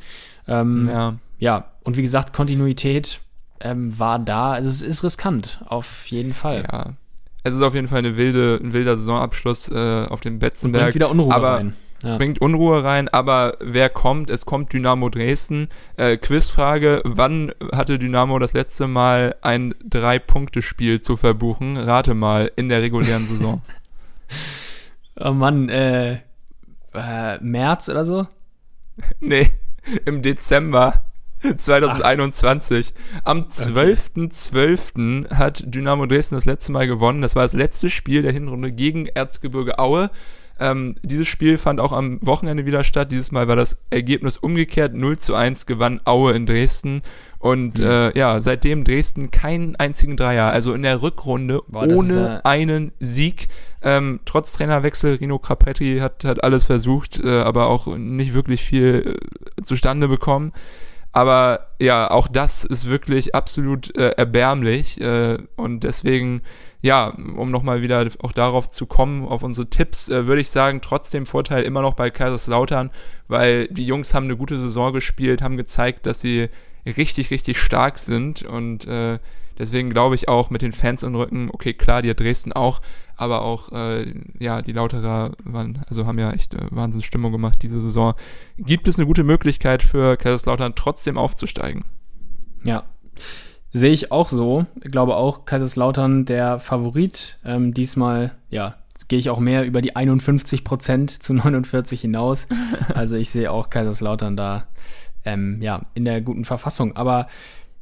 Ähm, 0.47 0.89
ja. 0.89 1.15
ja, 1.39 1.73
und 1.83 1.97
wie 1.97 2.03
gesagt, 2.03 2.33
Kontinuität 2.33 3.21
ähm, 3.61 3.99
war 3.99 4.19
da. 4.19 4.53
Also 4.53 4.71
es 4.71 4.83
ist 4.83 5.03
riskant, 5.03 5.63
auf 5.67 6.07
jeden 6.07 6.35
Fall. 6.35 6.65
Ja, 6.71 6.93
es 7.47 7.55
ist 7.55 7.63
auf 7.63 7.75
jeden 7.75 7.87
Fall 7.87 7.99
eine 7.99 8.17
wilde, 8.17 8.59
ein 8.61 8.73
wilder 8.73 8.97
Saisonabschluss 8.97 9.71
äh, 9.71 10.07
auf 10.09 10.21
dem 10.21 10.41
Betzenberg. 10.41 10.85
bringt 10.85 10.95
wieder 10.97 11.11
Unruhe 11.11 11.33
aber, 11.33 11.55
rein. 11.55 11.77
Ja. 12.03 12.19
Bringt 12.19 12.41
Unruhe 12.41 12.83
rein, 12.83 13.09
aber 13.09 13.57
wer 13.61 13.89
kommt? 13.89 14.31
Es 14.31 14.45
kommt 14.45 14.73
Dynamo 14.73 15.09
Dresden. 15.09 15.69
Äh, 15.97 16.17
Quizfrage: 16.17 17.03
Wann 17.05 17.53
hatte 17.73 17.99
Dynamo 17.99 18.39
das 18.41 18.53
letzte 18.53 18.89
Mal 18.89 19.37
ein 19.43 19.75
Drei-Punkte-Spiel 19.85 21.01
zu 21.01 21.17
verbuchen? 21.17 21.77
Rate 21.77 22.15
mal 22.15 22.51
in 22.57 22.69
der 22.69 22.83
regulären 22.83 23.27
Saison. 23.29 23.63
oh 25.21 25.31
Mann, 25.33 25.69
äh, 25.69 26.15
äh, 26.95 27.41
März 27.41 27.89
oder 27.89 28.05
so? 28.05 28.27
nee, 29.21 29.51
im 30.05 30.23
Dezember. 30.23 31.06
2021. 31.57 32.93
Ach. 32.97 33.21
Am 33.25 33.43
12.12. 33.45 35.25
Okay. 35.25 35.35
hat 35.35 35.63
Dynamo 35.67 36.07
Dresden 36.07 36.37
das 36.37 36.45
letzte 36.45 36.73
Mal 36.73 36.87
gewonnen. 36.87 37.23
Das 37.23 37.37
war 37.37 37.43
das 37.43 37.53
letzte 37.53 37.91
Spiel 37.91 38.23
der 38.23 38.33
Hinrunde 38.33 38.73
gegen 38.73 39.07
Erzgebirge 39.07 39.79
Aue. 39.79 40.11
Ähm, 40.59 40.97
dieses 41.03 41.29
Spiel 41.29 41.59
fand 41.59 41.81
auch 41.81 41.93
am 41.93 42.19
Wochenende 42.23 42.65
wieder 42.65 42.83
statt. 42.83 43.13
Dieses 43.13 43.31
Mal 43.31 43.47
war 43.47 43.57
das 43.57 43.79
Ergebnis 43.91 44.39
umgekehrt. 44.39 44.95
0 44.95 45.19
zu 45.19 45.35
1 45.35 45.67
gewann 45.67 46.01
Aue 46.05 46.33
in 46.33 46.47
Dresden. 46.47 47.03
Und 47.39 47.79
mhm. 47.79 47.85
äh, 47.85 48.19
ja, 48.19 48.41
seitdem 48.41 48.85
Dresden 48.85 49.31
keinen 49.31 49.77
einzigen 49.77 50.17
Dreier, 50.17 50.51
also 50.51 50.73
in 50.73 50.83
der 50.83 51.03
Rückrunde 51.03 51.63
Boah, 51.69 51.87
ohne 51.87 52.09
ist, 52.09 52.17
äh, 52.17 52.41
einen 52.45 52.93
Sieg. 52.99 53.49
Ähm, 53.83 54.21
trotz 54.25 54.55
Trainerwechsel, 54.55 55.17
Rino 55.17 55.39
Capretti 55.39 55.99
hat, 55.99 56.25
hat 56.25 56.43
alles 56.43 56.65
versucht, 56.65 57.21
äh, 57.23 57.41
aber 57.41 57.69
auch 57.69 57.87
nicht 57.97 58.33
wirklich 58.35 58.63
viel 58.63 59.17
äh, 59.59 59.63
zustande 59.63 60.09
bekommen. 60.09 60.53
Aber 61.17 61.69
ja, 61.81 62.11
auch 62.11 62.29
das 62.29 62.67
ist 62.67 62.91
wirklich 62.91 63.35
absolut 63.35 63.97
äh, 63.97 64.11
erbärmlich. 64.19 65.01
Äh, 65.01 65.39
und 65.57 65.81
deswegen, 65.81 66.43
ja, 66.83 67.07
um 67.07 67.51
nochmal 67.51 67.81
wieder 67.81 68.07
auch 68.21 68.33
darauf 68.33 68.69
zu 68.69 68.85
kommen, 68.85 69.25
auf 69.25 69.43
unsere 69.43 69.71
Tipps, 69.71 70.11
äh, 70.11 70.27
würde 70.27 70.43
ich 70.43 70.51
sagen, 70.51 70.83
trotzdem 70.83 71.25
Vorteil 71.25 71.63
immer 71.63 71.81
noch 71.81 71.95
bei 71.95 72.11
Kaiserslautern, 72.11 72.91
weil 73.29 73.67
die 73.69 73.87
Jungs 73.87 74.13
haben 74.13 74.25
eine 74.25 74.37
gute 74.37 74.59
Saison 74.59 74.93
gespielt, 74.93 75.41
haben 75.41 75.57
gezeigt, 75.57 76.05
dass 76.05 76.21
sie 76.21 76.51
richtig, 76.85 77.31
richtig 77.31 77.59
stark 77.59 77.99
sind. 77.99 78.43
Und 78.43 78.87
äh, 78.87 79.19
deswegen 79.59 79.89
glaube 79.89 80.17
ich 80.17 80.29
auch 80.29 80.51
mit 80.51 80.61
den 80.61 80.73
Fans 80.73 81.03
im 81.03 81.15
Rücken, 81.15 81.49
okay, 81.51 81.73
klar, 81.73 82.03
die 82.03 82.11
hat 82.11 82.21
Dresden 82.21 82.53
auch, 82.53 82.83
aber 83.17 83.43
auch 83.43 83.73
äh, 83.73 84.13
ja 84.39 84.63
die 84.63 84.73
Lauterer 84.73 85.33
waren, 85.45 85.85
also 85.89 86.07
haben 86.07 86.19
ja 86.19 86.33
echt 86.33 86.55
äh, 86.55 86.67
Wahnsinnsstimmung 86.71 87.33
gemacht 87.33 87.59
diese 87.63 87.81
Saison. 87.81 88.15
Gibt 88.59 88.89
es 88.89 88.99
eine 88.99 89.07
gute 89.07 89.25
Möglichkeit 89.25 89.83
für 89.83 90.17
Kaiserslautern 90.17 90.75
trotzdem 90.75 91.19
aufzusteigen? 91.19 91.85
Ja, 92.65 92.85
sehe 93.71 93.93
ich 93.93 94.13
auch 94.13 94.29
so. 94.29 94.67
Ich 94.83 94.91
glaube 94.91 95.17
auch 95.17 95.45
Kaiserslautern 95.45 96.25
der 96.25 96.59
Favorit. 96.59 97.39
Ähm, 97.45 97.75
diesmal, 97.75 98.33
ja, 98.51 98.77
gehe 99.09 99.19
ich 99.19 99.31
auch 99.31 99.39
mehr 99.39 99.65
über 99.65 99.83
die 99.83 99.95
51 99.95 100.65
Prozent 100.65 101.23
zu 101.23 101.35
49 101.35 102.01
hinaus. 102.01 102.47
Also 102.95 103.17
ich 103.17 103.31
sehe 103.31 103.51
auch 103.51 103.69
Kaiserslautern 103.69 104.37
da 104.37 104.67
ähm, 105.25 105.61
ja 105.61 105.83
in 105.95 106.05
der 106.05 106.21
guten 106.21 106.45
Verfassung. 106.45 106.97
Aber 106.97 107.27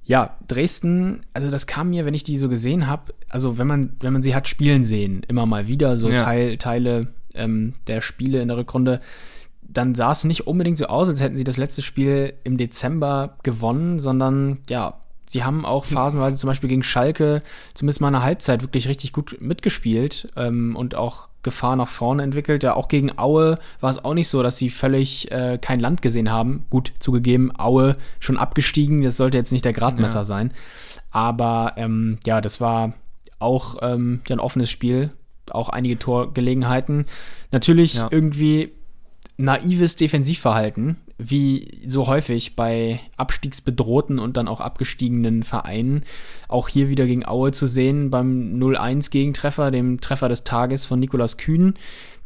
ja, 0.06 0.36
Dresden, 0.46 1.24
also 1.32 1.50
das 1.50 1.66
kam 1.66 1.90
mir, 1.90 2.04
wenn 2.04 2.14
ich 2.14 2.24
die 2.24 2.36
so 2.36 2.48
gesehen 2.48 2.86
habe, 2.86 3.14
also 3.28 3.58
wenn 3.58 3.66
man, 3.66 3.96
wenn 4.00 4.12
man 4.12 4.22
sie 4.22 4.34
hat 4.34 4.48
spielen 4.48 4.84
sehen, 4.84 5.22
immer 5.28 5.46
mal 5.46 5.66
wieder, 5.66 5.96
so 5.96 6.10
ja. 6.10 6.22
Teil, 6.22 6.58
Teile 6.58 7.08
ähm, 7.34 7.72
der 7.86 8.00
Spiele 8.00 8.42
in 8.42 8.48
der 8.48 8.58
Rückrunde, 8.58 8.98
dann 9.62 9.94
sah 9.94 10.12
es 10.12 10.24
nicht 10.24 10.46
unbedingt 10.46 10.78
so 10.78 10.86
aus, 10.86 11.08
als 11.08 11.20
hätten 11.20 11.36
sie 11.38 11.44
das 11.44 11.56
letzte 11.56 11.82
Spiel 11.82 12.34
im 12.44 12.58
Dezember 12.58 13.38
gewonnen, 13.42 13.98
sondern 13.98 14.58
ja, 14.68 15.00
sie 15.26 15.42
haben 15.42 15.64
auch 15.64 15.86
phasenweise 15.86 16.36
zum 16.36 16.48
Beispiel 16.48 16.68
gegen 16.68 16.82
Schalke 16.82 17.40
zumindest 17.72 18.00
mal 18.00 18.08
eine 18.08 18.22
Halbzeit 18.22 18.62
wirklich 18.62 18.88
richtig 18.88 19.12
gut 19.12 19.38
mitgespielt 19.40 20.30
ähm, 20.36 20.76
und 20.76 20.94
auch 20.94 21.28
Gefahr 21.44 21.76
nach 21.76 21.88
vorne 21.88 22.22
entwickelt. 22.22 22.62
Ja, 22.62 22.74
auch 22.74 22.88
gegen 22.88 23.16
Aue 23.18 23.56
war 23.80 23.90
es 23.90 24.04
auch 24.04 24.14
nicht 24.14 24.28
so, 24.28 24.42
dass 24.42 24.56
sie 24.56 24.70
völlig 24.70 25.30
äh, 25.30 25.58
kein 25.60 25.78
Land 25.78 26.02
gesehen 26.02 26.30
haben. 26.30 26.66
Gut, 26.70 26.92
zugegeben, 26.98 27.52
Aue 27.56 27.96
schon 28.18 28.36
abgestiegen, 28.36 29.02
das 29.02 29.16
sollte 29.16 29.36
jetzt 29.36 29.52
nicht 29.52 29.64
der 29.64 29.72
Gradmesser 29.72 30.20
ja. 30.20 30.24
sein. 30.24 30.52
Aber 31.10 31.74
ähm, 31.76 32.18
ja, 32.26 32.40
das 32.40 32.60
war 32.60 32.94
auch 33.38 33.76
ähm, 33.82 34.20
ein 34.28 34.40
offenes 34.40 34.70
Spiel, 34.70 35.10
auch 35.50 35.68
einige 35.68 35.98
Torgelegenheiten. 35.98 37.06
Natürlich 37.52 37.94
ja. 37.94 38.08
irgendwie 38.10 38.72
naives 39.36 39.96
Defensivverhalten, 39.96 40.96
wie 41.16 41.82
so 41.86 42.06
häufig 42.06 42.56
bei 42.56 43.00
abstiegsbedrohten 43.16 44.18
und 44.18 44.36
dann 44.36 44.48
auch 44.48 44.60
abgestiegenen 44.60 45.42
Vereinen. 45.42 46.04
Auch 46.48 46.68
hier 46.68 46.88
wieder 46.88 47.06
gegen 47.06 47.26
Aue 47.26 47.52
zu 47.52 47.66
sehen 47.66 48.10
beim 48.10 48.54
0-1 48.56 49.10
Gegentreffer, 49.10 49.70
dem 49.70 50.00
Treffer 50.00 50.28
des 50.28 50.44
Tages 50.44 50.84
von 50.84 50.98
Nikolas 50.98 51.36
Kühn. 51.36 51.74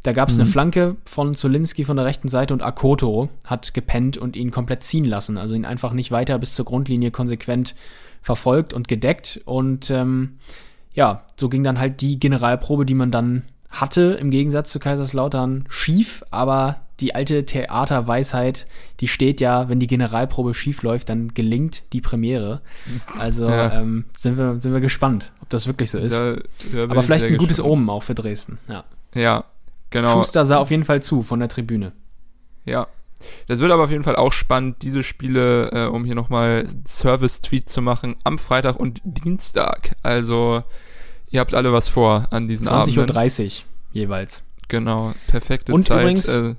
Da 0.03 0.13
gab 0.13 0.29
es 0.29 0.35
mhm. 0.35 0.41
eine 0.41 0.49
Flanke 0.49 0.95
von 1.05 1.33
Zolinski 1.33 1.83
von 1.83 1.97
der 1.97 2.05
rechten 2.05 2.29
Seite 2.29 2.53
und 2.53 2.63
Akoto 2.63 3.29
hat 3.43 3.73
gepennt 3.73 4.17
und 4.17 4.35
ihn 4.35 4.49
komplett 4.49 4.83
ziehen 4.83 5.05
lassen. 5.05 5.37
Also 5.37 5.55
ihn 5.55 5.65
einfach 5.65 5.93
nicht 5.93 6.11
weiter 6.11 6.39
bis 6.39 6.55
zur 6.55 6.65
Grundlinie 6.65 7.11
konsequent 7.11 7.75
verfolgt 8.21 8.73
und 8.73 8.87
gedeckt. 8.87 9.41
Und 9.45 9.91
ähm, 9.91 10.39
ja, 10.93 11.25
so 11.35 11.49
ging 11.49 11.63
dann 11.63 11.79
halt 11.79 12.01
die 12.01 12.19
Generalprobe, 12.19 12.85
die 12.85 12.95
man 12.95 13.11
dann 13.11 13.43
hatte, 13.69 14.17
im 14.19 14.31
Gegensatz 14.31 14.71
zu 14.71 14.79
Kaiserslautern, 14.79 15.65
schief, 15.69 16.23
aber 16.31 16.77
die 16.99 17.15
alte 17.15 17.45
Theaterweisheit, 17.45 18.67
die 18.99 19.07
steht 19.07 19.41
ja, 19.41 19.69
wenn 19.69 19.79
die 19.79 19.87
Generalprobe 19.87 20.53
schief 20.53 20.81
läuft, 20.83 21.09
dann 21.09 21.33
gelingt 21.33 21.83
die 21.93 22.01
Premiere. 22.01 22.61
Also 23.19 23.49
ja. 23.49 23.73
ähm, 23.73 24.05
sind, 24.15 24.37
wir, 24.37 24.57
sind 24.57 24.71
wir 24.71 24.79
gespannt, 24.79 25.31
ob 25.41 25.49
das 25.49 25.67
wirklich 25.67 25.91
so 25.91 25.97
ist. 25.97 26.13
Da, 26.13 26.37
da 26.73 26.83
Aber 26.83 27.03
vielleicht 27.03 27.25
ein 27.25 27.37
gutes 27.37 27.57
gespannt. 27.57 27.73
Omen 27.73 27.89
auch 27.89 28.03
für 28.03 28.15
Dresden. 28.15 28.59
Ja, 28.67 28.83
ja 29.13 29.45
genau. 29.89 30.13
Schuster 30.13 30.45
sah 30.45 30.57
auf 30.57 30.71
jeden 30.71 30.85
Fall 30.85 31.01
zu 31.01 31.21
von 31.21 31.39
der 31.39 31.49
Tribüne. 31.49 31.91
Ja. 32.65 32.87
Das 33.47 33.59
wird 33.59 33.71
aber 33.71 33.83
auf 33.83 33.91
jeden 33.91 34.03
Fall 34.03 34.15
auch 34.15 34.31
spannend, 34.31 34.77
diese 34.81 35.03
Spiele, 35.03 35.71
äh, 35.71 35.85
um 35.87 36.05
hier 36.05 36.15
nochmal 36.15 36.65
Service-Tweet 36.87 37.69
zu 37.69 37.81
machen, 37.81 38.15
am 38.23 38.39
Freitag 38.39 38.77
und 38.77 39.01
Dienstag. 39.03 39.95
Also, 40.03 40.63
ihr 41.29 41.41
habt 41.41 41.53
alle 41.53 41.73
was 41.73 41.89
vor 41.89 42.27
an 42.31 42.47
diesen 42.47 42.67
20 42.67 42.97
Abenden. 42.97 43.17
20.30 43.17 43.43
Uhr 43.43 43.51
jeweils. 43.91 44.43
Genau, 44.69 45.13
perfekte 45.27 45.73
und 45.73 45.83
Zeit. 45.83 46.01
Übrigens, 46.01 46.27
äh, 46.27 46.55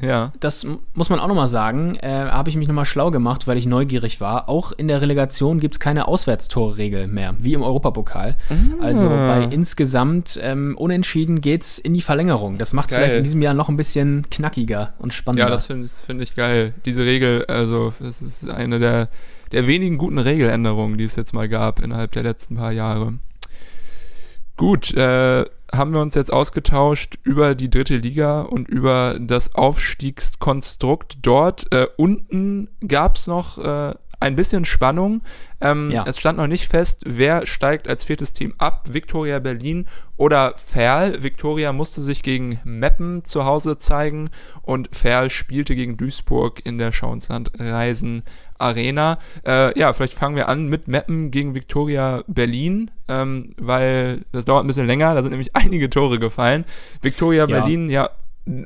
ja. 0.00 0.32
Das 0.40 0.66
muss 0.94 1.08
man 1.08 1.20
auch 1.20 1.28
nochmal 1.28 1.48
sagen. 1.48 1.96
Äh, 1.96 2.08
Habe 2.08 2.50
ich 2.50 2.56
mich 2.56 2.66
nochmal 2.66 2.84
schlau 2.84 3.10
gemacht, 3.10 3.46
weil 3.46 3.56
ich 3.56 3.66
neugierig 3.66 4.20
war. 4.20 4.48
Auch 4.48 4.72
in 4.72 4.88
der 4.88 5.00
Relegation 5.00 5.60
gibt 5.60 5.76
es 5.76 5.80
keine 5.80 6.08
Auswärtstorregel 6.08 7.06
mehr, 7.06 7.36
wie 7.38 7.54
im 7.54 7.62
Europapokal. 7.62 8.36
Ah. 8.48 8.82
Also 8.82 9.08
bei 9.08 9.48
insgesamt 9.50 10.38
ähm, 10.42 10.76
Unentschieden 10.76 11.40
geht's 11.40 11.78
in 11.78 11.94
die 11.94 12.02
Verlängerung. 12.02 12.58
Das 12.58 12.72
macht 12.72 12.90
es 12.90 12.96
vielleicht 12.96 13.14
in 13.14 13.24
diesem 13.24 13.40
Jahr 13.40 13.54
noch 13.54 13.68
ein 13.68 13.76
bisschen 13.76 14.26
knackiger 14.30 14.94
und 14.98 15.14
spannender. 15.14 15.46
Ja, 15.46 15.50
das 15.50 15.66
finde 15.66 15.88
find 15.88 16.22
ich 16.22 16.34
geil. 16.34 16.74
Diese 16.84 17.04
Regel, 17.04 17.44
also 17.46 17.92
das 18.00 18.20
ist 18.20 18.48
eine 18.50 18.80
der, 18.80 19.08
der 19.52 19.66
wenigen 19.66 19.98
guten 19.98 20.18
Regeländerungen, 20.18 20.98
die 20.98 21.04
es 21.04 21.14
jetzt 21.16 21.32
mal 21.32 21.48
gab 21.48 21.80
innerhalb 21.80 22.12
der 22.12 22.24
letzten 22.24 22.56
paar 22.56 22.72
Jahre. 22.72 23.14
Gut, 24.56 24.94
äh, 24.94 25.44
haben 25.72 25.92
wir 25.92 26.00
uns 26.00 26.14
jetzt 26.14 26.32
ausgetauscht 26.32 27.18
über 27.24 27.54
die 27.54 27.70
dritte 27.70 27.96
Liga 27.96 28.42
und 28.42 28.68
über 28.68 29.18
das 29.18 29.54
Aufstiegskonstrukt 29.54 31.18
dort. 31.22 31.72
Äh, 31.72 31.88
unten 31.96 32.68
gab 32.86 33.16
es 33.16 33.26
noch 33.26 33.58
äh, 33.58 33.94
ein 34.20 34.36
bisschen 34.36 34.64
Spannung. 34.64 35.22
Ähm, 35.60 35.90
ja. 35.90 36.04
Es 36.06 36.18
stand 36.18 36.38
noch 36.38 36.46
nicht 36.46 36.68
fest, 36.68 37.02
wer 37.04 37.46
steigt 37.46 37.88
als 37.88 38.04
viertes 38.04 38.32
Team 38.32 38.54
ab. 38.58 38.88
Viktoria 38.92 39.38
Berlin 39.38 39.86
oder 40.16 40.54
Ferl. 40.56 41.22
Viktoria 41.22 41.72
musste 41.72 42.00
sich 42.00 42.22
gegen 42.22 42.60
Meppen 42.64 43.24
zu 43.24 43.44
Hause 43.44 43.78
zeigen 43.78 44.30
und 44.62 44.94
Ferl 44.94 45.30
spielte 45.30 45.74
gegen 45.74 45.96
Duisburg 45.96 46.64
in 46.64 46.78
der 46.78 46.92
Schauensland 46.92 47.50
Reisen 47.58 48.22
Arena. 48.58 49.18
Äh, 49.46 49.78
ja, 49.78 49.92
vielleicht 49.92 50.14
fangen 50.14 50.36
wir 50.36 50.48
an 50.48 50.66
mit 50.66 50.88
Meppen 50.88 51.30
gegen 51.30 51.54
Viktoria 51.54 52.22
Berlin, 52.26 52.90
ähm, 53.08 53.54
weil 53.58 54.24
das 54.32 54.44
dauert 54.44 54.64
ein 54.64 54.68
bisschen 54.68 54.86
länger, 54.86 55.14
da 55.14 55.22
sind 55.22 55.30
nämlich 55.30 55.50
einige 55.56 55.90
Tore 55.90 56.18
gefallen. 56.18 56.64
Viktoria 57.02 57.46
ja. 57.46 57.60
Berlin, 57.60 57.90
ja, 57.90 58.10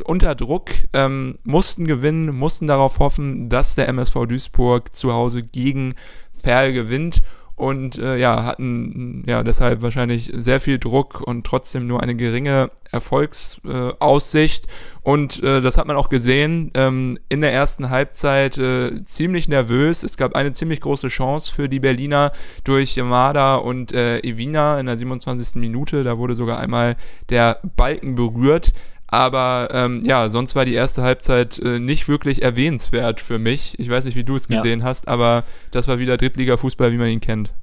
unter 0.05 0.35
Druck, 0.35 0.70
ähm, 0.92 1.38
mussten 1.44 1.87
gewinnen, 1.87 2.35
mussten 2.35 2.66
darauf 2.66 2.98
hoffen, 2.98 3.48
dass 3.48 3.74
der 3.77 3.88
MSV 3.88 4.27
Duisburg 4.27 4.94
zu 4.94 5.12
Hause 5.12 5.42
gegen 5.42 5.94
Ferl 6.33 6.72
gewinnt 6.72 7.22
und 7.59 7.98
äh, 7.98 8.16
ja, 8.16 8.44
hatten 8.44 9.24
ja 9.27 9.42
deshalb 9.42 9.83
wahrscheinlich 9.83 10.31
sehr 10.33 10.61
viel 10.61 10.79
Druck 10.79 11.20
und 11.20 11.44
trotzdem 11.44 11.88
nur 11.88 12.03
eine 12.03 12.14
geringe 12.14 12.70
Erfolgsaussicht. 12.92 14.66
Äh, 14.66 14.68
und 15.09 15.42
äh, 15.42 15.62
das 15.62 15.79
hat 15.79 15.87
man 15.87 15.97
auch 15.97 16.11
gesehen 16.11 16.71
ähm, 16.75 17.18
in 17.31 17.40
der 17.40 17.51
ersten 17.51 17.88
Halbzeit 17.88 18.59
äh, 18.59 19.03
ziemlich 19.07 19.49
nervös. 19.49 20.03
Es 20.03 20.18
gab 20.18 20.37
eine 20.37 20.53
ziemlich 20.53 20.83
große 20.83 21.09
Chance 21.09 21.51
für 21.51 21.71
die 21.71 21.81
Berliner 21.81 22.31
durch 22.62 22.94
Yamada 22.94 23.55
und 23.55 23.90
äh, 23.92 24.18
Evina 24.18 24.79
in 24.79 24.85
der 24.85 24.99
27. 24.99 25.55
Minute. 25.62 26.05
Da 26.05 26.18
wurde 26.18 26.35
sogar 26.35 26.59
einmal 26.61 26.97
der 27.31 27.59
Balken 27.75 28.16
berührt. 28.16 28.75
Aber 29.07 29.71
ähm, 29.73 30.05
ja, 30.05 30.29
sonst 30.29 30.55
war 30.55 30.66
die 30.66 30.75
erste 30.75 31.01
Halbzeit 31.01 31.59
äh, 31.59 31.79
nicht 31.79 32.07
wirklich 32.09 32.42
erwähnenswert 32.42 33.23
für 33.23 33.38
mich. 33.38 33.79
Ich 33.79 33.88
weiß 33.88 34.05
nicht, 34.05 34.14
wie 34.14 34.25
du 34.25 34.37
es 34.37 34.47
gesehen 34.47 34.81
ja. 34.81 34.85
hast, 34.85 35.09
aber 35.09 35.44
das 35.71 35.88
war 35.88 35.99
wieder 35.99 36.18
Drittliga-Fußball, 36.18 36.92
wie 36.92 36.99
man 36.99 37.09
ihn 37.09 37.23
kennt. 37.23 37.55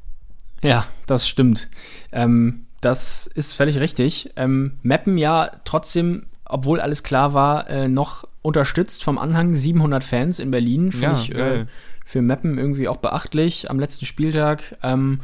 Ja, 0.64 0.88
das 1.06 1.28
stimmt. 1.28 1.70
Ähm, 2.12 2.66
das 2.82 3.28
ist 3.28 3.54
völlig 3.54 3.78
richtig. 3.78 4.32
Ähm, 4.36 4.80
Mappen 4.82 5.20
ja 5.20 5.52
trotzdem, 5.64 6.26
obwohl 6.46 6.80
alles 6.80 7.04
klar 7.04 7.34
war, 7.34 7.70
äh, 7.70 7.88
noch 7.88 8.28
unterstützt 8.42 9.04
vom 9.04 9.18
Anhang 9.18 9.56
700 9.56 10.04
Fans 10.04 10.40
in 10.40 10.52
Berlin. 10.52 10.92
Finde 10.92 11.06
ja, 11.06 11.22
ich 11.22 11.36
äh, 11.36 11.66
für 12.06 12.22
Mappen 12.22 12.58
irgendwie 12.58 12.88
auch 12.88 12.98
beachtlich 12.98 13.70
am 13.70 13.80
letzten 13.80 14.06
Spieltag. 14.06 14.78
Ähm, 14.84 15.22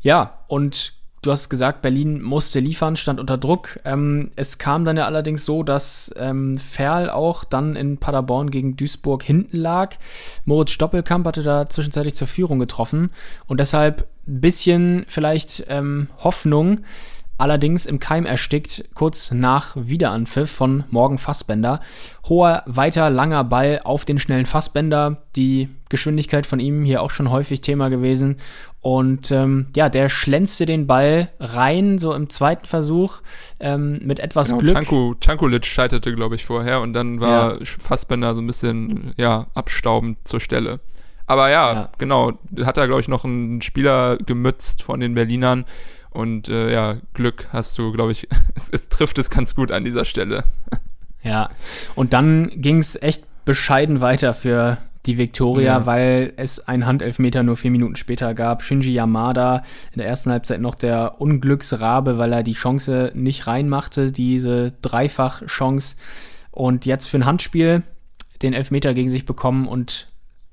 ja, 0.00 0.38
und 0.48 0.94
Du 1.24 1.32
hast 1.32 1.48
gesagt, 1.48 1.80
Berlin 1.80 2.20
musste 2.20 2.60
liefern, 2.60 2.96
stand 2.96 3.18
unter 3.18 3.38
Druck. 3.38 3.80
Ähm, 3.86 4.30
es 4.36 4.58
kam 4.58 4.84
dann 4.84 4.98
ja 4.98 5.06
allerdings 5.06 5.46
so, 5.46 5.62
dass 5.62 6.14
ähm, 6.18 6.58
Ferl 6.58 7.08
auch 7.08 7.44
dann 7.44 7.76
in 7.76 7.96
Paderborn 7.96 8.50
gegen 8.50 8.76
Duisburg 8.76 9.22
hinten 9.22 9.56
lag. 9.56 9.96
Moritz 10.44 10.72
Stoppelkamp 10.72 11.26
hatte 11.26 11.42
da 11.42 11.70
zwischenzeitlich 11.70 12.14
zur 12.14 12.26
Führung 12.26 12.58
getroffen 12.58 13.10
und 13.46 13.58
deshalb 13.58 14.06
ein 14.28 14.42
bisschen 14.42 15.06
vielleicht 15.08 15.64
ähm, 15.68 16.08
Hoffnung. 16.18 16.80
Allerdings 17.38 17.86
im 17.86 17.98
Keim 17.98 18.26
erstickt, 18.26 18.84
kurz 18.94 19.30
nach 19.30 19.76
Wiederanpfiff 19.76 20.50
von 20.50 20.84
Morgan 20.90 21.18
Fassbender. 21.18 21.80
Hoher, 22.28 22.62
weiter, 22.66 23.10
langer 23.10 23.44
Ball 23.44 23.80
auf 23.84 24.04
den 24.04 24.18
schnellen 24.18 24.46
Fassbender. 24.46 25.22
Die 25.36 25.68
Geschwindigkeit 25.88 26.46
von 26.46 26.60
ihm 26.60 26.84
hier 26.84 27.02
auch 27.02 27.10
schon 27.10 27.30
häufig 27.30 27.60
Thema 27.60 27.88
gewesen. 27.88 28.36
Und 28.80 29.30
ähm, 29.30 29.66
ja, 29.74 29.88
der 29.88 30.08
schlänzte 30.08 30.66
den 30.66 30.86
Ball 30.86 31.30
rein, 31.40 31.98
so 31.98 32.12
im 32.12 32.28
zweiten 32.28 32.66
Versuch, 32.66 33.22
ähm, 33.58 34.00
mit 34.02 34.20
etwas 34.20 34.48
genau, 34.48 34.60
Glück. 34.60 34.74
Tanku, 34.74 35.14
Tankulic 35.14 35.64
scheiterte, 35.64 36.14
glaube 36.14 36.34
ich, 36.34 36.44
vorher 36.44 36.80
und 36.80 36.92
dann 36.92 37.20
war 37.20 37.58
ja. 37.58 37.64
Fassbender 37.64 38.34
so 38.34 38.42
ein 38.42 38.46
bisschen, 38.46 39.14
ja, 39.16 39.46
abstaubend 39.54 40.18
zur 40.24 40.40
Stelle. 40.40 40.80
Aber 41.26 41.50
ja, 41.50 41.72
ja. 41.72 41.88
genau, 41.98 42.32
hat 42.62 42.76
er, 42.76 42.86
glaube 42.86 43.00
ich, 43.00 43.08
noch 43.08 43.24
einen 43.24 43.62
Spieler 43.62 44.18
gemützt 44.18 44.82
von 44.82 45.00
den 45.00 45.14
Berlinern. 45.14 45.64
Und 46.14 46.48
äh, 46.48 46.72
ja, 46.72 46.96
Glück 47.12 47.48
hast 47.52 47.76
du, 47.76 47.92
glaube 47.92 48.12
ich, 48.12 48.28
es, 48.54 48.70
es, 48.70 48.88
trifft 48.88 49.18
es 49.18 49.28
ganz 49.28 49.54
gut 49.54 49.70
an 49.70 49.84
dieser 49.84 50.04
Stelle. 50.04 50.44
Ja, 51.26 51.48
und 51.94 52.12
dann 52.12 52.50
ging 52.50 52.76
es 52.76 53.00
echt 53.00 53.24
bescheiden 53.46 54.02
weiter 54.02 54.34
für 54.34 54.76
die 55.06 55.16
Viktoria, 55.16 55.78
ja. 55.78 55.86
weil 55.86 56.34
es 56.36 56.60
einen 56.68 56.84
Handelfmeter 56.84 57.42
nur 57.42 57.56
vier 57.56 57.70
Minuten 57.70 57.96
später 57.96 58.34
gab. 58.34 58.62
Shinji 58.62 58.92
Yamada 58.92 59.62
in 59.92 60.00
der 60.00 60.06
ersten 60.06 60.30
Halbzeit 60.30 60.60
noch 60.60 60.74
der 60.74 61.22
Unglücksrabe, 61.22 62.18
weil 62.18 62.30
er 62.34 62.42
die 62.42 62.52
Chance 62.52 63.10
nicht 63.14 63.46
reinmachte, 63.46 64.12
diese 64.12 64.72
Dreifach-Chance. 64.82 65.96
Und 66.50 66.84
jetzt 66.84 67.06
für 67.06 67.16
ein 67.16 67.24
Handspiel 67.24 67.84
den 68.42 68.52
Elfmeter 68.52 68.92
gegen 68.92 69.08
sich 69.08 69.24
bekommen 69.24 69.66
und 69.66 70.08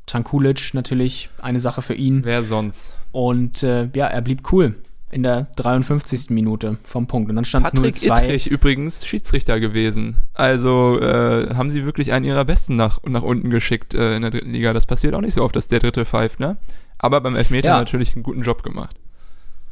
Tankulic 0.06 0.74
natürlich 0.74 1.30
eine 1.42 1.60
Sache 1.60 1.82
für 1.82 1.96
ihn. 1.96 2.24
Wer 2.24 2.44
sonst? 2.44 2.98
Und 3.12 3.62
äh, 3.64 3.90
ja, 3.94 4.08
er 4.08 4.22
blieb 4.22 4.54
cool 4.54 4.76
in 5.12 5.24
der 5.24 5.48
53. 5.58 6.30
Minute 6.30 6.78
vom 6.84 7.08
Punkt. 7.08 7.30
Und 7.30 7.36
dann 7.36 7.46
stand 7.46 7.68
es 7.68 7.74
0-2. 7.74 8.08
Patrick 8.08 8.48
übrigens 8.48 9.06
Schiedsrichter 9.06 9.60
gewesen. 9.60 10.18
Also 10.34 11.00
äh, 11.00 11.54
haben 11.54 11.70
sie 11.70 11.86
wirklich 11.86 12.12
einen 12.14 12.26
ihrer 12.26 12.46
Besten 12.46 12.76
nach, 12.76 13.02
nach 13.04 13.24
unten 13.24 13.50
geschickt 13.50 13.94
äh, 13.94 14.16
in 14.16 14.22
der 14.22 14.32
dritten 14.32 14.52
Liga. 14.52 14.74
Das 14.74 14.86
passiert 14.86 15.14
auch 15.14 15.22
nicht 15.22 15.34
so 15.34 15.44
oft, 15.44 15.56
dass 15.56 15.68
der 15.68 15.80
dritte 15.80 16.06
pfeift, 16.06 16.40
ne? 16.40 16.58
Aber 16.98 17.22
beim 17.22 17.36
Elfmeter 17.36 17.70
ja. 17.70 17.78
natürlich 17.78 18.16
einen 18.16 18.24
guten 18.24 18.42
Job 18.42 18.64
gemacht. 18.64 18.96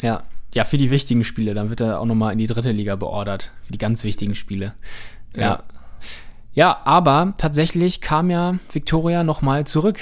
Ja, 0.02 0.24
ja, 0.54 0.66
für 0.66 0.78
die 0.78 0.92
wichtigen 0.92 1.24
Spiele. 1.24 1.54
Dann 1.54 1.70
wird 1.70 1.82
er 1.82 2.00
auch 2.00 2.06
nochmal 2.06 2.34
in 2.34 2.40
die 2.40 2.48
dritte 2.48 2.72
Liga 2.72 2.96
beordert. 2.96 3.52
Für 3.64 3.72
die 3.72 3.78
ganz 3.78 4.04
wichtigen 4.04 4.36
Spiele. 4.36 4.74
Ja. 5.36 5.42
Ja, 5.42 5.64
ja 6.54 6.82
aber 6.86 7.34
tatsächlich 7.38 8.02
kam 8.02 8.30
ja 8.30 8.56
Victoria 8.72 9.24
nochmal 9.24 9.66
zurück 9.66 10.00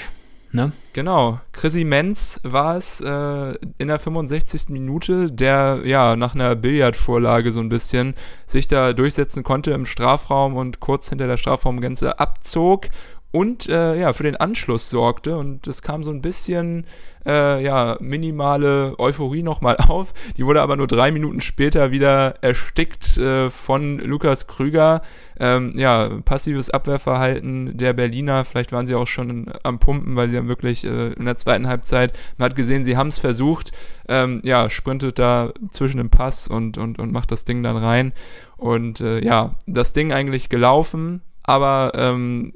Ne? 0.50 0.72
Genau. 0.94 1.40
Chrissy 1.52 1.84
Menz 1.84 2.40
war 2.42 2.76
es 2.76 3.02
äh, 3.02 3.54
in 3.76 3.88
der 3.88 3.98
65. 3.98 4.70
Minute, 4.70 5.30
der 5.30 5.80
ja 5.84 6.16
nach 6.16 6.34
einer 6.34 6.56
Billardvorlage 6.56 7.52
so 7.52 7.60
ein 7.60 7.68
bisschen 7.68 8.14
sich 8.46 8.66
da 8.66 8.94
durchsetzen 8.94 9.42
konnte 9.42 9.72
im 9.72 9.84
Strafraum 9.84 10.56
und 10.56 10.80
kurz 10.80 11.10
hinter 11.10 11.26
der 11.26 11.36
Strafraumgrenze 11.36 12.18
abzog 12.18 12.88
und 13.30 13.68
äh, 13.68 14.00
ja 14.00 14.12
für 14.12 14.22
den 14.22 14.36
Anschluss 14.36 14.88
sorgte 14.88 15.36
und 15.36 15.66
es 15.66 15.82
kam 15.82 16.02
so 16.02 16.10
ein 16.10 16.22
bisschen 16.22 16.86
äh, 17.26 17.62
ja 17.62 17.98
minimale 18.00 18.98
Euphorie 18.98 19.42
nochmal 19.42 19.76
auf. 19.88 20.14
Die 20.36 20.46
wurde 20.46 20.62
aber 20.62 20.76
nur 20.76 20.86
drei 20.86 21.10
Minuten 21.10 21.40
später 21.40 21.90
wieder 21.90 22.36
erstickt 22.42 23.18
äh, 23.18 23.50
von 23.50 23.98
Lukas 23.98 24.46
Krüger. 24.46 25.02
Ähm, 25.38 25.74
ja 25.76 26.08
passives 26.24 26.70
Abwehrverhalten 26.70 27.76
der 27.76 27.92
Berliner. 27.92 28.44
Vielleicht 28.46 28.72
waren 28.72 28.86
sie 28.86 28.94
auch 28.94 29.06
schon 29.06 29.52
am 29.62 29.78
Pumpen, 29.78 30.16
weil 30.16 30.28
sie 30.28 30.38
haben 30.38 30.48
wirklich 30.48 30.84
äh, 30.84 31.12
in 31.12 31.26
der 31.26 31.36
zweiten 31.36 31.68
Halbzeit 31.68 32.18
man 32.38 32.46
hat 32.46 32.56
gesehen, 32.56 32.84
sie 32.84 32.96
haben 32.96 33.08
es 33.08 33.18
versucht. 33.18 33.72
Ähm, 34.08 34.40
ja 34.42 34.70
sprintet 34.70 35.18
da 35.18 35.52
zwischen 35.70 35.98
dem 35.98 36.08
Pass 36.08 36.48
und 36.48 36.78
und 36.78 36.98
und 36.98 37.12
macht 37.12 37.30
das 37.30 37.44
Ding 37.44 37.62
dann 37.62 37.76
rein 37.76 38.14
und 38.56 39.02
äh, 39.02 39.22
ja 39.22 39.54
das 39.66 39.92
Ding 39.92 40.12
eigentlich 40.12 40.48
gelaufen 40.48 41.20
aber 41.48 41.92
ähm, 41.94 42.52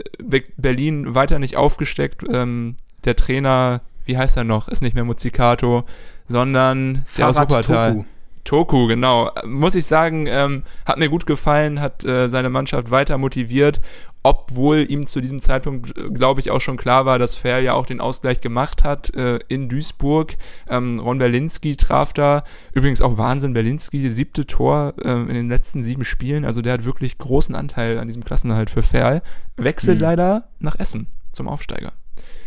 Berlin 0.59 1.15
weiter 1.15 1.39
nicht 1.39 1.57
aufgesteckt. 1.57 2.25
Ähm, 2.31 2.77
der 3.07 3.17
Trainer, 3.17 3.81
wie 4.05 4.19
heißt 4.19 4.37
er 4.37 4.45
noch, 4.45 4.69
ist 4.69 4.83
nicht 4.83 4.95
mehr 4.95 5.05
Muzikato, 5.05 5.85
sondern 6.29 7.07
der 7.17 7.29
aus 7.29 7.37
Wuppertal. 7.37 7.93
Toku. 7.93 8.05
Toku, 8.45 8.87
genau. 8.89 9.31
Muss 9.47 9.75
ich 9.75 9.87
sagen, 9.87 10.27
ähm, 10.27 10.65
hat 10.85 10.99
mir 10.99 11.09
gut 11.09 11.25
gefallen, 11.25 11.81
hat 11.81 12.05
äh, 12.05 12.29
seine 12.29 12.51
Mannschaft 12.51 12.91
weiter 12.91 13.17
motiviert, 13.17 13.81
obwohl 14.23 14.87
ihm 14.89 15.07
zu 15.07 15.21
diesem 15.21 15.41
Zeitpunkt, 15.41 15.97
äh, 15.97 16.09
glaube 16.11 16.41
ich, 16.41 16.51
auch 16.51 16.61
schon 16.61 16.77
klar 16.77 17.07
war, 17.07 17.19
dass 17.19 17.35
Fair 17.35 17.61
ja 17.61 17.75
auch 17.75 17.87
den 17.87 18.01
Ausgleich 18.01 18.41
gemacht 18.41 18.85
hat 18.85 19.15
äh, 19.15 19.41
in 19.49 19.69
Duisburg. 19.69 20.37
Ähm, 20.69 21.01
Ron 21.01 21.19
Berlinski 21.19 21.77
traf 21.77 22.13
da. 22.13 22.45
Übrigens 22.73 23.03
auch 23.03 23.19
Wahnsinn, 23.19 23.53
Berlinski, 23.53 24.09
siebte 24.11 24.47
Tor 24.47 24.95
äh, 25.03 25.11
in 25.11 25.35
den 25.35 25.49
letzten 25.49 25.83
sieben 25.83 26.05
Spielen. 26.05 26.45
Also 26.45 26.63
der 26.63 26.75
hat 26.75 26.85
wirklich 26.85 27.19
großen 27.19 27.55
Anteil 27.55 27.99
an 27.99 28.07
diesem 28.07 28.25
Klassenerhalt 28.25 28.71
für 28.71 28.83
Fair. 28.83 29.23
Wechselt 29.57 29.99
mhm. 29.99 30.03
leider 30.03 30.49
nach 30.59 30.79
Essen 30.79 31.09
zum 31.33 31.49
Aufsteiger. 31.49 31.93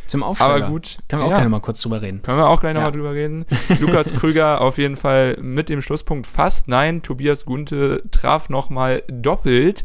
Zum 0.08 0.24
Aufsteiger. 0.24 0.54
Aber 0.54 0.68
gut. 0.68 1.00
Können 1.10 1.24
wir 1.24 1.26
auch 1.26 1.32
ja. 1.32 1.38
gerne 1.38 1.50
mal 1.50 1.60
kurz 1.60 1.82
drüber 1.82 2.02
reden. 2.02 2.22
Können 2.22 2.38
wir 2.38 2.48
auch 2.48 2.60
gleich 2.62 2.76
ja. 2.76 2.76
nochmal 2.76 2.92
drüber 2.92 3.14
reden. 3.14 3.46
Lukas 3.80 4.14
Krüger 4.14 4.62
auf 4.62 4.78
jeden 4.78 4.98
Fall 4.98 5.38
mit 5.42 5.68
dem 5.68 5.82
Schlusspunkt 5.82 6.28
fast. 6.28 6.68
Nein, 6.68 7.02
Tobias 7.02 7.46
Gunte 7.46 8.04
traf 8.12 8.50
nochmal 8.50 9.04
doppelt 9.08 9.84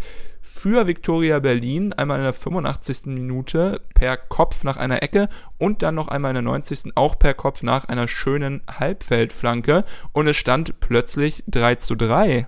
für 0.52 0.86
Viktoria 0.86 1.38
Berlin. 1.38 1.92
Einmal 1.92 2.18
in 2.18 2.24
der 2.24 2.32
85. 2.32 3.06
Minute 3.06 3.80
per 3.94 4.16
Kopf 4.16 4.64
nach 4.64 4.76
einer 4.76 5.02
Ecke 5.02 5.28
und 5.58 5.82
dann 5.82 5.94
noch 5.94 6.08
einmal 6.08 6.30
in 6.30 6.34
der 6.34 6.42
90. 6.42 6.96
auch 6.96 7.18
per 7.18 7.34
Kopf 7.34 7.62
nach 7.62 7.86
einer 7.86 8.08
schönen 8.08 8.62
Halbfeldflanke. 8.68 9.84
Und 10.12 10.26
es 10.26 10.36
stand 10.36 10.80
plötzlich 10.80 11.44
3 11.46 11.76
zu 11.76 11.94
3. 11.94 12.46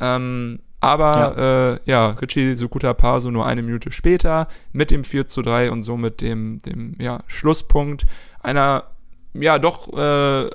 Ähm, 0.00 0.60
aber 0.80 1.12
ja, 1.36 1.72
äh, 1.72 1.78
ja 1.86 2.10
Richie 2.10 2.56
Sukuta 2.56 2.92
Paso 2.92 3.30
nur 3.30 3.46
eine 3.46 3.62
Minute 3.62 3.90
später 3.90 4.48
mit 4.72 4.90
dem 4.90 5.04
4 5.04 5.26
zu 5.26 5.42
3 5.42 5.70
und 5.70 5.82
somit 5.82 6.20
dem, 6.20 6.58
dem 6.58 6.96
ja, 6.98 7.22
Schlusspunkt 7.26 8.06
einer 8.42 8.84
ja 9.32 9.58
doch 9.58 9.92
äh, 9.96 10.50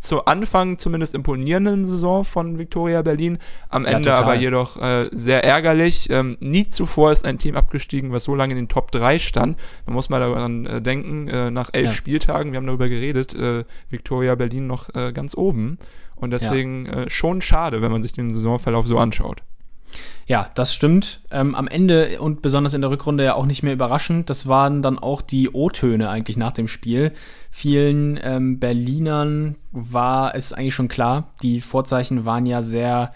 zu 0.00 0.24
Anfang 0.26 0.78
zumindest 0.78 1.14
imponierenden 1.14 1.84
Saison 1.84 2.24
von 2.24 2.58
Victoria 2.58 3.02
Berlin, 3.02 3.38
am 3.68 3.84
ja, 3.84 3.90
Ende 3.90 4.10
total. 4.10 4.22
aber 4.22 4.34
jedoch 4.34 4.80
äh, 4.80 5.08
sehr 5.12 5.44
ärgerlich. 5.44 6.08
Ähm, 6.10 6.36
nie 6.40 6.68
zuvor 6.68 7.12
ist 7.12 7.24
ein 7.24 7.38
Team 7.38 7.56
abgestiegen, 7.56 8.12
was 8.12 8.24
so 8.24 8.34
lange 8.34 8.52
in 8.52 8.58
den 8.58 8.68
Top 8.68 8.90
3 8.92 9.18
stand. 9.18 9.58
Man 9.86 9.94
muss 9.94 10.08
mal 10.08 10.20
daran 10.20 10.66
äh, 10.66 10.82
denken, 10.82 11.28
äh, 11.28 11.50
nach 11.50 11.70
elf 11.72 11.86
ja. 11.86 11.92
Spieltagen, 11.92 12.52
wir 12.52 12.58
haben 12.58 12.66
darüber 12.66 12.88
geredet, 12.88 13.34
äh, 13.34 13.64
Victoria 13.90 14.34
Berlin 14.34 14.66
noch 14.66 14.94
äh, 14.94 15.12
ganz 15.12 15.36
oben. 15.36 15.78
Und 16.14 16.30
deswegen 16.30 16.86
ja. 16.86 17.04
äh, 17.04 17.10
schon 17.10 17.40
schade, 17.40 17.80
wenn 17.80 17.92
man 17.92 18.02
sich 18.02 18.12
den 18.12 18.30
Saisonverlauf 18.30 18.86
so 18.86 18.98
anschaut. 18.98 19.42
Ja, 20.26 20.50
das 20.54 20.74
stimmt. 20.74 21.20
Ähm, 21.30 21.54
am 21.54 21.68
Ende 21.68 22.20
und 22.20 22.42
besonders 22.42 22.74
in 22.74 22.82
der 22.82 22.90
Rückrunde 22.90 23.24
ja 23.24 23.34
auch 23.34 23.46
nicht 23.46 23.62
mehr 23.62 23.72
überraschend. 23.72 24.28
Das 24.28 24.46
waren 24.46 24.82
dann 24.82 24.98
auch 24.98 25.22
die 25.22 25.50
O-Töne 25.50 26.10
eigentlich 26.10 26.36
nach 26.36 26.52
dem 26.52 26.68
Spiel. 26.68 27.12
Vielen 27.50 28.20
ähm, 28.22 28.58
Berlinern 28.60 29.56
war 29.72 30.34
es 30.34 30.52
eigentlich 30.52 30.74
schon 30.74 30.88
klar. 30.88 31.32
Die 31.42 31.60
Vorzeichen 31.60 32.24
waren 32.26 32.44
ja 32.44 32.62
sehr 32.62 33.12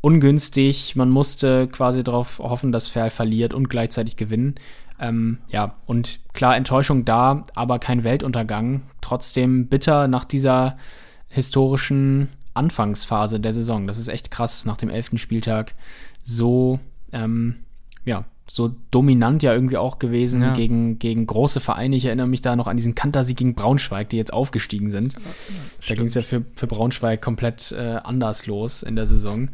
ungünstig. 0.00 0.94
Man 0.96 1.10
musste 1.10 1.66
quasi 1.66 2.04
darauf 2.04 2.38
hoffen, 2.38 2.70
dass 2.70 2.88
Ferl 2.88 3.10
verliert 3.10 3.52
und 3.52 3.68
gleichzeitig 3.68 4.16
gewinnen. 4.16 4.54
Ähm, 5.00 5.38
ja, 5.48 5.74
und 5.86 6.20
klar, 6.34 6.56
Enttäuschung 6.56 7.04
da, 7.04 7.44
aber 7.54 7.78
kein 7.78 8.04
Weltuntergang. 8.04 8.82
Trotzdem 9.00 9.66
bitter 9.66 10.06
nach 10.06 10.24
dieser 10.24 10.76
historischen 11.28 12.28
Anfangsphase 12.54 13.40
der 13.40 13.52
Saison. 13.52 13.86
Das 13.86 13.98
ist 13.98 14.08
echt 14.08 14.30
krass, 14.30 14.64
nach 14.64 14.76
dem 14.76 14.90
elften 14.90 15.18
Spieltag 15.18 15.74
so, 16.22 16.78
ähm, 17.12 17.56
ja, 18.04 18.24
so 18.46 18.74
dominant 18.90 19.42
ja 19.42 19.54
irgendwie 19.54 19.78
auch 19.78 19.98
gewesen 19.98 20.42
ja. 20.42 20.54
gegen, 20.54 20.98
gegen 20.98 21.26
große 21.26 21.60
Vereine. 21.60 21.96
Ich 21.96 22.04
erinnere 22.04 22.26
mich 22.26 22.42
da 22.42 22.56
noch 22.56 22.66
an 22.66 22.76
diesen 22.76 22.94
Kantersieg 22.94 23.38
gegen 23.38 23.54
Braunschweig, 23.54 24.10
die 24.10 24.16
jetzt 24.16 24.32
aufgestiegen 24.32 24.90
sind. 24.90 25.14
Ja, 25.14 25.20
da 25.88 25.94
ging 25.94 26.06
es 26.06 26.14
ja 26.14 26.22
für, 26.22 26.44
für 26.54 26.66
Braunschweig 26.66 27.22
komplett 27.22 27.72
äh, 27.72 27.96
anders 28.02 28.46
los 28.46 28.82
in 28.82 28.96
der 28.96 29.06
Saison. 29.06 29.48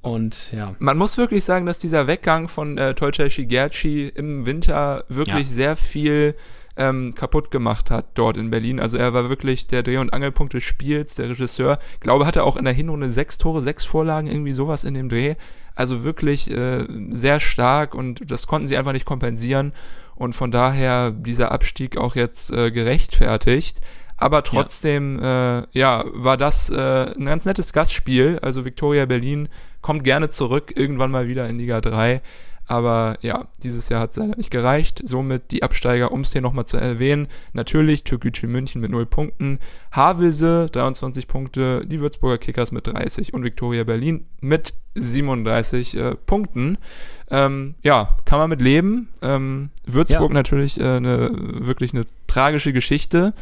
Und 0.00 0.50
ja. 0.52 0.74
Man 0.78 0.98
muss 0.98 1.16
wirklich 1.16 1.44
sagen, 1.44 1.66
dass 1.66 1.78
dieser 1.78 2.06
Weggang 2.06 2.48
von 2.48 2.76
äh, 2.76 2.94
Tolcay 2.94 3.30
Shigerchi 3.30 4.08
im 4.08 4.46
Winter 4.46 5.04
wirklich 5.08 5.46
ja. 5.48 5.54
sehr 5.54 5.76
viel 5.76 6.34
ähm, 6.76 7.14
kaputt 7.14 7.50
gemacht 7.50 7.90
hat 7.90 8.06
dort 8.14 8.36
in 8.36 8.50
Berlin. 8.50 8.80
Also 8.80 8.96
er 8.96 9.12
war 9.12 9.28
wirklich 9.28 9.66
der 9.66 9.82
Dreh- 9.82 9.98
und 9.98 10.12
Angelpunkt 10.12 10.54
des 10.54 10.62
Spiels, 10.62 11.16
der 11.16 11.28
Regisseur. 11.28 11.78
Ich 11.94 12.00
glaube, 12.00 12.26
hatte 12.26 12.44
auch 12.44 12.56
in 12.56 12.64
der 12.64 12.74
Hinrunde 12.74 13.10
sechs 13.10 13.38
Tore, 13.38 13.60
sechs 13.60 13.84
Vorlagen, 13.84 14.26
irgendwie 14.26 14.52
sowas 14.52 14.84
in 14.84 14.94
dem 14.94 15.08
Dreh. 15.08 15.34
Also 15.74 16.04
wirklich 16.04 16.50
äh, 16.50 16.86
sehr 17.10 17.40
stark 17.40 17.94
und 17.94 18.30
das 18.30 18.46
konnten 18.46 18.68
sie 18.68 18.76
einfach 18.76 18.92
nicht 18.92 19.06
kompensieren. 19.06 19.72
Und 20.14 20.34
von 20.34 20.50
daher 20.50 21.10
dieser 21.10 21.52
Abstieg 21.52 21.96
auch 21.96 22.14
jetzt 22.14 22.52
äh, 22.52 22.70
gerechtfertigt. 22.70 23.80
Aber 24.16 24.44
trotzdem, 24.44 25.18
ja, 25.20 25.60
äh, 25.60 25.66
ja 25.72 26.04
war 26.12 26.36
das 26.36 26.70
äh, 26.70 27.12
ein 27.16 27.24
ganz 27.24 27.44
nettes 27.44 27.72
Gastspiel. 27.72 28.38
Also 28.40 28.64
Victoria 28.64 29.04
Berlin 29.06 29.48
kommt 29.80 30.04
gerne 30.04 30.30
zurück, 30.30 30.72
irgendwann 30.76 31.10
mal 31.10 31.26
wieder 31.28 31.48
in 31.48 31.58
Liga 31.58 31.80
3. 31.80 32.22
Aber 32.72 33.18
ja, 33.20 33.48
dieses 33.62 33.90
Jahr 33.90 34.00
hat 34.00 34.12
es 34.12 34.16
leider 34.16 34.34
nicht 34.34 34.50
gereicht. 34.50 35.02
Somit 35.04 35.50
die 35.50 35.62
Absteiger, 35.62 36.10
um 36.10 36.22
es 36.22 36.32
hier 36.32 36.40
nochmal 36.40 36.64
zu 36.64 36.78
erwähnen. 36.78 37.28
Natürlich 37.52 38.02
Türkgücü 38.02 38.46
München 38.46 38.80
mit 38.80 38.90
0 38.90 39.04
Punkten, 39.04 39.58
Havelse 39.90 40.68
23 40.72 41.28
Punkte, 41.28 41.86
die 41.86 42.00
Würzburger 42.00 42.38
Kickers 42.38 42.72
mit 42.72 42.86
30 42.86 43.34
und 43.34 43.44
Viktoria 43.44 43.84
Berlin 43.84 44.24
mit 44.40 44.72
37 44.94 45.98
äh, 45.98 46.14
Punkten. 46.14 46.78
Ähm, 47.30 47.74
ja, 47.82 48.16
kann 48.24 48.38
man 48.38 48.48
mit 48.48 48.62
leben. 48.62 49.10
Ähm, 49.20 49.68
Würzburg 49.84 50.30
ja. 50.30 50.34
natürlich 50.34 50.80
äh, 50.80 50.84
eine, 50.84 51.30
wirklich 51.34 51.92
eine 51.92 52.04
tragische 52.26 52.72
Geschichte. 52.72 53.34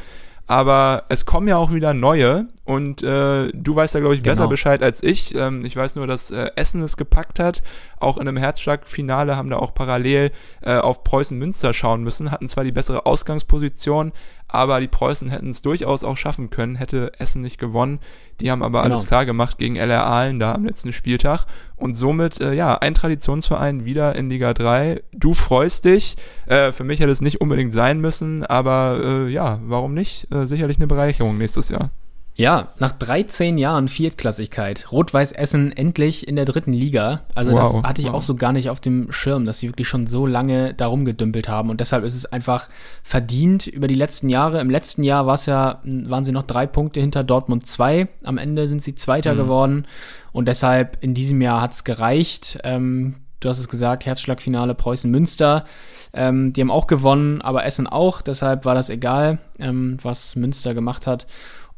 Aber 0.51 1.05
es 1.09 1.27
kommen 1.27 1.47
ja 1.47 1.57
auch 1.59 1.73
wieder 1.73 1.95
neue 1.95 2.49
und 2.65 3.05
äh, 3.05 3.53
du 3.53 3.77
weißt 3.77 3.95
da, 3.95 4.01
glaube 4.01 4.17
ich, 4.17 4.23
besser 4.25 4.43
genau. 4.43 4.49
Bescheid 4.49 4.83
als 4.83 5.01
ich. 5.01 5.33
Ähm, 5.37 5.65
ich 5.65 5.77
weiß 5.77 5.95
nur, 5.95 6.09
dass 6.09 6.33
äh, 6.33 6.51
Essen 6.57 6.83
es 6.83 6.97
gepackt 6.97 7.39
hat. 7.39 7.63
Auch 8.01 8.17
in 8.17 8.27
einem 8.27 8.37
Herzschlagfinale 8.37 9.37
haben 9.37 9.49
da 9.49 9.59
auch 9.59 9.75
parallel 9.75 10.33
äh, 10.63 10.77
auf 10.77 11.05
Preußen 11.05 11.39
Münster 11.39 11.73
schauen 11.73 12.03
müssen, 12.03 12.33
hatten 12.33 12.49
zwar 12.49 12.65
die 12.65 12.73
bessere 12.73 13.07
Ausgangsposition, 13.07 14.11
aber 14.53 14.81
die 14.81 14.89
Preußen 14.89 15.31
hätten 15.31 15.51
es 15.51 15.63
durchaus 15.63 16.05
auch 16.05 16.17
schaffen 16.17 16.51
können, 16.51 16.77
hätte 16.77 17.13
Essen 17.19 17.43
nicht 17.43 17.59
gewonnen. 17.59 18.01
Die 18.41 18.51
haben 18.51 18.63
aber 18.63 18.83
genau. 18.83 18.95
alles 18.95 19.07
klar 19.07 19.27
gemacht 19.27 19.59
gegen 19.59 19.77
LR 19.77 20.07
Aalen 20.07 20.39
da 20.39 20.55
am 20.55 20.65
letzten 20.65 20.93
Spieltag. 20.93 21.47
Und 21.77 21.95
somit, 21.95 22.41
äh, 22.41 22.55
ja, 22.55 22.77
ein 22.79 22.95
Traditionsverein 22.95 23.85
wieder 23.85 24.17
in 24.17 24.31
Liga 24.31 24.55
3. 24.55 25.03
Du 25.13 25.35
freust 25.35 25.85
dich. 25.85 26.17
Äh, 26.47 26.73
für 26.73 26.85
mich 26.85 27.01
hätte 27.01 27.11
es 27.11 27.21
nicht 27.21 27.41
unbedingt 27.41 27.73
sein 27.73 28.01
müssen, 28.01 28.45
aber 28.45 29.01
äh, 29.03 29.29
ja, 29.29 29.61
warum 29.65 29.95
nicht? 29.95 30.33
Äh, 30.33 30.47
sicherlich 30.47 30.79
eine 30.79 30.87
Bereicherung 30.87 31.39
nächstes 31.39 31.69
Jahr. 31.69 31.91
Ja, 32.35 32.69
nach 32.79 32.93
13 32.93 33.59
Jahren 33.59 33.89
Viertklassigkeit, 33.89 34.91
Rot-Weiß 34.91 35.33
Essen 35.33 35.77
endlich 35.77 36.27
in 36.27 36.37
der 36.37 36.47
dritten 36.47 36.73
Liga. 36.73 37.21
Also 37.35 37.53
wow, 37.53 37.61
das 37.61 37.83
hatte 37.83 38.01
ich 38.01 38.09
wow. 38.09 38.15
auch 38.15 38.23
so 38.23 38.35
gar 38.35 38.53
nicht 38.53 38.71
auf 38.71 38.81
dem 38.81 39.13
Schirm, 39.13 39.45
dass 39.45 39.59
sie 39.59 39.69
wirklich 39.69 39.89
schon 39.89 40.07
so 40.07 40.27
lange 40.27 40.73
darum 40.73 41.05
gedümpelt 41.05 41.49
haben. 41.49 41.69
Und 41.69 41.81
deshalb 41.81 42.03
ist 42.03 42.15
es 42.15 42.25
einfach 42.25 42.71
verdient 43.03 43.67
über 43.67 43.89
die 43.89 43.95
letzten 43.95 44.31
Jahre. 44.31 44.61
Im 44.61 44.71
letzten 44.71 45.03
Jahr 45.03 45.27
war 45.27 45.35
es 45.35 45.47
ja, 45.47 45.81
waren 45.85 46.25
sie 46.25 46.33
noch 46.33 46.45
drei 46.45 46.67
Punkte 46.67 47.01
hinter 47.01 47.25
Dortmund 47.25 47.67
2. 47.67 48.09
Am 48.25 48.39
Ende 48.39 48.69
sind 48.69 48.81
sie 48.81 48.95
Zweiter 48.95 49.35
mhm. 49.35 49.39
geworden. 49.39 49.87
Und 50.33 50.47
deshalb 50.49 50.97
in 51.03 51.13
diesem 51.13 51.43
Jahr 51.43 51.61
hat 51.61 51.73
es 51.73 51.85
gereicht. 51.85 52.59
Ähm, 52.65 53.17
du 53.41 53.49
hast 53.49 53.59
es 53.59 53.69
gesagt, 53.69 54.07
Herzschlagfinale 54.07 54.75
Preußen-Münster. 54.75 55.65
Ähm, 56.13 56.53
die 56.53 56.61
haben 56.61 56.71
auch 56.71 56.87
gewonnen, 56.87 57.43
aber 57.43 57.65
Essen 57.65 57.87
auch. 57.87 58.23
Deshalb 58.23 58.65
war 58.65 58.75
das 58.75 58.89
egal, 58.89 59.39
ähm, 59.61 59.99
was 60.03 60.37
Münster 60.37 60.75
gemacht 60.75 61.07
hat. 61.07 61.27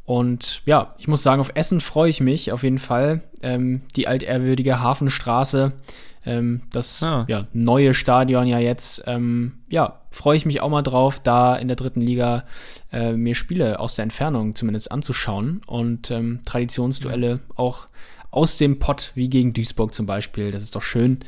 Und 0.05 0.61
ja, 0.65 0.95
ich 0.97 1.07
muss 1.07 1.23
sagen, 1.23 1.39
auf 1.39 1.51
Essen 1.55 1.81
freue 1.81 2.09
ich 2.09 2.19
mich 2.19 2.51
auf 2.51 2.63
jeden 2.63 2.79
Fall. 2.79 3.21
Ähm, 3.41 3.81
die 3.95 4.07
altehrwürdige 4.07 4.81
Hafenstraße, 4.81 5.73
ähm, 6.25 6.61
das 6.71 7.01
ah. 7.03 7.25
ja, 7.27 7.47
neue 7.53 7.93
Stadion 7.93 8.47
ja 8.47 8.59
jetzt, 8.59 9.03
ähm, 9.07 9.59
ja, 9.69 10.01
freue 10.09 10.37
ich 10.37 10.45
mich 10.45 10.61
auch 10.61 10.69
mal 10.69 10.81
drauf, 10.81 11.19
da 11.19 11.55
in 11.55 11.67
der 11.67 11.75
dritten 11.75 12.01
Liga 12.01 12.43
äh, 12.91 13.13
mir 13.13 13.35
Spiele 13.35 13.79
aus 13.79 13.95
der 13.95 14.03
Entfernung 14.03 14.55
zumindest 14.55 14.91
anzuschauen 14.91 15.61
und 15.67 16.11
ähm, 16.11 16.39
Traditionsduelle 16.45 17.29
ja. 17.29 17.39
auch 17.55 17.87
aus 18.31 18.57
dem 18.57 18.79
Pott, 18.79 19.11
wie 19.15 19.29
gegen 19.29 19.53
Duisburg 19.53 19.93
zum 19.93 20.05
Beispiel. 20.05 20.51
Das 20.51 20.63
ist 20.63 20.75
doch 20.75 20.81
schön. 20.81 21.19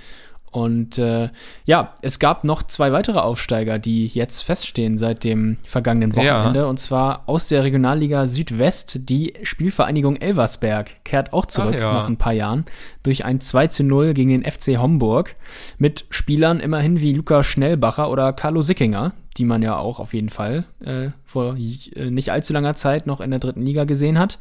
Und 0.56 0.98
äh, 1.00 1.28
ja, 1.66 1.96
es 2.02 2.18
gab 2.18 2.46
noch 2.46 2.64
zwei 2.64 2.94
weitere 2.94 3.20
Aufsteiger, 3.20 3.78
die 3.78 4.08
jetzt 4.08 4.42
feststehen 4.42 4.98
seit 4.98 5.26
dem 5.26 5.58
vergangenen 5.68 6.16
Wochenende. 6.16 6.60
Ja. 6.60 6.66
Und 6.68 6.80
zwar 6.80 7.24
aus 7.26 7.50
der 7.50 7.66
Regionalliga 7.66 8.26
Südwest. 8.26 9.10
Die 9.10 9.34
Spielvereinigung 9.44 10.16
Elversberg 10.16 11.04
kehrt 11.04 11.34
auch 11.34 11.46
zurück 11.46 11.76
ja. 11.76 11.92
nach 11.92 12.08
ein 12.08 12.16
paar 12.16 12.32
Jahren 12.32 12.64
durch 13.04 13.26
ein 13.26 13.42
2 13.42 13.68
zu 13.68 13.84
0 13.84 14.14
gegen 14.14 14.30
den 14.30 14.50
FC 14.50 14.78
Homburg. 14.78 15.36
Mit 15.78 16.06
Spielern 16.10 16.62
immerhin 16.62 17.02
wie 17.02 17.12
Lukas 17.12 17.46
Schnellbacher 17.48 18.10
oder 18.10 18.32
Carlo 18.32 18.62
Sickinger, 18.62 19.12
die 19.36 19.44
man 19.44 19.62
ja 19.62 19.76
auch 19.76 20.00
auf 20.00 20.14
jeden 20.14 20.30
Fall 20.30 20.64
äh, 20.80 21.10
vor 21.26 21.58
äh, 21.58 22.10
nicht 22.10 22.32
allzu 22.32 22.54
langer 22.54 22.76
Zeit 22.76 23.08
noch 23.08 23.20
in 23.20 23.32
der 23.32 23.42
dritten 23.42 23.62
Liga 23.62 23.84
gesehen 23.84 24.18
hat. 24.18 24.40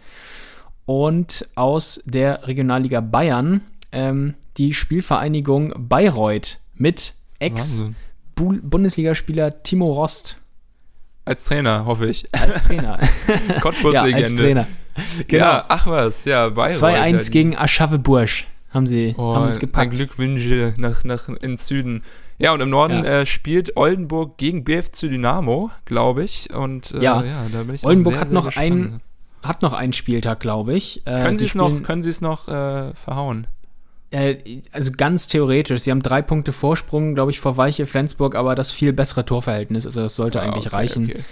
Und 0.87 1.49
aus 1.57 2.03
der 2.05 2.47
Regionalliga 2.47 3.01
Bayern 3.01 3.63
ähm, 3.95 4.35
die 4.57 4.73
Spielvereinigung 4.75 5.73
Bayreuth 5.77 6.59
mit 6.75 7.15
Ex-Bundesligaspieler 7.39 9.63
Timo 9.63 9.93
Rost. 9.93 10.39
Als 11.25 11.45
Trainer, 11.47 11.87
hoffe 11.87 12.09
ich. 12.09 12.29
Als 12.33 12.63
Trainer. 12.63 12.99
Cottbus-Legende. 13.61 14.11
Ja, 14.11 14.17
als 14.17 14.35
Trainer. 14.35 14.67
Genau. 15.27 15.45
Ja, 15.45 15.65
ach 15.69 15.87
was, 15.87 16.25
ja, 16.25 16.49
Bayreuth. 16.51 16.83
2-1 16.83 17.31
gegen 17.31 17.57
Aschave 17.57 17.99
Bursch 17.99 18.47
haben 18.71 18.87
sie 18.87 19.15
oh, 19.17 19.35
haben 19.35 19.45
es 19.45 19.59
gepackt. 19.59 19.91
Ein 19.91 19.95
Glückwünsche 19.95 20.75
nach, 20.77 21.03
nach 21.05 21.29
ins 21.29 21.67
Süden. 21.67 22.03
Ja, 22.39 22.53
und 22.53 22.61
im 22.61 22.71
Norden 22.71 23.05
ja. 23.05 23.21
äh, 23.21 23.27
spielt 23.27 23.77
Oldenburg 23.77 24.37
gegen 24.37 24.65
BFC 24.65 25.03
Dynamo, 25.03 25.71
glaube 25.85 26.25
ich. 26.25 26.53
Und 26.53 26.91
äh, 26.93 27.03
ja. 27.03 27.23
ja, 27.23 27.47
da 27.53 27.63
bin 27.63 27.77
ich 27.77 27.85
Oldenburg 27.85 28.15
sehr, 28.15 28.21
hat 28.21 28.33
noch 28.33 28.57
einen 28.57 29.01
hat 29.43 29.63
noch 29.63 29.75
einen 29.75 29.93
Spieltag, 29.93 30.41
glaube 30.41 30.75
ich. 30.75 31.07
Äh, 31.07 31.23
können 31.23 31.37
Sie 31.37 31.45
es 31.45 31.55
noch, 31.55 31.83
können 31.83 32.03
noch 32.21 32.49
äh, 32.49 32.95
verhauen? 32.95 33.47
Äh, 34.15 34.63
also 34.71 34.93
ganz 34.93 35.27
theoretisch, 35.27 35.83
sie 35.83 35.91
haben 35.91 36.03
drei 36.03 36.23
Punkte 36.23 36.53
Vorsprung, 36.53 37.17
glaube 37.17 37.33
ich, 37.33 37.41
vor 37.41 37.57
Weiche 37.57 37.85
Flensburg, 37.85 38.37
aber 38.37 38.55
das 38.55 38.71
viel 38.71 38.93
bessere 38.93 39.25
Torverhältnis, 39.25 39.87
also 39.87 40.03
das 40.03 40.15
sollte 40.15 40.41
ah, 40.41 40.45
eigentlich 40.45 40.67
okay, 40.67 40.77
reichen. 40.77 41.05
Okay. 41.07 41.25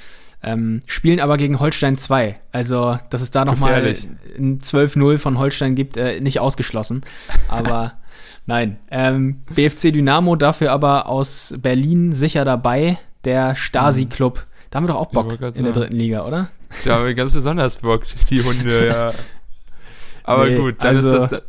Ähm, 0.42 0.82
spielen 0.86 1.20
aber 1.20 1.36
gegen 1.36 1.60
Holstein 1.60 1.96
2. 1.96 2.34
Also, 2.50 2.98
dass 3.10 3.20
es 3.20 3.30
da 3.30 3.44
nochmal 3.44 3.96
ein 4.36 4.58
12-0 4.58 5.18
von 5.18 5.38
Holstein 5.38 5.76
gibt, 5.76 5.96
äh, 5.96 6.20
nicht 6.20 6.40
ausgeschlossen. 6.40 7.02
Aber 7.46 7.92
nein. 8.46 8.78
Ähm, 8.90 9.42
BFC 9.54 9.92
Dynamo 9.92 10.34
dafür 10.34 10.72
aber 10.72 11.08
aus 11.08 11.54
Berlin 11.58 12.12
sicher 12.12 12.44
dabei. 12.44 12.98
Der 13.24 13.54
Stasi-Club. 13.54 14.44
Da 14.70 14.78
haben 14.78 14.84
wir 14.84 14.94
doch 14.94 15.00
auch 15.00 15.12
Bock 15.12 15.30
in 15.30 15.38
sagen. 15.38 15.62
der 15.62 15.72
dritten 15.72 15.94
Liga, 15.94 16.26
oder? 16.26 16.48
Da 16.84 16.96
haben 16.96 17.06
wir 17.06 17.14
ganz 17.14 17.32
besonders 17.32 17.78
Bock, 17.78 18.02
die 18.28 18.42
Hunde, 18.42 18.88
ja. 18.88 19.12
Aber 20.24 20.46
nee, 20.46 20.56
gut, 20.56 20.76
dann 20.80 20.96
also, 20.96 21.16
ist 21.16 21.32
das 21.32 21.42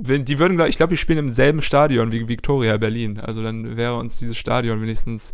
die 0.00 0.38
würden, 0.38 0.58
ich 0.66 0.76
glaube, 0.76 0.92
die 0.92 0.96
spielen 0.96 1.18
im 1.18 1.30
selben 1.30 1.62
Stadion 1.62 2.12
wie 2.12 2.28
Victoria 2.28 2.76
Berlin. 2.76 3.20
Also 3.20 3.42
dann 3.42 3.76
wäre 3.76 3.96
uns 3.96 4.18
dieses 4.18 4.36
Stadion 4.36 4.80
wenigstens 4.80 5.32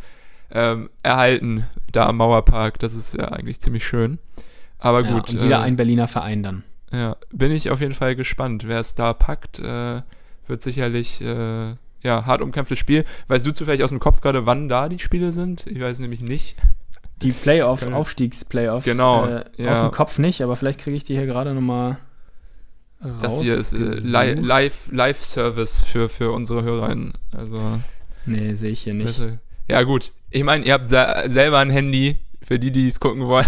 ähm, 0.51 0.91
erhalten, 1.03 1.65
da 1.93 2.07
am 2.07 2.17
Mauerpark. 2.17 2.79
Das 2.79 2.95
ist 2.95 3.15
ja 3.15 3.29
eigentlich 3.29 3.61
ziemlich 3.61 3.87
schön. 3.87 4.19
Aber 4.79 5.03
ja, 5.03 5.13
gut. 5.13 5.31
Und 5.31 5.43
wieder 5.43 5.59
äh, 5.59 5.63
ein 5.63 5.77
Berliner 5.77 6.09
Verein 6.09 6.43
dann. 6.43 6.65
Ja, 6.93 7.17
bin 7.33 7.51
ich 7.51 7.71
auf 7.71 7.81
jeden 7.81 7.95
Fall 7.95 8.15
gespannt. 8.17 8.67
Wer 8.67 8.81
es 8.81 8.95
da 8.95 9.13
packt, 9.13 9.59
äh, 9.59 10.03
wird 10.47 10.63
sicherlich 10.63 11.21
äh, 11.21 11.75
ja, 12.03 12.27
hart 12.27 12.43
umkämpftes 12.43 12.79
Spiel. 12.79 13.05
Weißt 13.29 13.45
du 13.45 13.53
zufällig 13.53 13.83
aus 13.83 13.91
dem 13.91 13.99
Kopf 13.99 14.21
gerade, 14.21 14.47
wann 14.47 14.69
da 14.69 14.89
die 14.89 14.99
Spiele 14.99 15.33
sind? 15.33 15.67
Ich 15.67 15.81
weiß 15.81 15.99
nämlich 16.01 16.21
nicht. 16.21 16.57
Die 17.23 17.33
Playoff, 17.33 17.83
Aufstiegsplayoffs. 17.87 18.85
Genau. 18.85 19.27
Äh, 19.27 19.45
ja. 19.57 19.73
Aus 19.73 19.81
dem 19.81 19.91
Kopf 19.91 20.19
nicht, 20.19 20.43
aber 20.43 20.55
vielleicht 20.55 20.81
kriege 20.81 20.97
ich 20.97 21.05
die 21.05 21.15
hier 21.15 21.27
gerade 21.27 21.55
nochmal 21.55 21.97
das 23.01 23.41
hier 23.41 23.55
ist 23.55 23.73
äh, 23.73 23.79
Live, 23.79 24.91
Live 24.91 25.23
Service 25.23 25.83
für, 25.83 26.09
für 26.09 26.33
unsere 26.33 26.63
HörerInnen. 26.63 27.13
Also, 27.33 27.61
nee, 28.25 28.55
sehe 28.55 28.71
ich 28.71 28.83
hier 28.83 28.95
nicht. 28.95 29.19
Bitte. 29.19 29.39
Ja, 29.69 29.83
gut. 29.83 30.13
Ich 30.31 30.45
meine, 30.45 30.65
ihr 30.65 30.75
habt 30.75 30.89
selber 30.89 31.59
ein 31.59 31.71
Handy, 31.71 32.19
für 32.43 32.59
die, 32.59 32.71
die 32.71 32.89
es 32.89 33.01
gucken 33.01 33.27
wollen. 33.27 33.47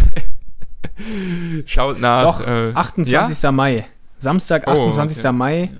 Schaut 1.67 2.01
nach. 2.01 2.41
Doch, 2.41 2.47
äh, 2.47 2.73
28. 2.75 3.43
Ja? 3.43 3.53
Mai. 3.53 3.87
Samstag, 4.19 4.67
28. 4.67 5.17
Oh, 5.17 5.21
okay. 5.21 5.33
Mai. 5.37 5.71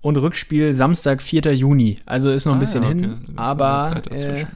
Und 0.00 0.16
Rückspiel 0.16 0.72
Samstag, 0.72 1.20
4. 1.20 1.52
Juni. 1.54 1.96
Also 2.06 2.30
ist 2.30 2.46
noch 2.46 2.54
ein 2.54 2.56
ah, 2.56 2.60
bisschen 2.60 2.84
okay. 2.84 2.94
hin. 2.94 3.26
Aber 3.36 4.02
äh, 4.10 4.46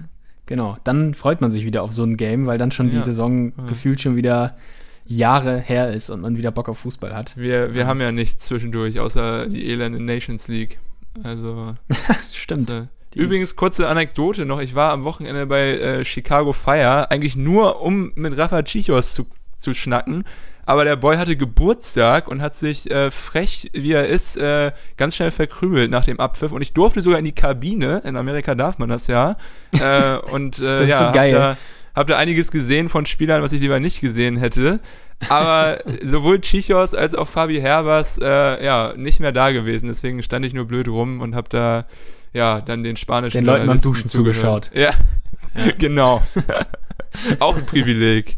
genau, 0.47 0.79
dann 0.85 1.15
freut 1.15 1.41
man 1.41 1.51
sich 1.51 1.65
wieder 1.65 1.83
auf 1.83 1.93
so 1.93 2.05
ein 2.05 2.17
Game, 2.17 2.47
weil 2.47 2.57
dann 2.57 2.71
schon 2.71 2.87
ja. 2.87 2.93
die 2.93 3.03
Saison 3.03 3.53
ja. 3.57 3.65
gefühlt 3.67 4.01
schon 4.01 4.17
wieder 4.17 4.57
Jahre 5.07 5.59
her 5.59 5.93
ist 5.93 6.11
und 6.11 6.21
man 6.21 6.37
wieder 6.37 6.51
Bock 6.51 6.69
auf 6.69 6.79
Fußball 6.79 7.15
hat. 7.15 7.37
Wir, 7.37 7.75
wir 7.75 7.87
haben 7.87 8.01
ja 8.01 8.13
nichts 8.13 8.47
zwischendurch, 8.47 9.01
außer 9.01 9.47
die 9.47 9.71
elende 9.71 10.03
Nations 10.03 10.49
League. 10.49 10.79
Also. 11.23 11.75
Stimmt. 12.33 12.71
Also, 12.71 12.89
Übrigens, 13.15 13.55
kurze 13.55 13.89
Anekdote 13.89 14.45
noch. 14.45 14.61
Ich 14.61 14.75
war 14.75 14.93
am 14.93 15.05
Wochenende 15.05 15.47
bei 15.47 15.79
äh, 15.79 16.05
Chicago 16.05 16.53
Fire, 16.53 17.11
eigentlich 17.11 17.37
nur, 17.37 17.81
um 17.81 18.13
mit 18.17 18.37
Rafa 18.37 18.63
Chichos 18.63 19.15
zu, 19.15 19.27
zu 19.57 19.75
schnacken. 19.75 20.25
Aber 20.67 20.85
der 20.85 20.97
Boy 20.97 21.17
hatte 21.17 21.37
Geburtstag 21.37 22.27
und 22.27 22.41
hat 22.41 22.57
sich 22.57 22.91
äh, 22.91 23.11
frech, 23.11 23.71
wie 23.75 23.93
er 23.93 24.09
ist, 24.09 24.37
äh, 24.37 24.73
ganz 24.97 25.15
schnell 25.15 25.31
verkrümelt 25.31 25.91
nach 25.91 26.05
dem 26.05 26.19
Abpfiff. 26.19 26.53
Und 26.53 26.63
ich 26.63 26.73
durfte 26.73 27.03
sogar 27.03 27.19
in 27.19 27.25
die 27.27 27.35
Kabine. 27.35 28.01
In 28.05 28.17
Amerika 28.17 28.55
darf 28.55 28.79
man 28.79 28.89
das 28.89 29.07
ja. 29.07 29.37
Äh, 29.73 30.17
und 30.31 30.59
äh, 30.59 30.63
das 30.63 30.81
ist 30.83 30.89
ja, 30.89 31.07
so 31.07 31.13
geil. 31.13 31.57
Da, 31.95 32.01
habe 32.01 32.13
da 32.13 32.19
einiges 32.19 32.51
gesehen 32.51 32.89
von 32.89 33.07
Spielern, 33.07 33.43
was 33.43 33.53
ich 33.53 33.61
lieber 33.61 33.81
nicht 33.81 34.01
gesehen 34.01 34.37
hätte. 34.37 34.81
Aber 35.29 35.79
sowohl 36.03 36.41
Chichos 36.41 36.95
als 36.95 37.15
auch 37.15 37.29
Fabi 37.29 37.61
Herbers 37.61 38.19
äh, 38.19 38.65
ja 38.65 38.95
nicht 38.97 39.21
mehr 39.21 39.33
da 39.33 39.53
gewesen. 39.53 39.87
Deswegen 39.87 40.23
stand 40.23 40.45
ich 40.45 40.55
nur 40.55 40.67
blöd 40.67 40.89
rum 40.89 41.21
und 41.21 41.35
habe 41.35 41.49
da 41.49 41.87
ja 42.33 42.61
dann 42.61 42.83
den 42.85 42.97
spanischen 42.97 43.39
den 43.39 43.47
Leuten 43.47 43.67
beim 43.67 43.81
Duschen 43.81 44.09
zugeschaut. 44.09 44.71
Ja, 44.75 44.91
ja. 45.57 45.73
genau. 45.79 46.23
auch 47.39 47.57
ein 47.57 47.67
Privileg. 47.67 48.37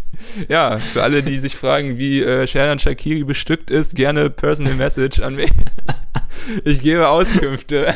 Ja, 0.48 0.78
für 0.78 1.02
alle, 1.02 1.22
die 1.22 1.36
sich 1.36 1.56
fragen, 1.56 1.98
wie 1.98 2.22
äh, 2.22 2.46
Sherdan 2.46 2.78
Shakiri 2.78 3.24
bestückt 3.24 3.70
ist, 3.70 3.94
gerne 3.94 4.30
Personal 4.30 4.74
Message 4.74 5.20
an 5.20 5.34
mich. 5.34 5.50
Ich 6.64 6.80
gebe 6.80 7.08
Auskünfte. 7.08 7.94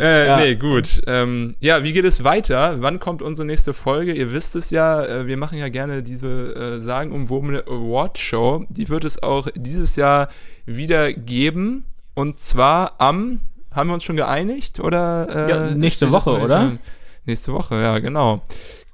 Äh, 0.00 0.26
ja. 0.26 0.36
Nee, 0.36 0.54
gut. 0.56 1.02
Ähm, 1.06 1.54
ja, 1.60 1.82
wie 1.82 1.92
geht 1.92 2.04
es 2.04 2.24
weiter? 2.24 2.76
Wann 2.80 3.00
kommt 3.00 3.22
unsere 3.22 3.46
nächste 3.46 3.72
Folge? 3.72 4.12
Ihr 4.12 4.32
wisst 4.32 4.56
es 4.56 4.70
ja, 4.70 5.04
äh, 5.04 5.26
wir 5.26 5.36
machen 5.36 5.58
ja 5.58 5.68
gerne 5.68 6.02
diese 6.02 6.54
äh, 6.54 6.80
sagenumwobene 6.80 7.64
Award-Show. 7.66 8.66
Die 8.68 8.88
wird 8.88 9.04
es 9.04 9.22
auch 9.22 9.48
dieses 9.54 9.96
Jahr 9.96 10.28
wieder 10.66 11.12
geben. 11.12 11.84
Und 12.14 12.38
zwar 12.38 12.94
am, 12.98 13.40
haben 13.70 13.88
wir 13.88 13.94
uns 13.94 14.04
schon 14.04 14.16
geeinigt? 14.16 14.80
Oder, 14.80 15.28
äh, 15.30 15.50
ja, 15.50 15.74
nächste 15.74 16.10
Woche, 16.10 16.30
oder? 16.30 16.72
Nächste 17.26 17.52
Woche, 17.52 17.76
ja, 17.76 17.98
genau 18.00 18.42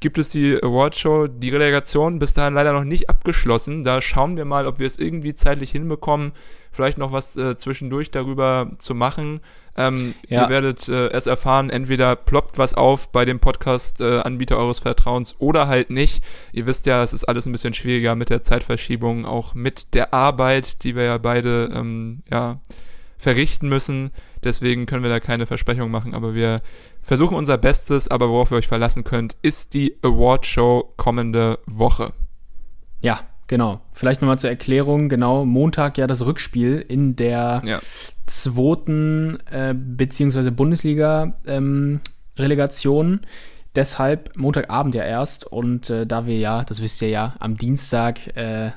gibt 0.01 0.19
es 0.19 0.31
die 0.31 0.59
Awardshow, 0.61 1.29
die 1.29 1.51
Relegation 1.51 2.19
bis 2.19 2.33
dahin 2.33 2.55
leider 2.55 2.73
noch 2.73 2.85
nicht 2.85 3.09
abgeschlossen. 3.09 3.85
Da 3.85 4.01
schauen 4.01 4.37
wir 4.37 4.47
mal, 4.47 4.67
ob 4.67 4.79
wir 4.79 4.87
es 4.87 4.99
irgendwie 4.99 5.35
zeitlich 5.35 5.71
hinbekommen, 5.71 6.33
vielleicht 6.81 6.97
noch 6.97 7.13
was 7.13 7.37
äh, 7.37 7.59
zwischendurch 7.59 8.11
darüber 8.11 8.71
zu 8.79 8.95
machen. 8.95 9.43
Ähm, 9.77 10.15
ja. 10.27 10.45
Ihr 10.45 10.49
werdet 10.49 10.89
äh, 10.89 11.09
es 11.09 11.27
erfahren, 11.27 11.69
entweder 11.69 12.17
ploppt 12.17 12.57
was 12.57 12.73
auf 12.73 13.13
bei 13.13 13.27
dem 13.27 13.39
Podcast-Anbieter 13.39 14.55
äh, 14.55 14.59
eures 14.59 14.79
Vertrauens 14.79 15.37
oder 15.39 15.69
halt 15.69 15.91
nicht. 15.91 16.25
Ihr 16.53 16.65
wisst 16.65 16.87
ja, 16.87 17.03
es 17.03 17.13
ist 17.13 17.25
alles 17.25 17.45
ein 17.45 17.53
bisschen 17.53 17.75
schwieriger 17.75 18.17
mit 18.17 18.31
der 18.31 18.43
Zeitverschiebung, 18.43 19.27
auch 19.27 19.55
mit 19.55 19.93
der 19.93 20.15
Arbeit, 20.15 20.85
die 20.85 20.97
wir 20.97 21.05
ja 21.05 21.19
beide 21.19 21.71
ähm, 21.75 22.23
ja, 22.31 22.61
verrichten 23.19 23.69
müssen. 23.69 24.11
Deswegen 24.43 24.87
können 24.87 25.03
wir 25.03 25.11
da 25.11 25.21
keine 25.21 25.45
Versprechung 25.45 25.91
machen, 25.91 26.15
aber 26.15 26.35
wir 26.35 26.63
versuchen 27.03 27.37
unser 27.37 27.59
Bestes, 27.59 28.09
aber 28.09 28.31
worauf 28.31 28.53
ihr 28.53 28.57
euch 28.57 28.69
verlassen 28.69 29.05
könnt, 29.05 29.37
ist 29.43 29.75
die 29.75 29.99
Award 30.03 30.47
Show 30.47 30.95
kommende 30.97 31.59
Woche. 31.67 32.15
Ja, 33.01 33.21
genau. 33.51 33.83
Vielleicht 33.93 34.23
nochmal 34.23 34.39
zur 34.39 34.49
Erklärung. 34.49 35.11
Genau, 35.11 35.45
Montag 35.45 35.99
ja 35.99 36.07
das 36.07 36.25
Rückspiel 36.25 36.83
in 36.89 37.17
der 37.17 37.61
ja. 37.67 37.81
zweiten 38.27 39.41
äh, 39.51 39.75
beziehungsweise 39.75 40.51
Bundesliga-Relegation. 40.53 43.13
Ähm, 43.13 43.21
Deshalb 43.77 44.37
Montagabend 44.37 44.97
ja 44.97 45.05
erst 45.05 45.47
und 45.47 45.91
äh, 45.91 46.05
da 46.05 46.27
wir 46.27 46.37
ja, 46.37 46.65
das 46.65 46.83
wisst 46.83 47.01
ihr 47.03 47.09
ja, 47.09 47.37
am 47.39 47.57
Dienstag 47.57 48.37
äh, 48.37 48.71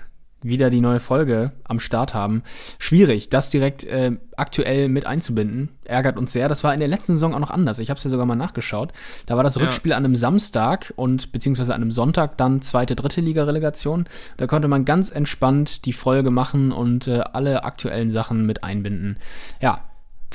wieder 0.44 0.70
die 0.70 0.82
neue 0.82 1.00
Folge 1.00 1.52
am 1.64 1.80
Start 1.80 2.14
haben. 2.14 2.44
Schwierig, 2.80 3.30
das 3.30 3.50
direkt 3.50 3.84
äh, 3.84 4.12
aktuell 4.38 4.90
mit 4.90 5.06
einzubinden. 5.06 5.70
Ärgert 5.86 6.18
uns 6.18 6.34
sehr. 6.34 6.50
Das 6.50 6.64
war 6.64 6.74
in 6.74 6.80
der 6.80 6.90
letzten 6.90 7.14
Saison 7.14 7.34
auch 7.34 7.40
noch 7.40 7.50
anders. 7.50 7.80
Ich 7.80 7.90
habe 7.90 7.98
es 7.98 8.04
ja 8.04 8.10
sogar 8.10 8.26
mal 8.26 8.36
nachgeschaut. 8.36 8.92
Da 9.26 9.36
war 9.36 9.44
das 9.44 9.56
ja. 9.56 9.64
Rückspiel 9.64 9.94
an 9.94 10.06
einem 10.06 10.16
Samstag 10.16 10.94
und 10.96 11.32
beziehungsweise 11.32 11.74
an 11.74 11.82
einem 11.82 11.92
Sonntag 11.92 12.38
dann 12.38 12.62
zweite, 12.62 12.96
dritte 12.96 13.22
Liga-Relegation. 13.22 14.06
Da 14.38 14.48
konnte 14.48 14.68
man 14.68 14.86
ganz 14.86 15.12
entspannt 15.12 15.86
die 15.86 15.94
Folge 15.94 16.32
machen 16.32 16.72
und 16.72 17.08
äh, 17.08 17.20
alle 17.20 17.64
aktuellen 17.64 18.10
Sachen 18.10 18.46
mit 18.46 18.64
einbinden. 18.64 19.18
Ja, 19.62 19.82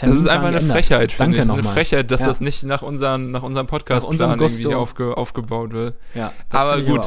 das 0.06 0.16
ist 0.16 0.28
einfach 0.28 0.48
eine 0.48 0.60
Frechheit, 0.60 1.12
finde 1.12 1.42
ich. 1.42 1.50
Eine 1.50 1.62
Frechheit, 1.62 2.10
dass 2.10 2.20
ja. 2.20 2.26
das 2.26 2.40
nicht 2.40 2.62
nach, 2.62 2.82
unseren, 2.82 3.30
nach 3.30 3.42
unserem 3.42 3.66
Podcast-Plan 3.66 4.38
irgendwie 4.38 4.74
aufge, 4.74 5.16
aufgebaut 5.16 5.72
wird. 5.72 5.96
Ja, 6.14 6.32
aber 6.50 6.80
gut. 6.82 7.04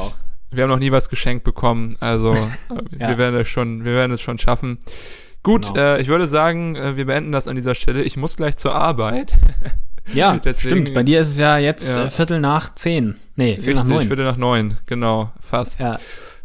Wir 0.52 0.64
haben 0.64 0.70
noch 0.70 0.78
nie 0.78 0.92
was 0.92 1.08
geschenkt 1.08 1.44
bekommen, 1.44 1.96
also 2.00 2.34
ja. 2.98 3.08
wir 3.08 3.18
werden 3.18 3.40
es 3.40 3.48
schon, 3.48 3.84
wir 3.84 3.92
werden 3.92 4.12
es 4.12 4.20
schon 4.20 4.38
schaffen. 4.38 4.78
Gut, 5.42 5.68
genau. 5.68 5.78
äh, 5.78 6.00
ich 6.00 6.08
würde 6.08 6.26
sagen, 6.26 6.76
äh, 6.76 6.96
wir 6.96 7.06
beenden 7.06 7.32
das 7.32 7.48
an 7.48 7.56
dieser 7.56 7.74
Stelle. 7.74 8.02
Ich 8.02 8.16
muss 8.16 8.36
gleich 8.36 8.56
zur 8.56 8.74
Arbeit. 8.74 9.34
Ja, 10.12 10.36
Deswegen, 10.36 10.78
stimmt. 10.82 10.94
Bei 10.94 11.04
dir 11.04 11.20
ist 11.20 11.30
es 11.30 11.38
ja 11.38 11.58
jetzt 11.58 11.94
ja. 11.94 12.06
Äh, 12.06 12.10
Viertel 12.10 12.40
nach 12.40 12.74
zehn. 12.74 13.14
Nee, 13.36 13.54
Viertel 13.54 13.74
nach 13.74 13.84
neun. 13.84 14.06
Viertel 14.08 14.24
nach 14.24 14.36
neun, 14.36 14.78
genau, 14.86 15.30
fast. 15.40 15.78
Ja. 15.78 16.00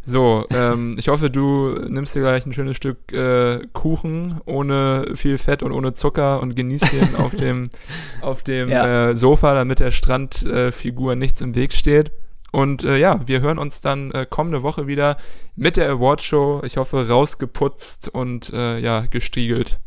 So, 0.06 0.46
ähm, 0.52 0.96
ich 0.98 1.10
hoffe, 1.10 1.30
du 1.30 1.76
nimmst 1.90 2.16
dir 2.16 2.22
gleich 2.22 2.46
ein 2.46 2.54
schönes 2.54 2.78
Stück 2.78 3.12
äh, 3.12 3.60
Kuchen 3.74 4.40
ohne 4.46 5.08
viel 5.16 5.38
Fett 5.38 5.64
und 5.64 5.74
ohne 5.74 5.94
Zucker 5.94 6.40
und 6.40 6.56
genießt 6.56 6.94
ihn 6.94 7.16
auf 7.18 7.36
dem, 7.36 7.72
auf 8.22 8.42
dem 8.42 8.70
ja. 8.70 9.10
äh, 9.10 9.16
Sofa, 9.16 9.54
damit 9.54 9.82
der 9.82 9.92
Strandfigur 9.92 11.12
äh, 11.12 11.16
nichts 11.18 11.42
im 11.42 11.56
Weg 11.56 11.74
steht. 11.74 12.12
Und 12.58 12.84
äh, 12.84 12.98
ja, 12.98 13.20
wir 13.28 13.42
hören 13.42 13.60
uns 13.60 13.82
dann 13.82 14.10
äh, 14.10 14.26
kommende 14.28 14.64
Woche 14.64 14.88
wieder 14.88 15.18
mit 15.56 15.78
der 15.78 15.92
Awardshow. 15.92 16.64
Ich 16.64 16.78
hoffe, 16.78 17.08
rausgeputzt 17.08 18.10
und 18.10 18.52
äh, 18.52 18.80
ja, 18.80 19.02
gestriegelt. 19.02 19.78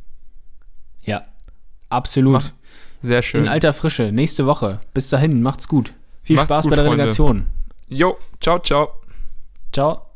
Ja, 1.03 1.23
absolut. 1.89 2.35
Mach, 2.35 2.53
sehr 3.03 3.23
schön. 3.23 3.43
In 3.43 3.49
alter 3.49 3.73
Frische. 3.73 4.13
Nächste 4.13 4.47
Woche. 4.47 4.79
Bis 4.95 5.09
dahin, 5.09 5.43
macht's 5.43 5.67
gut. 5.67 5.95
Viel 6.23 6.37
macht's 6.37 6.47
Spaß 6.47 6.63
gut, 6.63 6.71
bei 6.71 6.77
der 6.77 6.85
Relegation. 6.85 7.49
Jo, 7.89 8.17
ciao, 8.39 8.61
ciao. 8.61 9.01
Ciao. 9.73 10.07